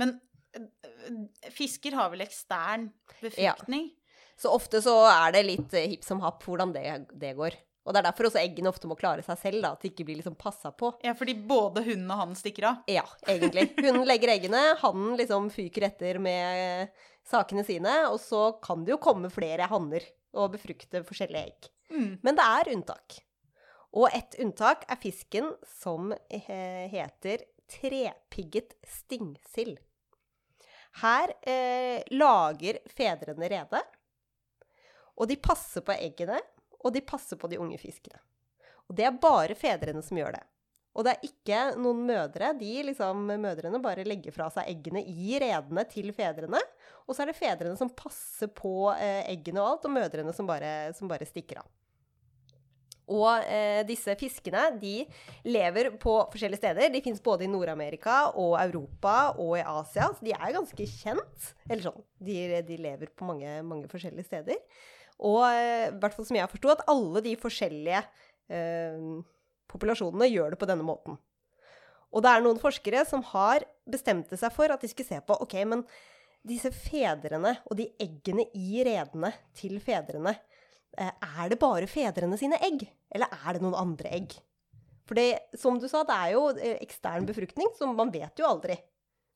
Men 0.00 0.14
øh, 0.56 1.50
fisker 1.52 1.92
har 1.92 2.08
vel 2.08 2.24
ekstern 2.24 2.90
befruktning? 3.20 3.90
Så 4.40 4.48
ofte 4.48 4.80
så 4.80 4.94
er 5.10 5.32
det 5.36 5.44
litt 5.44 5.74
eh, 5.74 5.90
hipp 5.92 6.04
som 6.04 6.20
happ 6.24 6.42
hvordan 6.42 6.72
det, 6.72 6.86
det 7.20 7.36
går. 7.36 7.52
Og 7.82 7.90
det 7.90 7.98
er 7.98 8.06
derfor 8.06 8.28
også 8.28 8.38
eggene 8.38 8.70
ofte 8.70 8.86
må 8.86 8.94
klare 8.98 9.24
seg 9.26 9.38
selv, 9.40 9.62
da, 9.64 9.72
at 9.74 9.82
de 9.82 9.90
ikke 9.90 10.06
blir 10.06 10.20
liksom 10.20 10.36
passa 10.38 10.70
på. 10.70 10.92
Ja, 11.02 11.16
fordi 11.18 11.34
både 11.34 11.82
hunden 11.86 12.10
og 12.14 12.20
han 12.20 12.36
stikker 12.38 12.68
av. 12.68 12.84
Ja, 12.90 13.02
egentlig. 13.26 13.72
Hunden 13.80 14.06
legger 14.06 14.34
eggene, 14.36 14.60
hannen 14.82 15.16
liksom 15.18 15.48
fyker 15.50 15.88
etter 15.88 16.20
med 16.22 16.92
sakene 17.26 17.64
sine, 17.66 17.96
og 18.10 18.20
så 18.22 18.52
kan 18.62 18.86
det 18.86 18.94
jo 18.94 19.02
komme 19.02 19.30
flere 19.34 19.66
hanner 19.70 20.06
og 20.38 20.54
befrukte 20.54 21.02
forskjellige 21.06 21.42
egg. 21.50 21.70
Mm. 21.92 22.10
Men 22.22 22.38
det 22.38 22.46
er 22.46 22.72
unntak. 22.76 23.18
Og 23.92 24.06
et 24.14 24.38
unntak 24.40 24.86
er 24.88 25.00
fisken 25.00 25.50
som 25.68 26.14
heter 26.30 27.42
trepigget 27.72 28.76
stingsild. 28.88 29.76
Her 31.02 31.32
eh, 31.48 32.04
lager 32.12 32.78
fedrene 32.92 33.48
rede, 33.48 33.80
og 35.16 35.28
de 35.28 35.36
passer 35.40 35.84
på 35.84 35.94
eggene, 35.94 36.38
og 36.82 36.92
de 36.94 37.04
passer 37.06 37.38
på 37.40 37.50
de 37.50 37.60
unge 37.62 37.78
fiskene. 37.80 38.20
Og 38.90 38.96
det 38.98 39.06
er 39.08 39.20
bare 39.22 39.56
fedrene 39.58 40.02
som 40.04 40.18
gjør 40.18 40.36
det. 40.36 40.44
Og 40.92 41.06
det 41.06 41.14
er 41.14 41.28
ikke 41.28 41.60
noen 41.80 42.02
mødre. 42.04 42.50
De 42.58 42.72
liksom, 42.90 43.24
mødrene 43.40 43.80
bare 43.82 44.04
legger 44.04 44.34
fra 44.34 44.50
seg 44.52 44.68
eggene 44.68 45.00
i 45.08 45.38
redene 45.40 45.86
til 45.88 46.12
fedrene. 46.16 46.60
Og 47.06 47.16
så 47.16 47.24
er 47.24 47.32
det 47.32 47.38
fedrene 47.38 47.78
som 47.78 47.92
passer 47.96 48.50
på 48.52 48.90
eh, 48.98 49.22
eggene 49.32 49.62
og 49.62 49.70
alt, 49.70 49.88
og 49.88 49.96
mødrene 49.96 50.34
som 50.36 50.48
bare, 50.48 50.92
som 50.98 51.08
bare 51.08 51.28
stikker 51.28 51.62
av. 51.62 51.70
Og 53.12 53.48
eh, 53.50 53.80
disse 53.88 54.14
fiskene 54.20 54.68
de 54.80 55.02
lever 55.48 55.90
på 56.00 56.14
forskjellige 56.32 56.60
steder. 56.60 56.92
De 56.92 57.02
fins 57.04 57.24
både 57.24 57.46
i 57.46 57.50
Nord-Amerika 57.50 58.26
og 58.38 58.54
Europa 58.60 59.32
og 59.32 59.56
i 59.58 59.64
Asia, 59.64 60.12
så 60.12 60.28
de 60.28 60.36
er 60.36 60.56
ganske 60.58 60.88
kjent. 60.92 61.52
Eller 61.68 61.88
sånn, 61.88 62.04
de, 62.20 62.38
de 62.68 62.78
lever 62.84 63.12
på 63.16 63.26
mange, 63.28 63.56
mange 63.66 63.90
forskjellige 63.92 64.28
steder. 64.28 64.60
Og 65.22 65.42
eh, 65.46 65.88
i 65.92 65.98
hvert 66.02 66.16
fall 66.16 66.26
som 66.26 66.38
jeg 66.38 66.50
forsto, 66.50 66.72
at 66.72 66.84
alle 66.90 67.22
de 67.24 67.34
forskjellige 67.38 68.00
eh, 68.50 69.04
populasjonene 69.70 70.28
gjør 70.30 70.54
det 70.54 70.60
på 70.60 70.68
denne 70.70 70.86
måten. 70.86 71.18
Og 72.12 72.24
det 72.24 72.28
er 72.34 72.42
noen 72.44 72.58
forskere 72.60 73.04
som 73.08 73.22
har 73.30 73.64
bestemte 73.88 74.36
seg 74.36 74.52
for 74.52 74.72
at 74.74 74.82
de 74.84 74.90
skulle 74.90 75.08
se 75.08 75.20
på 75.24 75.36
ok, 75.46 75.54
men 75.70 75.84
disse 76.44 76.72
fedrene 76.74 77.54
og 77.70 77.76
de 77.78 77.86
eggene 78.02 78.44
i 78.58 78.82
redene 78.84 79.30
til 79.56 79.78
fedrene, 79.80 80.34
eh, 80.98 81.12
er 81.38 81.52
det 81.54 81.60
bare 81.62 81.86
fedrene 81.88 82.36
sine 82.40 82.58
egg, 82.66 82.84
eller 83.14 83.30
er 83.46 83.56
det 83.56 83.62
noen 83.64 83.78
andre 83.78 84.10
egg? 84.18 84.34
For 85.08 85.18
det, 85.18 85.28
som 85.58 85.78
du 85.82 85.86
sa, 85.90 86.02
det 86.06 86.14
er 86.18 86.34
jo 86.34 86.42
eh, 86.56 86.76
ekstern 86.84 87.24
befruktning, 87.28 87.70
så 87.78 87.88
man 87.90 88.10
vet 88.14 88.38
jo 88.42 88.46
aldri. 88.50 88.76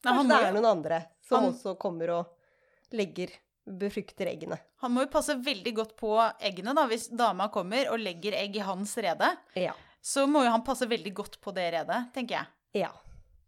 Nei, 0.05 0.13
han, 0.19 0.29
det 0.31 0.37
er 0.51 0.53
noen 0.55 0.69
andre 0.69 1.01
som 1.27 1.41
han- 1.47 1.55
også 1.55 1.73
kommer 1.81 2.13
og 2.19 2.95
legger, 2.95 3.33
befrukter 3.67 4.31
eggene. 4.31 4.59
han 4.83 4.93
må 4.95 5.07
jo 5.07 5.13
passe 5.13 5.35
veldig 5.43 5.73
godt 5.75 5.97
på 5.99 6.13
eggene 6.41 6.75
da, 6.77 6.87
hvis 6.87 7.09
dama 7.11 7.49
kommer 7.53 7.91
og 7.93 7.99
legger 8.01 8.37
egg 8.39 8.57
i 8.57 8.67
hans 8.67 8.97
rede. 9.03 9.33
Ja. 9.59 9.75
Så 10.01 10.27
må 10.31 10.45
jo 10.47 10.53
han 10.55 10.65
passe 10.67 10.87
veldig 10.87 11.15
godt 11.15 11.41
på 11.43 11.55
det 11.57 11.73
redet, 11.75 12.05
tenker 12.15 12.39
jeg. 12.39 12.85
Ja, 12.85 12.93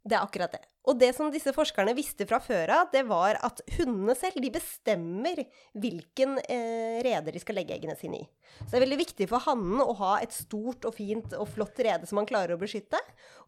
det 0.03 0.17
er 0.19 0.25
akkurat 0.25 0.57
det. 0.57 0.65
Og 0.89 0.97
det 0.97 1.11
som 1.13 1.29
disse 1.29 1.53
forskerne 1.53 1.93
visste 1.97 2.25
fra 2.29 2.39
før 2.41 2.71
av, 2.73 2.87
det 2.93 3.03
var 3.11 3.37
at 3.45 3.61
hundene 3.77 4.15
selv 4.17 4.41
de 4.41 4.51
bestemmer 4.55 5.43
hvilken 5.77 6.39
eh, 6.49 6.99
rede 7.05 7.35
de 7.35 7.43
skal 7.43 7.59
legge 7.61 7.77
eggene 7.77 7.97
sine 7.99 8.23
i. 8.23 8.29
Så 8.63 8.71
det 8.71 8.79
er 8.79 8.85
veldig 8.87 9.01
viktig 9.03 9.29
for 9.29 9.45
hannen 9.45 9.83
å 9.85 9.93
ha 10.01 10.15
et 10.25 10.33
stort 10.33 10.89
og 10.89 10.97
fint 10.97 11.37
og 11.37 11.51
flott 11.53 11.77
rede 11.85 12.09
som 12.09 12.23
han 12.23 12.29
klarer 12.31 12.57
å 12.57 12.63
beskytte. 12.63 13.01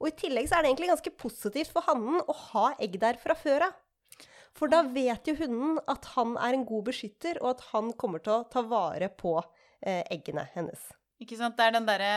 Og 0.02 0.10
i 0.10 0.16
tillegg 0.20 0.50
så 0.50 0.58
er 0.58 0.66
det 0.66 0.74
egentlig 0.74 0.92
ganske 0.92 1.14
positivt 1.22 1.72
for 1.72 1.88
hannen 1.88 2.20
å 2.20 2.36
ha 2.50 2.66
egg 2.76 3.00
der 3.00 3.16
fra 3.22 3.38
før 3.38 3.70
av. 3.70 3.78
For 4.56 4.70
da 4.72 4.82
vet 4.90 5.28
jo 5.28 5.36
hunden 5.38 5.78
at 5.90 6.12
han 6.16 6.36
er 6.40 6.56
en 6.56 6.66
god 6.68 6.90
beskytter, 6.90 7.38
og 7.42 7.54
at 7.54 7.66
han 7.70 7.92
kommer 8.00 8.22
til 8.24 8.34
å 8.40 8.46
ta 8.50 8.64
vare 8.66 9.10
på 9.12 9.38
eh, 9.38 10.02
eggene 10.10 10.48
hennes. 10.54 10.90
Ikke 11.20 11.36
sant? 11.36 11.56
Det 11.58 11.66
er 11.66 11.74
den 11.76 11.88
derre 11.88 12.12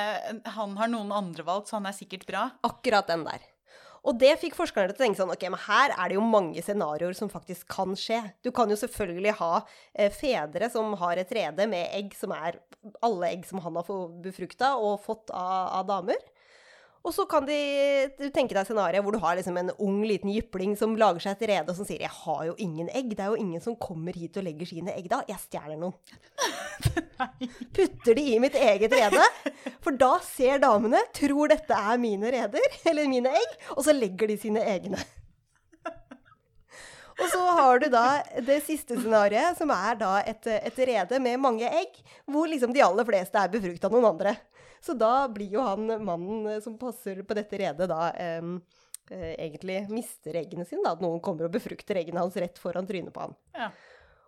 Han 0.55 0.77
har 0.79 0.91
noen 0.91 1.11
andre 1.11 1.43
valgt, 1.43 1.69
så 1.69 1.79
han 1.79 1.89
er 1.89 1.95
sikkert 1.95 2.25
bra. 2.29 2.47
Akkurat 2.63 3.09
den 3.11 3.25
der. 3.27 3.43
Og 4.03 4.17
det 4.19 4.33
fikk 4.41 4.55
forskerne 4.57 4.91
til 4.91 4.97
å 4.97 4.99
tenke 4.99 5.19
sånn 5.19 5.31
Ok, 5.31 5.45
men 5.51 5.61
her 5.63 5.93
er 5.95 6.11
det 6.11 6.17
jo 6.17 6.25
mange 6.27 6.63
scenarioer 6.63 7.15
som 7.15 7.31
faktisk 7.31 7.69
kan 7.71 7.95
skje. 7.99 8.19
Du 8.43 8.51
kan 8.55 8.71
jo 8.71 8.77
selvfølgelig 8.79 9.35
ha 9.39 9.53
eh, 9.61 10.11
fedre 10.11 10.69
som 10.71 10.95
har 10.99 11.21
et 11.21 11.31
rede 11.35 11.67
med 11.71 11.87
egg 11.95 12.15
som 12.19 12.35
er 12.35 12.59
alle 13.03 13.31
egg 13.31 13.47
som 13.47 13.61
han 13.63 13.79
har 13.79 13.91
befrukta 14.23 14.73
og 14.75 14.99
fått 15.05 15.31
av, 15.31 15.79
av 15.79 15.87
damer. 15.87 16.19
Og 17.03 17.11
så 17.11 17.25
kan 17.27 17.43
de, 17.43 17.55
du 18.15 18.29
tenke 18.31 18.55
deg 18.55 18.63
scenarioet 18.63 19.03
hvor 19.03 19.15
du 19.15 19.19
har 19.19 19.35
liksom 19.35 19.57
en 19.59 19.73
ung 19.83 19.97
liten 20.07 20.31
jypling 20.31 20.77
som 20.79 20.93
lager 20.95 21.25
seg 21.25 21.35
et 21.35 21.49
rede 21.51 21.73
og 21.73 21.75
som 21.75 21.87
sier 21.87 21.99
'Jeg 21.99 22.15
har 22.15 22.45
jo 22.47 22.53
ingen 22.57 22.87
egg'. 22.95 23.11
Det 23.11 23.25
er 23.25 23.33
jo 23.33 23.41
ingen 23.43 23.61
som 23.61 23.75
kommer 23.75 24.15
hit 24.15 24.37
og 24.39 24.45
legger 24.47 24.65
sine 24.65 24.95
egg 24.95 25.09
da. 25.11 25.19
Jeg 25.27 25.39
stjeler 25.43 25.75
noen. 25.75 25.93
Putter 27.75 28.15
de 28.15 28.23
i 28.35 28.39
mitt 28.39 28.55
eget 28.55 28.95
rede. 28.95 29.25
For 29.83 29.91
da 29.91 30.13
ser 30.23 30.63
damene, 30.63 31.03
tror 31.11 31.51
dette 31.51 31.75
er 31.75 31.99
mine 31.99 32.31
reder, 32.31 32.79
eller 32.87 33.11
mine 33.11 33.35
egg, 33.35 33.59
og 33.75 33.83
så 33.83 33.91
legger 33.91 34.31
de 34.31 34.39
sine 34.39 34.63
egne. 34.63 35.03
Og 37.19 37.27
så 37.29 37.41
har 37.57 37.79
du 37.79 37.89
da 37.93 38.23
det 38.41 38.63
siste 38.65 38.95
scenarioet, 38.97 39.59
som 39.59 39.69
er 39.75 39.99
da 39.99 40.15
et, 40.25 40.47
et 40.47 40.79
rede 40.87 41.19
med 41.21 41.41
mange 41.43 41.67
egg, 41.67 41.99
hvor 42.25 42.47
liksom 42.49 42.73
de 42.73 42.81
aller 42.81 43.05
fleste 43.05 43.37
er 43.37 43.51
befrukta 43.53 43.89
av 43.89 43.93
noen 43.93 44.09
andre. 44.15 44.33
Så 44.83 44.95
da 44.99 45.29
blir 45.31 45.55
jo 45.55 45.63
han 45.63 45.87
mannen 46.03 46.59
som 46.63 46.75
passer 46.79 47.21
på 47.23 47.37
dette 47.37 47.59
redet, 47.61 47.87
da 47.87 48.09
um, 48.43 48.57
uh, 49.11 49.31
egentlig 49.37 49.85
mister 49.93 50.35
eggene 50.41 50.67
sine. 50.67 50.83
Da, 50.83 50.97
at 50.97 51.03
noen 51.03 51.23
kommer 51.23 51.47
og 51.47 51.55
befrukter 51.55 52.01
eggene 52.01 52.23
hans 52.23 52.35
rett 52.39 52.59
foran 52.59 52.87
trynet 52.89 53.15
på 53.15 53.23
han. 53.23 53.37
Ja. 53.55 53.71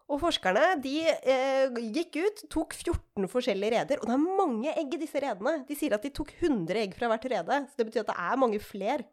Og 0.05 0.19
forskerne 0.21 0.75
de 0.83 0.99
eh, 1.01 1.79
gikk 1.95 2.19
ut, 2.21 2.41
tok 2.53 2.75
14 2.77 3.25
forskjellige 3.31 3.71
reder. 3.73 4.01
Og 4.01 4.05
det 4.05 4.13
er 4.13 4.35
mange 4.37 4.73
egg 4.77 4.93
i 4.93 4.99
disse 5.01 5.17
redene. 5.21 5.63
De 5.65 5.77
sier 5.77 5.95
at 5.97 6.05
de 6.05 6.11
tok 6.13 6.29
100 6.37 6.77
egg 6.83 6.93
fra 6.97 7.09
hvert 7.09 7.25
rede. 7.31 7.57
Så 7.71 7.79
det 7.79 7.87
betyr 7.87 8.03
at 8.03 8.11
det 8.11 8.17
er 8.27 8.41
mange 8.43 8.59
flere. 8.61 9.07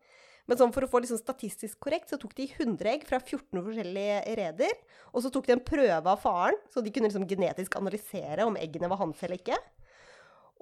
Men 0.50 0.58
sånn 0.58 0.74
for 0.74 0.84
å 0.84 0.90
få 0.90 1.00
liksom 1.00 1.20
statistisk 1.20 1.78
korrekt, 1.80 2.10
så 2.10 2.18
tok 2.20 2.34
de 2.36 2.48
100 2.50 2.90
egg 2.92 3.06
fra 3.08 3.22
14 3.22 3.62
forskjellige 3.62 4.18
reder. 4.42 4.74
Og 5.14 5.24
så 5.24 5.32
tok 5.32 5.48
de 5.48 5.56
en 5.56 5.64
prøve 5.64 6.12
av 6.12 6.20
faren, 6.20 6.58
så 6.68 6.84
de 6.84 6.92
kunne 6.92 7.08
liksom 7.08 7.28
genetisk 7.30 7.78
analysere 7.80 8.44
om 8.44 8.58
eggene 8.60 8.90
var 8.92 9.00
hans 9.00 9.22
eller 9.24 9.40
ikke. 9.40 9.56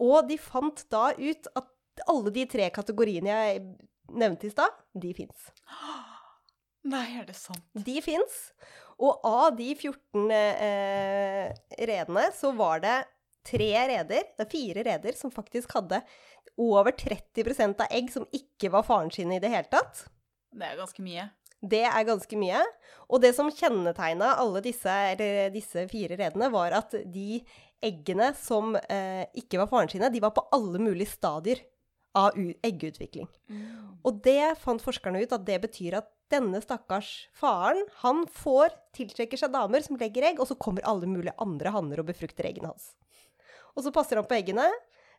Og 0.00 0.28
de 0.28 0.38
fant 0.40 0.84
da 0.92 1.10
ut 1.16 1.50
at 1.58 2.04
alle 2.08 2.32
de 2.34 2.46
tre 2.48 2.70
kategoriene 2.72 3.30
jeg 3.30 3.62
nevnte 4.10 4.48
i 4.48 4.52
stad, 4.52 4.74
de 4.96 5.12
fins. 5.14 5.50
Nei, 6.90 7.06
er 7.20 7.26
det 7.28 7.36
sant? 7.36 7.64
De 7.76 8.00
fins. 8.04 8.38
Og 9.00 9.24
av 9.24 9.52
de 9.56 9.70
14 9.74 10.32
eh, 10.34 11.50
redene 11.88 12.26
så 12.36 12.52
var 12.56 12.82
det 12.84 12.96
tre 13.46 13.70
reder, 13.88 14.26
det 14.36 14.44
er 14.44 14.50
fire 14.50 14.84
reder, 14.84 15.16
som 15.16 15.32
faktisk 15.32 15.72
hadde 15.76 16.02
over 16.60 16.92
30% 16.92 17.80
av 17.80 17.92
egg 17.96 18.10
som 18.12 18.26
ikke 18.36 18.72
var 18.72 18.84
faren 18.84 19.12
sine 19.14 19.38
i 19.38 19.42
det 19.42 19.52
hele 19.52 19.70
tatt. 19.72 20.04
Det 20.50 20.66
er 20.66 20.80
ganske 20.80 21.04
mye. 21.04 21.28
Det 21.60 21.82
er 21.84 22.04
ganske 22.08 22.36
mye. 22.40 22.60
Og 23.12 23.20
det 23.24 23.32
som 23.36 23.50
kjennetegna 23.52 24.34
alle 24.40 24.62
disse, 24.64 24.94
disse, 25.54 25.84
fire 25.92 26.16
redene, 26.20 26.48
var 26.52 26.76
at 26.78 26.96
de 27.12 27.42
eggene 27.84 28.30
som 28.38 28.74
eh, 28.76 29.26
ikke 29.40 29.60
var 29.62 29.70
faren 29.70 29.90
sine, 29.92 30.10
de 30.12 30.22
var 30.22 30.34
på 30.36 30.44
alle 30.54 30.80
mulige 30.82 31.12
stadier 31.14 31.62
av 32.18 32.34
eggutvikling. 32.66 33.28
Mm. 33.50 34.00
Og 34.06 34.18
det 34.24 34.56
fant 34.60 34.82
forskerne 34.82 35.22
ut 35.22 35.34
at 35.36 35.44
det 35.46 35.60
betyr 35.62 36.00
at 36.00 36.08
denne 36.30 36.60
stakkars 36.62 37.10
faren, 37.36 37.82
han 38.02 38.24
får 38.30 38.74
tiltrekker 38.96 39.38
seg 39.40 39.52
damer 39.54 39.82
som 39.84 39.98
legger 40.00 40.28
egg, 40.30 40.42
og 40.42 40.48
så 40.50 40.58
kommer 40.58 40.86
alle 40.88 41.08
mulige 41.10 41.34
andre 41.42 41.72
hanner 41.74 42.02
og 42.02 42.10
befrukter 42.10 42.48
eggene 42.50 42.72
hans. 42.72 42.92
Og 43.76 43.84
så 43.86 43.94
passer 43.94 44.18
han 44.18 44.28
på 44.28 44.38
eggene, 44.38 44.66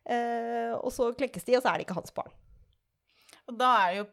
eh, 0.04 0.72
og 0.76 0.90
så 0.94 1.10
klekkes 1.16 1.48
de, 1.48 1.56
og 1.58 1.64
så 1.64 1.72
er 1.72 1.80
det 1.80 1.88
ikke 1.88 1.98
hans 2.00 2.14
barn. 2.16 2.32
Og 3.50 3.56
da 3.58 3.68
er 3.88 3.96
jo, 3.96 4.04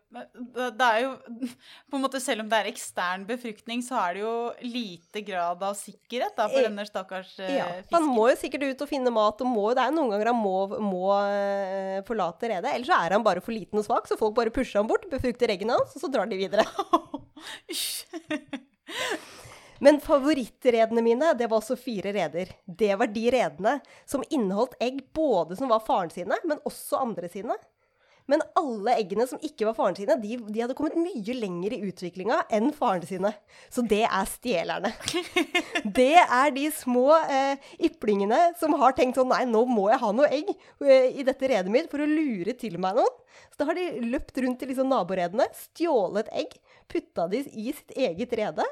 da 0.74 0.88
er 0.96 1.04
jo 1.04 1.10
På 1.90 2.00
en 2.00 2.02
måte 2.02 2.22
Selv 2.24 2.42
om 2.44 2.48
det 2.50 2.58
er 2.60 2.70
ekstern 2.72 3.26
befruktning, 3.30 3.84
så 3.86 4.00
er 4.02 4.18
det 4.18 4.24
jo 4.24 4.34
lite 4.66 5.22
grad 5.26 5.62
av 5.66 5.76
sikkerhet 5.78 6.34
da, 6.38 6.48
for 6.50 6.62
eh, 6.62 6.66
denne 6.66 6.86
stakkars 6.88 7.36
uh, 7.38 7.46
ja, 7.46 7.68
fisken. 7.78 7.94
Han 7.98 8.10
må 8.10 8.30
jo 8.32 8.40
sikkert 8.42 8.66
ut 8.66 8.84
og 8.86 8.90
finne 8.90 9.14
mat, 9.14 9.44
og 9.46 9.52
må, 9.52 9.68
det 9.78 9.86
er 9.86 9.94
noen 9.94 10.10
ganger 10.14 10.32
han 10.32 10.40
må, 10.42 10.56
må 10.82 11.14
uh, 11.14 12.00
forlate 12.08 12.50
redet. 12.56 12.74
Ellers 12.74 12.90
så 12.90 12.98
er 12.98 13.18
han 13.18 13.26
bare 13.26 13.44
for 13.46 13.54
liten 13.56 13.82
og 13.82 13.86
svak, 13.86 14.10
så 14.10 14.18
folk 14.20 14.36
bare 14.38 14.54
pusher 14.54 14.82
ham 14.82 14.90
bort, 14.90 15.06
befrukter 15.12 15.54
eggene 15.54 15.78
hans, 15.78 15.94
og 15.94 16.04
så 16.04 16.12
drar 16.14 16.30
de 16.30 16.40
videre. 16.40 16.66
Men 19.80 20.02
favorittredene 20.04 21.02
mine, 21.04 21.34
det 21.40 21.48
var 21.48 21.62
også 21.62 21.78
fire 21.80 22.12
reder. 22.16 22.52
Det 22.66 22.92
var 23.00 23.08
de 23.14 23.26
redene 23.32 23.78
som 24.10 24.26
inneholdt 24.28 24.76
egg 24.84 25.06
både 25.16 25.56
som 25.56 25.72
var 25.72 25.86
faren 25.86 26.12
sine, 26.12 26.36
men 26.44 26.60
også 26.68 27.00
andre 27.00 27.30
sine. 27.32 27.56
Men 28.30 28.44
alle 28.60 28.94
eggene 29.02 29.26
som 29.30 29.42
ikke 29.46 29.66
var 29.68 29.76
faren 29.78 29.98
sine, 29.98 30.18
de, 30.22 30.38
de 30.38 30.62
hadde 30.62 30.76
kommet 30.78 30.98
mye 31.00 31.36
lenger 31.36 31.76
i 31.76 31.82
utviklinga 31.90 32.44
enn 32.54 32.70
faren 32.76 33.06
sine. 33.10 33.32
Så 33.74 33.84
det 33.90 34.04
er 34.06 34.30
stjelerne. 34.30 34.94
Det 36.00 36.20
er 36.20 36.52
de 36.54 36.66
små 36.76 37.08
eh, 37.32 37.70
yplingene 37.88 38.38
som 38.60 38.76
har 38.80 38.94
tenkt 38.98 39.18
sånn 39.18 39.30
Nei, 39.32 39.44
nå 39.50 39.62
må 39.70 39.88
jeg 39.92 40.02
ha 40.02 40.10
noe 40.16 40.28
egg 40.34 40.50
eh, 40.52 41.08
i 41.22 41.26
dette 41.26 41.50
redet 41.50 41.72
mitt 41.74 41.90
for 41.92 42.04
å 42.04 42.08
lure 42.10 42.54
til 42.60 42.78
meg 42.82 43.00
noen. 43.00 43.16
Så 43.50 43.62
da 43.62 43.70
har 43.70 43.78
de 43.78 44.04
løpt 44.10 44.38
rundt 44.44 44.60
til 44.62 44.72
liksom 44.72 44.90
naboredene, 44.92 45.48
stjålet 45.56 46.30
egg, 46.44 46.54
putta 46.92 47.28
de 47.32 47.44
i 47.48 47.74
sitt 47.74 47.96
eget 47.98 48.36
rede. 48.38 48.66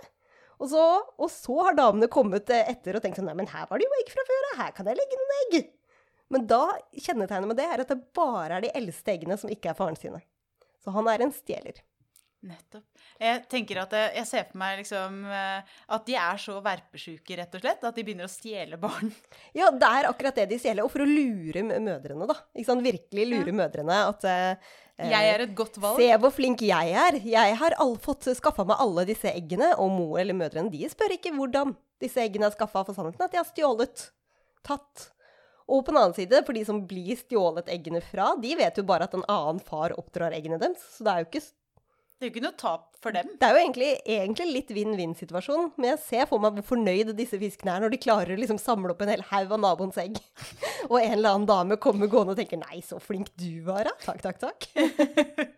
Og 0.58 0.72
så, 0.72 0.84
og 1.22 1.30
så 1.30 1.58
har 1.68 1.78
damene 1.78 2.10
kommet 2.12 2.50
eh, 2.54 2.70
etter 2.72 2.98
og 2.98 3.04
tenkt 3.04 3.20
sånn 3.20 3.30
Nei, 3.30 3.38
men 3.38 3.50
her 3.52 3.68
var 3.70 3.80
det 3.80 3.88
jo 3.88 3.98
egg 4.02 4.14
fra 4.14 4.26
før 4.28 4.48
av. 4.52 4.62
Her 4.64 4.78
kan 4.78 4.90
jeg 4.90 5.00
legge 5.00 5.20
noen 5.20 5.36
egg. 5.42 5.60
Men 6.34 6.48
da 6.50 6.64
kjennetegnet 6.92 7.50
med 7.50 7.60
det 7.60 7.68
er 7.68 7.84
at 7.84 7.92
det 7.92 8.02
bare 8.16 8.58
er 8.58 8.66
de 8.66 8.74
eldste 8.76 9.14
eggene 9.14 9.38
som 9.40 9.52
ikke 9.52 9.72
er 9.72 9.78
faren 9.78 10.00
sine. 10.00 10.20
Så 10.84 10.92
han 10.96 11.08
er 11.12 11.24
en 11.24 11.34
stjeler. 11.36 11.80
Nettopp. 12.48 12.86
Jeg 13.18 13.40
tenker 13.50 13.80
at 13.82 13.94
jeg, 13.98 14.10
jeg 14.20 14.28
ser 14.30 14.44
for 14.46 14.60
meg 14.62 14.76
liksom 14.84 15.24
eh, 15.34 15.78
at 15.96 16.04
de 16.06 16.16
er 16.22 16.42
så 16.42 16.60
verpesjuke, 16.64 17.38
rett 17.40 17.56
og 17.58 17.64
slett. 17.64 17.86
At 17.90 17.98
de 17.98 18.04
begynner 18.06 18.28
å 18.28 18.32
stjele 18.32 18.78
barn. 18.82 19.10
Ja, 19.58 19.72
det 19.74 19.90
er 19.90 20.10
akkurat 20.12 20.38
det 20.38 20.46
de 20.52 20.60
stjeler. 20.62 20.86
Og 20.86 20.94
for 20.94 21.04
å 21.04 21.10
lure 21.10 21.64
mødrene, 21.66 22.30
da. 22.30 22.38
Virkelig 22.54 23.26
lure 23.32 23.50
ja. 23.52 23.58
mødrene. 23.64 23.98
At 24.14 24.28
eh, 24.30 24.70
Jeg 25.10 25.34
er 25.34 25.48
et 25.48 25.58
godt 25.58 25.82
valg. 25.82 26.00
Se 26.00 26.22
hvor 26.22 26.36
flink 26.36 26.62
jeg 26.68 26.94
er. 27.08 27.20
Jeg 27.26 27.58
har 27.64 27.78
all, 27.82 27.98
fått 28.02 28.30
skaffa 28.38 28.68
meg 28.70 28.86
alle 28.86 29.08
disse 29.10 29.34
eggene. 29.34 29.74
Og 29.82 29.92
mor 29.98 30.22
eller 30.22 30.38
mødrene 30.38 30.72
de 30.74 30.86
spør 30.94 31.18
ikke 31.18 31.34
hvordan 31.36 31.74
disse 32.04 32.22
eggene 32.22 32.52
er 32.52 32.54
skaffa, 32.54 32.86
for 32.86 32.94
sannheten 32.94 33.26
at 33.26 33.34
de 33.34 33.42
har 33.42 33.50
stjålet. 33.50 34.12
Tatt. 34.68 35.10
Og 35.68 35.84
på 35.84 35.92
den 35.92 36.00
annen 36.00 36.16
side, 36.16 36.42
for 36.48 36.56
de 36.56 36.64
som 36.68 36.82
blir 36.88 37.20
stjålet 37.20 37.70
eggene 37.74 38.02
fra, 38.04 38.32
de 38.40 38.56
vet 38.56 38.80
jo 38.80 38.86
bare 38.88 39.08
at 39.08 39.16
en 39.18 39.26
annen 39.28 39.60
far 39.64 39.96
oppdrar 40.00 40.36
eggene 40.36 40.60
deres. 40.62 40.84
Så 40.96 41.04
det 41.04 41.14
er 41.14 41.24
jo 41.24 41.30
ikke 41.32 41.48
det 42.18 42.26
er 42.26 42.32
jo 42.32 42.34
ikke 42.34 42.42
noe 42.48 42.58
tap 42.58 42.86
for 42.98 43.14
dem. 43.14 43.28
Det 43.38 43.46
er 43.46 43.52
jo 43.54 43.60
egentlig, 43.62 43.90
egentlig 44.10 44.46
litt 44.50 44.72
vinn-vinn-situasjon. 44.74 45.68
Men 45.78 45.92
jeg 45.92 46.00
ser 46.02 46.24
for 46.26 46.42
meg 46.42 46.56
hvor 46.58 46.66
fornøyd 46.72 47.12
disse 47.20 47.38
fiskene 47.38 47.76
er 47.76 47.84
når 47.84 47.94
de 47.94 48.00
klarer 48.02 48.34
å 48.34 48.40
liksom 48.42 48.58
samle 48.58 48.96
opp 48.96 49.04
en 49.06 49.12
hel 49.14 49.22
haug 49.30 49.54
av 49.54 49.62
naboens 49.62 50.00
egg. 50.02 50.18
og 50.90 50.98
en 50.98 51.14
eller 51.20 51.36
annen 51.36 51.46
dame 51.52 51.78
kommer 51.84 52.10
gående 52.10 52.34
og 52.34 52.42
tenker 52.42 52.58
'nei, 52.58 52.82
så 52.82 52.98
flink 52.98 53.30
du 53.38 53.62
var, 53.70 53.86
da'. 53.86 53.94
Takk, 54.08 54.26
takk, 54.26 54.42
takk. 54.48 55.54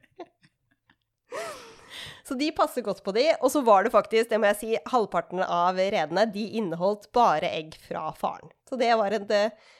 Så 2.29 2.35
de 2.37 2.51
passer 2.53 2.85
godt 2.85 3.01
på 3.01 3.13
de. 3.15 3.25
Og 3.41 3.49
så 3.49 3.63
var 3.65 3.83
det 3.83 3.89
faktisk, 3.89 4.29
det 4.29 4.37
må 4.37 4.51
jeg 4.51 4.57
si, 4.59 4.71
halvparten 4.91 5.41
av 5.41 5.79
redene 5.81 6.27
de 6.29 6.43
inneholdt 6.59 7.07
bare 7.15 7.49
egg 7.57 7.73
fra 7.81 8.11
faren. 8.13 8.51
Så 8.69 8.77
det 8.77 8.91
var 8.99 9.15
en 9.17 9.29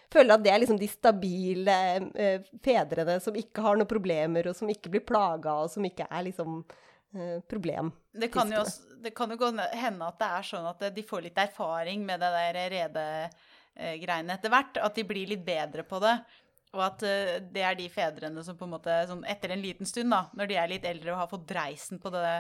Føler 0.10 0.34
at 0.34 0.42
det 0.42 0.50
er 0.50 0.62
liksom 0.64 0.80
de 0.82 0.88
stabile 0.90 1.74
eh, 2.18 2.48
fedrene 2.66 3.20
som 3.22 3.36
ikke 3.38 3.62
har 3.62 3.78
noen 3.78 3.90
problemer, 3.90 4.48
og 4.50 4.58
som 4.58 4.72
ikke 4.74 4.90
blir 4.90 5.04
plaga, 5.06 5.54
og 5.62 5.70
som 5.70 5.86
ikke 5.86 6.08
er 6.10 6.24
liksom 6.26 6.64
uh, 6.64 7.36
problem. 7.46 7.92
Det 8.18 8.32
kan, 8.34 8.50
jo 8.50 8.64
også, 8.64 8.98
det 9.06 9.14
kan 9.14 9.30
jo 9.30 9.52
hende 9.54 10.08
at 10.08 10.18
det 10.18 10.32
er 10.40 10.48
sånn 10.50 10.66
at 10.72 10.82
de 10.96 11.04
får 11.06 11.28
litt 11.28 11.38
erfaring 11.38 12.02
med 12.08 12.26
det 12.26 12.32
der 12.40 12.60
redegreiene 12.74 14.40
etter 14.40 14.56
hvert. 14.56 14.82
At 14.82 14.98
de 14.98 15.06
blir 15.14 15.30
litt 15.30 15.46
bedre 15.46 15.86
på 15.86 16.02
det. 16.02 16.16
Og 16.76 16.86
at 16.86 17.02
uh, 17.02 17.36
det 17.50 17.64
er 17.66 17.78
de 17.78 17.90
fedrene 17.92 18.44
som 18.46 18.58
på 18.58 18.68
en 18.68 18.76
måte, 18.76 18.94
sånn 19.10 19.26
etter 19.30 19.56
en 19.56 19.62
liten 19.64 19.90
stund, 19.90 20.12
da, 20.14 20.28
når 20.38 20.50
de 20.50 20.58
er 20.62 20.72
litt 20.74 20.88
eldre 20.88 21.16
og 21.16 21.22
har 21.24 21.30
fått 21.32 21.48
dreisen 21.50 22.02
på 22.02 22.12
det 22.14 22.34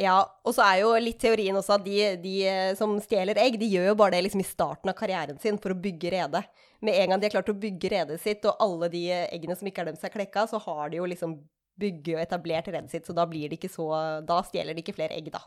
Ja, 0.00 0.16
og 0.44 0.56
så 0.56 0.64
er 0.64 0.80
jo 0.82 0.94
litt 1.00 1.20
teorien 1.20 1.56
også 1.56 1.76
at 1.76 1.84
de, 1.84 1.98
de 2.22 2.36
eh, 2.48 2.70
som 2.78 2.94
stjeler 3.00 3.38
egg, 3.40 3.58
de 3.60 3.68
gjør 3.74 3.90
jo 3.90 3.98
bare 4.00 4.16
det 4.16 4.22
liksom 4.26 4.44
i 4.44 4.48
starten 4.48 4.92
av 4.92 4.96
karrieren 4.96 5.40
sin 5.42 5.60
for 5.60 5.74
å 5.74 5.80
bygge 5.80 6.14
redet. 6.14 6.42
Med 6.84 6.96
en 7.00 7.12
gang 7.12 7.20
de 7.20 7.28
har 7.28 7.36
klart 7.36 7.52
å 7.52 7.58
bygge 7.66 7.92
redet 7.92 8.18
sitt, 8.20 8.44
og 8.48 8.60
alle 8.64 8.90
de 8.92 9.04
eggene 9.26 9.56
som 9.56 9.68
ikke 9.68 9.84
er 9.84 9.90
deres, 9.90 10.04
er 10.04 10.12
klekka, 10.12 10.46
så 10.48 10.60
har 10.64 10.92
de 10.92 11.00
jo 11.00 11.08
liksom 11.08 11.36
bygget 11.80 12.14
og 12.16 12.22
etablert 12.24 12.72
redet 12.72 12.92
sitt, 12.92 13.04
så 13.08 13.16
da 13.16 13.26
blir 13.28 13.50
det 13.52 13.58
ikke 13.58 13.68
så 13.68 13.90
Da 14.24 14.40
stjeler 14.44 14.72
de 14.72 14.80
ikke 14.80 14.96
flere 14.96 15.16
egg, 15.16 15.28
da. 15.32 15.42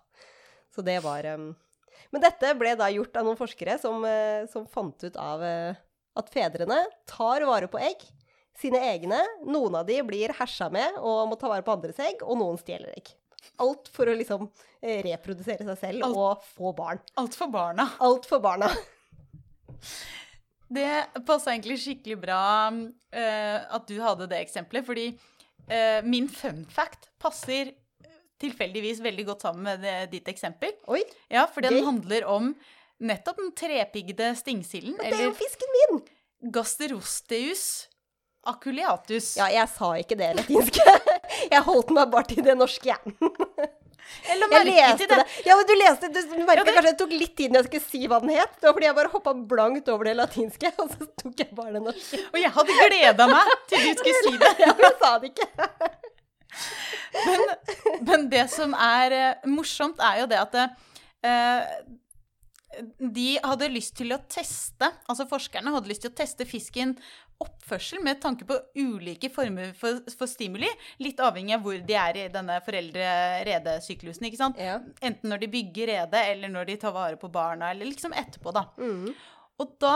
Så 0.74 0.86
det 0.86 1.00
var 1.06 1.26
um... 1.34 1.50
Men 2.13 2.22
dette 2.22 2.54
ble 2.58 2.76
da 2.78 2.88
gjort 2.94 3.18
av 3.18 3.26
noen 3.26 3.38
forskere 3.38 3.76
som, 3.82 4.06
som 4.50 4.70
fant 4.70 5.04
ut 5.04 5.18
av 5.20 5.42
at 6.18 6.30
fedrene 6.34 6.78
tar 7.10 7.44
vare 7.46 7.70
på 7.70 7.82
egg 7.82 8.06
sine 8.60 8.82
egne. 8.91 9.19
Noen 9.48 9.80
av 9.80 9.88
de 9.88 10.00
blir 10.06 10.34
hersa 10.38 10.69
med 10.74 11.00
og 11.00 11.30
må 11.32 11.39
ta 11.39 11.52
vare 11.52 11.65
på 11.65 11.74
andres 11.76 12.00
egg, 12.04 12.24
og 12.26 12.39
noen 12.39 12.60
stjeler 12.62 12.93
egg. 12.95 13.13
Alt 13.63 13.89
for 13.91 14.08
å 14.08 14.15
liksom 14.15 14.45
eh, 14.82 15.02
reprodusere 15.06 15.65
seg 15.67 15.82
selv 15.82 16.08
alt, 16.08 16.15
og 16.19 16.48
få 16.56 16.74
barn. 16.76 17.02
Alt 17.19 17.36
for 17.39 17.52
barna. 17.52 17.89
Alt 18.04 18.28
for 18.30 18.43
barna. 18.43 18.72
Det 20.69 20.89
passa 21.26 21.56
egentlig 21.56 21.80
skikkelig 21.82 22.19
bra 22.22 22.43
uh, 22.69 23.58
at 23.74 23.88
du 23.89 23.95
hadde 24.04 24.28
det 24.30 24.43
eksempelet, 24.43 24.86
fordi 24.86 25.08
uh, 25.72 26.00
min 26.06 26.28
fun 26.30 26.62
fact 26.69 27.10
passer 27.17 27.73
tilfeldigvis 28.40 29.02
veldig 29.04 29.25
godt 29.31 29.48
sammen 29.48 29.65
med 29.65 29.81
det, 29.83 29.96
ditt 30.13 30.29
eksempel. 30.31 30.75
Oi, 30.92 31.02
ja, 31.31 31.48
For 31.52 31.65
den 31.65 31.81
handler 31.83 32.27
om 32.29 32.54
nettopp 33.00 33.42
den 33.42 33.52
trepigde 33.58 34.31
stingsilden. 34.40 34.96
Men 35.00 35.12
det 35.12 35.23
er 35.23 35.27
jo 35.27 35.36
fisken 35.38 35.75
min! 35.75 36.02
Gasterosteus 36.56 37.88
Aculeatus. 38.50 39.35
Ja, 39.39 39.50
jeg 39.54 39.69
sa 39.71 39.91
ikke 40.02 40.17
det 40.19 40.33
latinske. 40.41 40.95
Jeg 41.54 41.62
holdt 41.65 41.91
meg 41.95 42.10
bare 42.12 42.27
til 42.27 42.41
det 42.43 42.56
norske, 42.58 42.89
jeg. 42.89 43.69
Eller 44.33 44.52
jeg 44.52 44.65
leste 44.65 45.06
det. 45.08 45.17
det. 45.19 45.43
Ja, 45.45 45.56
men 45.56 45.67
du 45.69 45.73
leste 45.77 46.10
Du 46.10 46.17
merka 46.41 46.56
ja, 46.58 46.63
det... 46.65 46.73
kanskje 46.73 46.89
det 46.89 46.97
tok 47.00 47.13
litt 47.13 47.35
tid 47.37 47.54
når 47.54 47.62
jeg 47.62 47.67
skulle 47.69 47.85
si 47.85 48.10
hva 48.10 48.19
den 48.23 48.33
het. 48.33 48.56
Det 48.58 48.67
var 48.67 48.75
fordi 48.77 48.89
jeg 48.89 48.97
bare 48.97 49.12
hoppa 49.13 49.33
blankt 49.54 49.91
over 49.93 50.10
det 50.10 50.15
latinske, 50.19 50.71
og 50.81 50.91
så 50.93 51.08
tok 51.21 51.43
jeg 51.43 51.54
bare 51.58 51.75
det 51.77 51.83
norske. 51.85 52.21
Og 52.31 52.39
jeg 52.41 52.54
hadde 52.58 52.77
gleda 52.79 53.29
meg 53.29 53.54
til 53.69 53.85
du 53.85 54.02
skulle 54.02 54.25
si 54.25 54.35
det. 54.41 54.54
Ja, 54.65 54.73
men 54.73 54.87
jeg 54.87 54.97
sa 55.04 55.13
det 55.21 55.31
ikke. 55.31 55.69
Men, 57.19 57.47
men 58.10 58.27
det 58.33 58.43
som 58.54 58.75
er 58.75 59.15
uh, 59.15 59.50
morsomt, 59.50 60.02
er 60.04 60.23
jo 60.23 60.27
det 60.29 60.39
at 60.41 60.58
eh, 60.62 61.71
de 63.00 63.29
hadde 63.43 63.71
lyst 63.73 63.95
til 63.97 64.13
å 64.13 64.19
teste, 64.29 64.91
altså 65.10 65.25
forskerne 65.29 65.73
hadde 65.73 65.89
lyst 65.89 66.06
til 66.06 66.13
å 66.13 66.17
teste 66.17 66.45
fisken 66.50 66.95
oppførsel 67.40 68.02
med 68.04 68.19
tanke 68.21 68.46
på 68.48 68.58
ulike 68.75 69.29
former 69.31 69.71
for, 69.77 70.02
for 70.17 70.27
stimuli, 70.27 70.69
litt 71.04 71.21
avhengig 71.23 71.56
av 71.56 71.63
hvor 71.63 71.77
de 71.87 71.96
er 71.96 72.19
i 72.19 72.25
denne 72.33 72.58
foreldre-redesyklusen, 72.65 74.27
ikke 74.27 74.42
sant? 74.42 74.60
Ja. 74.60 74.79
Enten 75.06 75.31
når 75.31 75.46
de 75.46 75.52
bygger 75.54 75.94
redet, 75.94 76.25
eller 76.33 76.52
når 76.52 76.71
de 76.71 76.79
tar 76.81 76.96
vare 76.96 77.19
på 77.21 77.31
barna, 77.31 77.71
eller 77.71 77.87
liksom 77.87 78.15
etterpå, 78.17 78.54
da. 78.56 78.65
Mm. 78.81 79.13
Og 79.60 79.73
da 79.79 79.96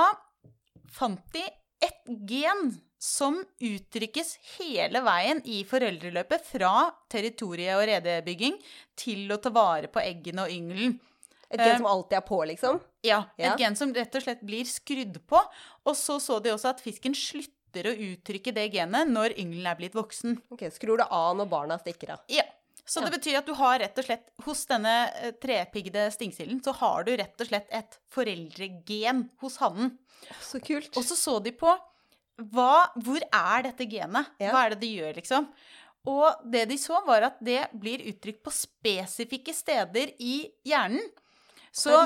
fant 0.94 1.24
de 1.36 1.44
et 1.84 2.12
gen 2.30 2.70
som 3.04 3.42
uttrykkes 3.60 4.38
hele 4.56 5.02
veien 5.04 5.42
i 5.44 5.64
foreldreløpet 5.68 6.46
fra 6.48 6.74
territoriet 7.12 7.76
og 7.76 7.84
redebygging 7.90 8.56
til 9.00 9.28
å 9.34 9.40
ta 9.44 9.52
vare 9.52 9.90
på 9.92 10.00
eggene 10.00 10.46
og 10.46 10.54
yngelen. 10.54 10.96
Et 11.54 11.60
gen 11.62 11.76
Eh, 11.76 11.78
som 11.78 11.86
alltid 11.90 12.18
er 12.18 12.26
på, 12.28 12.40
liksom? 12.50 12.80
Ja, 13.06 13.20
et 13.38 13.46
Ja. 13.46 13.56
gen 13.60 13.76
som 13.78 13.94
rett 13.94 14.16
og 14.16 14.24
slett 14.26 14.42
blir 14.46 14.66
skrudd 14.66 15.20
på. 15.30 15.40
Og 15.86 15.96
så 15.96 16.20
så 16.20 16.42
de 16.42 16.50
også 16.52 16.70
at 16.74 16.82
fisken 16.82 17.14
slutter 17.14 17.86
å 17.90 17.94
uttrykke 17.94 18.54
det 18.54 18.72
genet 18.74 19.08
når 19.10 19.38
yngelen 19.38 19.68
er 19.70 19.76
blitt 19.80 19.94
voksen. 19.94 20.42
Ok, 20.52 20.66
Skrur 20.74 20.98
det 20.98 21.08
av 21.10 21.36
når 21.38 21.50
barna 21.50 21.78
stikker 21.80 22.12
av. 22.18 22.20
Ja. 22.30 22.44
Så 22.86 23.00
Ja. 23.00 23.08
det 23.10 23.22
betyr 23.22 23.38
at 23.38 23.46
du 23.46 23.54
har 23.56 23.80
rett 23.80 23.98
og 23.98 24.04
slett 24.04 24.30
Hos 24.44 24.66
denne 24.66 25.10
eh, 25.22 25.32
trepiggede 25.32 26.12
stingsilden 26.12 26.62
så 26.62 26.74
har 26.76 27.04
du 27.06 27.16
rett 27.16 27.40
og 27.40 27.48
slett 27.48 27.68
et 27.72 27.98
foreldregen 28.12 29.30
hos 29.42 29.58
hannen. 29.62 29.98
Så 30.42 30.60
kult. 30.64 30.92
Og 30.98 31.04
så 31.04 31.16
så 31.16 31.38
de 31.44 31.52
på 31.52 31.72
hva, 32.52 32.90
hvor 32.98 33.22
er 33.32 33.64
dette 33.64 33.86
genet? 33.88 34.26
Ja. 34.42 34.52
Hva 34.52 34.66
er 34.66 34.70
det 34.74 34.80
det 34.82 34.90
gjør, 34.98 35.14
liksom? 35.22 35.48
Og 36.06 36.42
det 36.52 36.66
de 36.68 36.76
så, 36.82 36.98
var 37.06 37.22
at 37.30 37.38
det 37.46 37.70
blir 37.80 38.02
uttrykt 38.10 38.42
på 38.44 38.52
spesifikke 38.52 39.54
steder 39.56 40.12
i 40.20 40.50
hjernen. 40.68 41.06
Så 41.74 41.98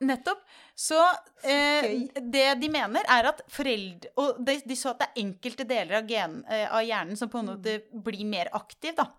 Nettopp. 0.00 0.38
Så 0.74 0.96
eh, 1.44 2.06
det 2.16 2.46
de 2.62 2.68
mener, 2.72 3.04
er 3.04 3.26
at 3.28 3.42
foreldre 3.52 4.08
Og 4.16 4.38
de, 4.40 4.54
de 4.64 4.76
så 4.78 4.94
at 4.94 5.02
det 5.02 5.08
er 5.10 5.20
enkelte 5.26 5.66
deler 5.68 5.98
av, 5.98 6.06
gen, 6.08 6.38
eh, 6.48 6.64
av 6.72 6.86
hjernen 6.86 7.18
som 7.20 7.28
på 7.28 7.42
en 7.42 7.50
måte 7.52 7.74
blir 7.92 8.24
mer 8.24 8.48
aktiv, 8.56 8.94
da. 8.96 9.10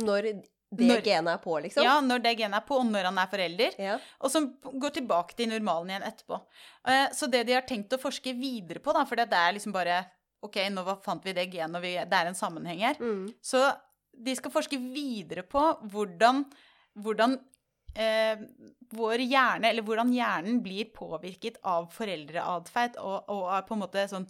Når 0.00 0.30
det 0.72 0.86
Når- 0.88 1.02
genet 1.04 1.34
er 1.34 1.42
på, 1.42 1.58
liksom? 1.66 1.84
Ja, 1.84 1.98
når 2.00 2.22
det 2.24 2.32
genet 2.38 2.62
er 2.62 2.64
på, 2.64 2.78
og 2.80 2.88
når 2.88 3.10
han 3.10 3.20
er 3.20 3.28
forelder. 3.28 3.76
Ja. 3.76 3.98
Og 4.24 4.32
som 4.32 4.48
går 4.64 4.94
tilbake 4.96 5.36
til 5.36 5.52
normalen 5.52 5.92
igjen 5.92 6.08
etterpå. 6.08 6.40
Eh, 6.88 7.10
så 7.12 7.28
det 7.28 7.44
de 7.50 7.58
har 7.58 7.68
tenkt 7.68 7.92
å 7.92 8.00
forske 8.00 8.32
videre 8.32 8.80
på, 8.80 8.94
da, 8.96 9.04
for 9.04 9.20
det 9.20 9.28
er 9.28 9.52
liksom 9.58 9.76
bare 9.76 10.00
OK, 10.42 10.56
nå 10.72 10.82
fant 11.04 11.22
vi 11.28 11.36
det 11.36 11.50
genet, 11.52 11.76
og 11.76 11.84
vi, 11.84 11.92
det 12.00 12.18
er 12.18 12.30
en 12.32 12.38
sammenheng 12.38 12.80
her. 12.80 12.96
Mm. 12.98 13.28
Så 13.44 13.60
de 14.16 14.34
skal 14.34 14.50
forske 14.54 14.80
videre 14.80 15.44
på 15.44 15.60
hvordan, 15.92 16.46
hvordan 17.04 17.36
eh, 17.94 18.38
vår 18.92 19.22
hjerne, 19.24 19.68
eller 19.70 19.82
hvordan 19.86 20.12
hjernen 20.14 20.62
blir 20.64 20.90
påvirket 20.94 21.58
av 21.64 21.86
foreldreatferd, 21.94 22.96
og, 23.00 23.28
og 23.32 23.52
på 23.68 23.74
en 23.76 23.82
måte 23.84 24.06
sånn 24.10 24.26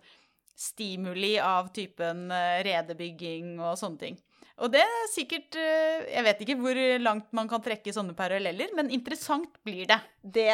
stimuli 0.57 1.37
av 1.43 1.73
typen 1.75 2.29
eh, 2.31 2.61
redebygging 2.67 3.57
og 3.61 3.79
sånne 3.81 3.99
ting. 4.03 4.19
Og 4.63 4.71
det 4.71 4.83
er 4.85 5.07
sikkert 5.11 5.57
eh, 5.59 6.05
Jeg 6.13 6.23
vet 6.27 6.43
ikke 6.45 6.59
hvor 6.61 6.79
langt 7.01 7.31
man 7.35 7.49
kan 7.51 7.63
trekke 7.65 7.95
sånne 7.95 8.15
paralleller, 8.19 8.71
men 8.77 8.91
interessant 8.95 9.57
blir 9.65 9.87
det. 9.91 9.99
Det 10.23 10.53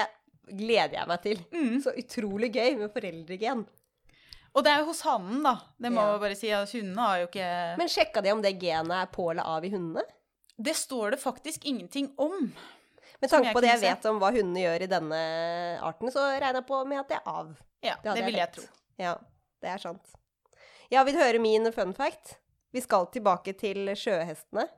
gleder 0.48 0.94
jeg 1.02 1.08
meg 1.10 1.24
til. 1.26 1.42
Mm. 1.52 1.74
Så 1.84 1.92
utrolig 1.98 2.52
gøy 2.54 2.78
med 2.80 2.94
foreldregen. 2.94 3.66
Og 4.56 4.64
det 4.64 4.70
er 4.72 4.80
jo 4.80 4.88
hos 4.88 5.02
hannen, 5.04 5.42
da. 5.44 5.56
Det 5.76 5.90
må 5.92 6.00
Ja. 6.00 6.16
bare 6.18 6.34
si. 6.38 6.48
at 6.50 6.70
Hundene 6.72 7.04
har 7.04 7.18
jo 7.20 7.26
ikke 7.28 7.50
Men 7.76 7.88
sjekka 7.92 8.22
de 8.24 8.32
om 8.32 8.40
det 8.42 8.54
genet 8.58 8.90
er 8.96 9.10
på 9.12 9.30
eller 9.30 9.44
av 9.44 9.64
i 9.66 9.70
hundene? 9.74 10.06
Det 10.56 10.74
står 10.74 11.12
det 11.12 11.20
faktisk 11.20 11.66
ingenting 11.68 12.08
om. 12.16 12.48
Med 13.18 13.30
tanke 13.32 13.52
på 13.56 13.62
det 13.64 13.72
jeg 13.72 13.82
vet 13.82 14.04
om 14.10 14.20
hva 14.22 14.30
hundene 14.34 14.62
gjør 14.62 14.84
i 14.84 14.90
denne 14.90 15.22
arten, 15.82 16.12
så 16.14 16.22
regner 16.36 16.60
jeg 16.60 16.68
på 16.68 16.82
med 16.86 17.00
at 17.00 17.08
det 17.10 17.18
er 17.18 17.32
av. 17.32 17.48
Ja, 17.82 17.96
Det 18.02 18.14
det 18.14 18.26
vil 18.26 18.38
jeg 18.38 18.44
jeg 18.44 18.54
tro. 18.54 18.66
Ja, 18.98 19.14
det 19.62 19.72
er 19.72 19.82
sant. 19.82 20.14
Ja, 20.92 21.02
vil 21.04 21.18
høre 21.18 21.40
min 21.42 21.66
fun 21.74 21.94
fact? 21.96 22.36
Vi 22.72 22.82
skal 22.84 23.08
tilbake 23.12 23.54
til 23.58 23.90
sjøhestene. 23.98 24.68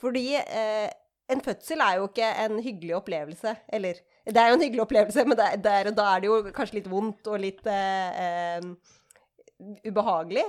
Fordi 0.00 0.24
eh, 0.40 0.88
en 1.30 1.42
fødsel 1.44 1.82
er 1.84 1.98
jo 2.00 2.08
ikke 2.08 2.30
en 2.44 2.56
hyggelig 2.64 2.96
opplevelse. 2.96 3.52
Eller 3.68 4.00
det 4.24 4.40
er 4.40 4.50
jo 4.50 4.56
en 4.56 4.64
hyggelig 4.64 4.84
opplevelse, 4.86 5.24
men 5.28 5.38
det 5.38 5.46
er, 5.50 5.60
det 5.60 5.74
er, 5.74 5.90
da 5.96 6.06
er 6.14 6.22
det 6.22 6.30
jo 6.30 6.40
kanskje 6.56 6.80
litt 6.80 6.88
vondt 6.90 7.28
og 7.30 7.42
litt 7.42 7.66
eh, 7.68 8.24
eh, 8.24 9.76
ubehagelig 9.86 10.46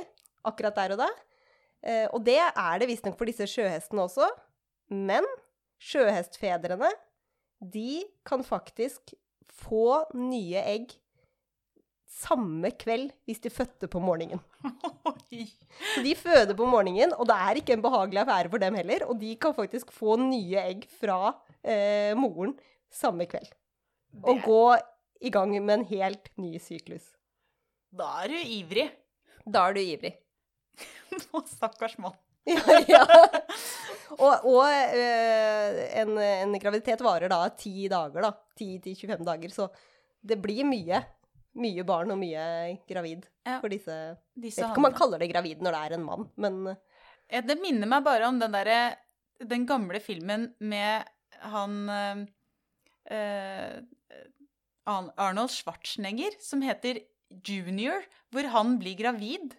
akkurat 0.48 0.80
der 0.80 0.96
og 0.96 1.04
da. 1.04 1.10
Eh, 1.82 2.08
og 2.14 2.24
det 2.26 2.40
er 2.40 2.82
det 2.82 2.90
visstnok 2.90 3.18
for 3.20 3.30
disse 3.30 3.48
sjøhestene 3.50 4.06
også. 4.08 4.28
Men 4.92 5.28
sjøhestfedrene, 5.82 6.90
de 7.62 8.04
kan 8.28 8.44
faktisk 8.46 9.14
få 9.62 10.02
nye 10.18 10.62
egg 10.62 10.94
samme 12.12 12.72
kveld 12.80 13.12
hvis 13.28 13.42
de 13.44 13.52
fødte 13.54 13.90
på 13.92 14.02
morgenen. 14.04 14.42
Så 15.94 16.04
de 16.04 16.14
føder 16.18 16.54
på 16.58 16.68
morgenen, 16.70 17.14
og 17.16 17.28
det 17.30 17.38
er 17.38 17.60
ikke 17.62 17.76
en 17.78 17.84
behagelig 17.84 18.22
affære 18.24 18.52
for 18.52 18.62
dem 18.62 18.78
heller. 18.78 19.06
Og 19.08 19.20
de 19.22 19.32
kan 19.42 19.56
faktisk 19.58 19.94
få 19.96 20.18
nye 20.22 20.60
egg 20.62 20.86
fra 21.00 21.34
eh, 21.64 22.12
moren 22.20 22.54
samme 22.92 23.26
kveld. 23.32 23.48
Og 24.28 24.42
gå 24.44 24.64
i 25.24 25.32
gang 25.32 25.54
med 25.64 25.80
en 25.80 25.88
helt 25.88 26.32
ny 26.42 26.58
syklus. 26.60 27.06
Da 27.92 28.10
er 28.24 28.34
du 28.34 28.52
ivrig. 28.58 28.90
Da 29.48 29.70
er 29.70 29.78
du 29.78 29.82
ivrig. 29.82 30.14
Å, 31.36 31.44
Stakkars 31.48 31.98
mann. 32.02 32.18
ja, 32.50 32.78
ja. 32.90 33.04
Og, 34.18 34.46
og 34.50 34.66
øh, 34.68 35.80
en, 36.02 36.18
en 36.20 36.56
graviditet 36.60 37.02
varer 37.06 37.32
da 37.32 37.42
10 37.50 37.88
dager, 37.94 38.26
da. 38.28 38.32
10-25 38.60 39.24
dager. 39.28 39.54
Så 39.56 39.68
det 40.22 40.38
blir 40.44 40.66
mye. 40.68 41.00
Mye 41.62 41.84
barn 41.84 42.12
og 42.14 42.20
mye 42.22 42.44
gravid 42.88 43.26
Ja. 43.44 43.58
for 43.60 43.68
disse 43.74 43.96
Disse 44.40 44.62
vet 44.62 44.70
ikke 44.70 44.80
om 44.80 44.86
man 44.88 44.94
kaller 44.96 45.20
det 45.20 45.28
gravid 45.34 45.60
når 45.66 45.74
det 45.76 45.80
er 45.84 45.96
en 45.98 46.06
mann, 46.06 46.28
men 46.40 46.60
Ja, 47.28 47.42
Det 47.42 47.58
minner 47.60 47.90
meg 47.92 48.06
bare 48.06 48.28
om 48.30 48.38
den 48.40 48.54
derre 48.56 48.78
Den 49.44 49.66
gamle 49.68 50.00
filmen 50.00 50.46
med 50.64 51.04
han 51.42 51.76
eh, 51.90 52.22
eh, 53.18 53.82
Arnold 54.88 55.52
Schwarzenegger 55.52 56.38
som 56.40 56.62
heter 56.64 57.02
Junior, 57.48 58.04
hvor 58.32 58.48
han 58.54 58.78
blir 58.80 58.96
gravid. 59.00 59.56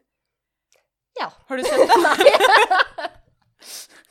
ja. 1.20 1.28
Har 1.48 1.56
du 1.56 1.64
sett 1.64 1.88
den? 1.88 2.02
Nei. 2.06 3.08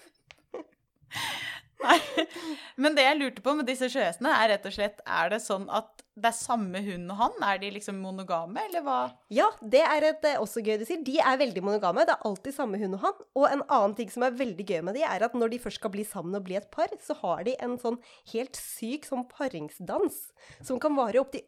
Men 2.82 2.96
det 2.98 3.06
jeg 3.06 3.20
lurte 3.20 3.44
på 3.44 3.56
med 3.58 3.68
disse 3.70 3.90
sjøhestene, 3.92 4.32
er 4.38 4.54
rett 4.54 4.66
og 4.70 4.74
slett 4.76 5.04
Er 5.06 5.32
det 5.34 5.42
sånn 5.44 5.68
at 5.74 6.04
det 6.22 6.28
er 6.28 6.36
samme 6.36 6.82
hund 6.84 7.12
og 7.14 7.20
han? 7.22 7.38
Er 7.48 7.60
de 7.62 7.70
liksom 7.74 8.02
monogame, 8.04 8.66
eller 8.68 8.84
hva? 8.86 8.98
Ja, 9.34 9.48
det 9.64 9.82
er 9.86 10.10
et, 10.10 10.26
eh, 10.28 10.40
også 10.42 10.64
gøy 10.64 10.76
du 10.82 10.86
sier. 10.86 11.00
De 11.08 11.16
er 11.24 11.40
veldig 11.40 11.64
monogame. 11.64 12.04
Det 12.06 12.14
er 12.14 12.28
alltid 12.28 12.56
samme 12.58 12.82
hund 12.82 12.98
og 13.00 13.06
han. 13.06 13.22
Og 13.40 13.48
en 13.48 13.64
annen 13.64 13.96
ting 13.98 14.12
som 14.12 14.26
er 14.28 14.36
veldig 14.36 14.66
gøy 14.68 14.82
med 14.86 15.00
de, 15.00 15.06
er 15.08 15.24
at 15.26 15.38
når 15.38 15.54
de 15.54 15.62
først 15.64 15.80
skal 15.82 15.94
bli 15.94 16.06
sammen 16.08 16.36
og 16.38 16.46
bli 16.48 16.60
et 16.60 16.68
par, 16.74 16.92
så 17.02 17.16
har 17.24 17.46
de 17.48 17.56
en 17.64 17.78
sånn 17.82 17.98
helt 18.34 18.60
syk 18.60 19.08
sånn 19.08 19.26
paringsdans 19.32 20.20
som 20.60 20.82
kan 20.84 20.98
vare 21.00 21.24
opptil 21.24 21.48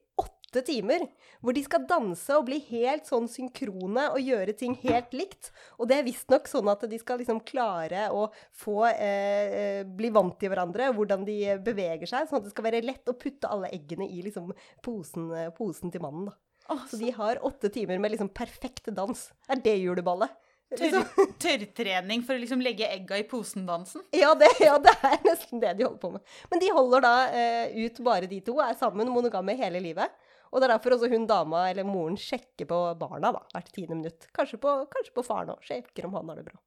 åtte 0.54 0.66
timer. 0.66 1.08
Hvor 1.42 1.54
de 1.54 1.64
skal 1.66 1.88
danse 1.90 2.38
og 2.38 2.46
bli 2.48 2.60
helt 2.70 3.08
sånn 3.10 3.28
synkrone 3.28 4.06
og 4.14 4.22
gjøre 4.22 4.54
ting 4.56 4.76
helt 4.84 5.14
likt. 5.14 5.52
Og 5.80 5.90
det 5.90 5.98
er 5.98 6.08
visstnok 6.08 6.48
sånn 6.48 6.70
at 6.72 6.86
de 6.90 7.00
skal 7.02 7.20
liksom 7.20 7.42
klare 7.44 8.08
å 8.14 8.30
få 8.56 8.86
eh, 8.92 9.58
eh, 9.58 9.82
bli 9.84 10.14
vant 10.14 10.38
til 10.40 10.54
hverandre, 10.54 10.94
hvordan 10.96 11.26
de 11.28 11.58
beveger 11.64 12.08
seg, 12.08 12.30
sånn 12.30 12.42
at 12.42 12.48
det 12.48 12.54
skal 12.54 12.70
være 12.70 12.86
lett 12.86 13.10
å 13.10 13.18
putte 13.18 13.50
alle 13.52 13.72
eggene 13.74 14.08
i 14.08 14.24
liksom 14.24 14.54
posen, 14.86 15.32
eh, 15.36 15.52
posen 15.58 15.92
til 15.92 16.04
mannen. 16.04 16.30
da. 16.32 16.38
Åh, 16.72 16.86
Så 16.88 16.98
de 17.02 17.12
har 17.12 17.44
åtte 17.44 17.70
timer 17.74 18.00
med 18.00 18.14
liksom 18.14 18.30
perfekt 18.32 18.88
dans. 18.96 19.32
Er 19.50 19.60
det 19.60 19.82
juleballet? 19.82 20.32
Liksom. 20.80 21.04
tørrtrening 21.44 22.24
for 22.26 22.38
å 22.38 22.42
liksom 22.42 22.62
legge 22.64 22.88
egga 22.90 23.20
i 23.20 23.26
posen-dansen? 23.30 24.06
Ja 24.16 24.34
ja, 24.64 24.78
det 24.82 24.94
er 25.06 25.20
nesten 25.28 25.62
det 25.62 25.76
de 25.78 25.88
holder 25.88 26.02
på 26.02 26.14
med. 26.16 26.24
Men 26.52 26.64
de 26.64 26.72
holder 26.74 27.04
da 27.06 27.16
eh, 27.30 27.76
ut 27.86 28.00
bare 28.06 28.30
de 28.30 28.40
to, 28.46 28.58
er 28.64 28.78
sammen 28.80 29.12
monogame 29.14 29.56
hele 29.60 29.82
livet. 29.84 30.23
Og 30.54 30.62
det 30.62 30.68
er 30.68 30.76
derfor 30.76 30.96
også 30.96 31.10
hun 31.10 31.26
dama 31.30 31.66
eller 31.72 31.88
moren 31.88 32.20
sjekker 32.20 32.70
på 32.70 32.80
barna 33.00 33.34
da, 33.34 33.42
hvert 33.56 33.74
tiende 33.74 33.98
minutt. 33.98 34.30
Kanskje 34.38 34.62
på, 34.62 34.76
kanskje 34.94 35.16
på 35.16 35.26
faren 35.26 35.56
òg. 35.56 35.66
Sjekker 35.66 36.08
om 36.08 36.20
han 36.20 36.30
har 36.30 36.42
det 36.42 36.46
bra. 36.52 36.62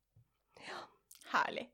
Ja. 0.66 0.82
Herlig. 1.36 1.68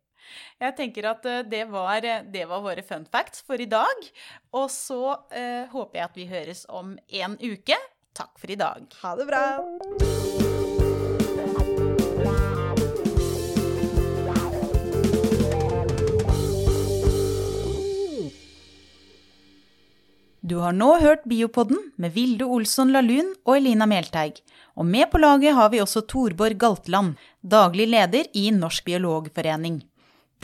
Jeg 0.63 0.77
tenker 0.79 1.09
at 1.11 1.25
eh, 1.27 1.41
det 1.49 1.65
var, 1.73 2.05
det 2.05 2.45
var 2.51 2.63
våre 2.65 2.85
fun 2.87 3.09
facts 3.11 3.43
for 3.47 3.61
i 3.61 3.69
dag. 3.71 4.13
Og 4.55 4.69
så 4.73 5.01
eh, 5.33 5.65
håper 5.73 5.99
jeg 5.99 6.11
at 6.11 6.21
vi 6.21 6.29
høres 6.31 6.67
om 6.69 6.95
en 7.23 7.41
uke. 7.41 7.81
Takk 8.13 8.37
for 8.39 8.53
i 8.53 8.61
dag. 8.61 8.87
Ha 9.03 9.17
det 9.17 9.29
bra. 9.33 10.32
Du 20.53 20.59
har 20.61 20.75
nå 20.77 20.99
hørt 21.01 21.23
Biopodden 21.25 21.79
med 21.97 22.13
Vilde 22.13 22.45
Olsson 22.45 22.91
Lahlun 22.93 23.31
og 23.47 23.55
Elina 23.55 23.87
Melteig. 23.89 24.43
Og 24.77 24.85
med 24.85 25.09
på 25.09 25.21
laget 25.23 25.55
har 25.57 25.71
vi 25.73 25.81
også 25.81 26.03
Torborg 26.05 26.59
Galtland, 26.61 27.15
daglig 27.41 27.87
leder 27.89 28.29
i 28.37 28.51
Norsk 28.53 28.85
biologforening. 28.85 29.79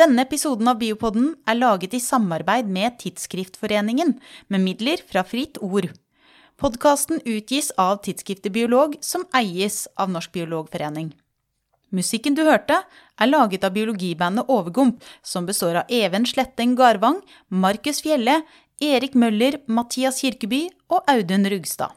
Denne 0.01 0.25
episoden 0.25 0.71
av 0.73 0.79
Biopodden 0.81 1.35
er 1.45 1.59
laget 1.59 1.99
i 1.99 2.01
samarbeid 2.01 2.71
med 2.73 2.97
Tidsskriftforeningen, 3.03 4.15
med 4.49 4.65
midler 4.65 5.03
fra 5.05 5.27
Fritt 5.29 5.61
Ord. 5.61 5.91
Podkasten 6.57 7.21
utgis 7.27 7.69
av 7.77 7.99
tidsskriftet 8.07 8.55
Biolog, 8.55 8.97
som 9.05 9.27
eies 9.37 9.83
av 10.01 10.09
Norsk 10.15 10.33
biologforening. 10.39 11.11
Musikken 11.93 12.37
du 12.37 12.47
hørte, 12.49 12.81
er 13.21 13.29
laget 13.29 13.63
av 13.65 13.77
biologibandet 13.77 14.49
Overgump, 14.49 15.05
som 15.25 15.45
består 15.49 15.83
av 15.83 15.93
Even 15.93 16.25
Sletteng 16.29 16.75
Garvang, 16.81 17.21
Markus 17.49 18.01
Fjelle, 18.05 18.43
Erik 18.79 19.17
Møller, 19.19 19.57
Mathias 19.67 20.21
Kirkeby 20.23 20.69
og 20.95 21.03
Audun 21.11 21.49
Rugstad. 21.51 21.97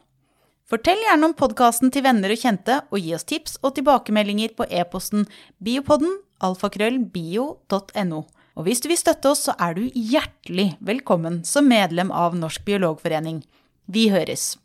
Fortell 0.66 0.98
gjerne 1.04 1.28
om 1.28 1.36
podkasten 1.38 1.92
til 1.94 2.02
venner 2.06 2.34
og 2.34 2.40
kjente, 2.42 2.80
og 2.90 3.04
gi 3.04 3.12
oss 3.14 3.28
tips 3.28 3.60
og 3.62 3.76
tilbakemeldinger 3.78 4.56
på 4.58 4.66
e-posten 4.66 5.28
biopodden 5.62 6.16
alfakrøllbio.no. 6.42 8.24
Og 8.58 8.66
hvis 8.66 8.82
du 8.82 8.90
vil 8.90 9.00
støtte 9.00 9.30
oss, 9.30 9.46
så 9.46 9.54
er 9.62 9.78
du 9.78 9.84
hjertelig 9.94 10.72
velkommen 10.82 11.44
som 11.46 11.70
medlem 11.70 12.10
av 12.10 12.34
Norsk 12.40 12.66
biologforening. 12.66 13.44
Vi 13.86 14.10
høres! 14.10 14.56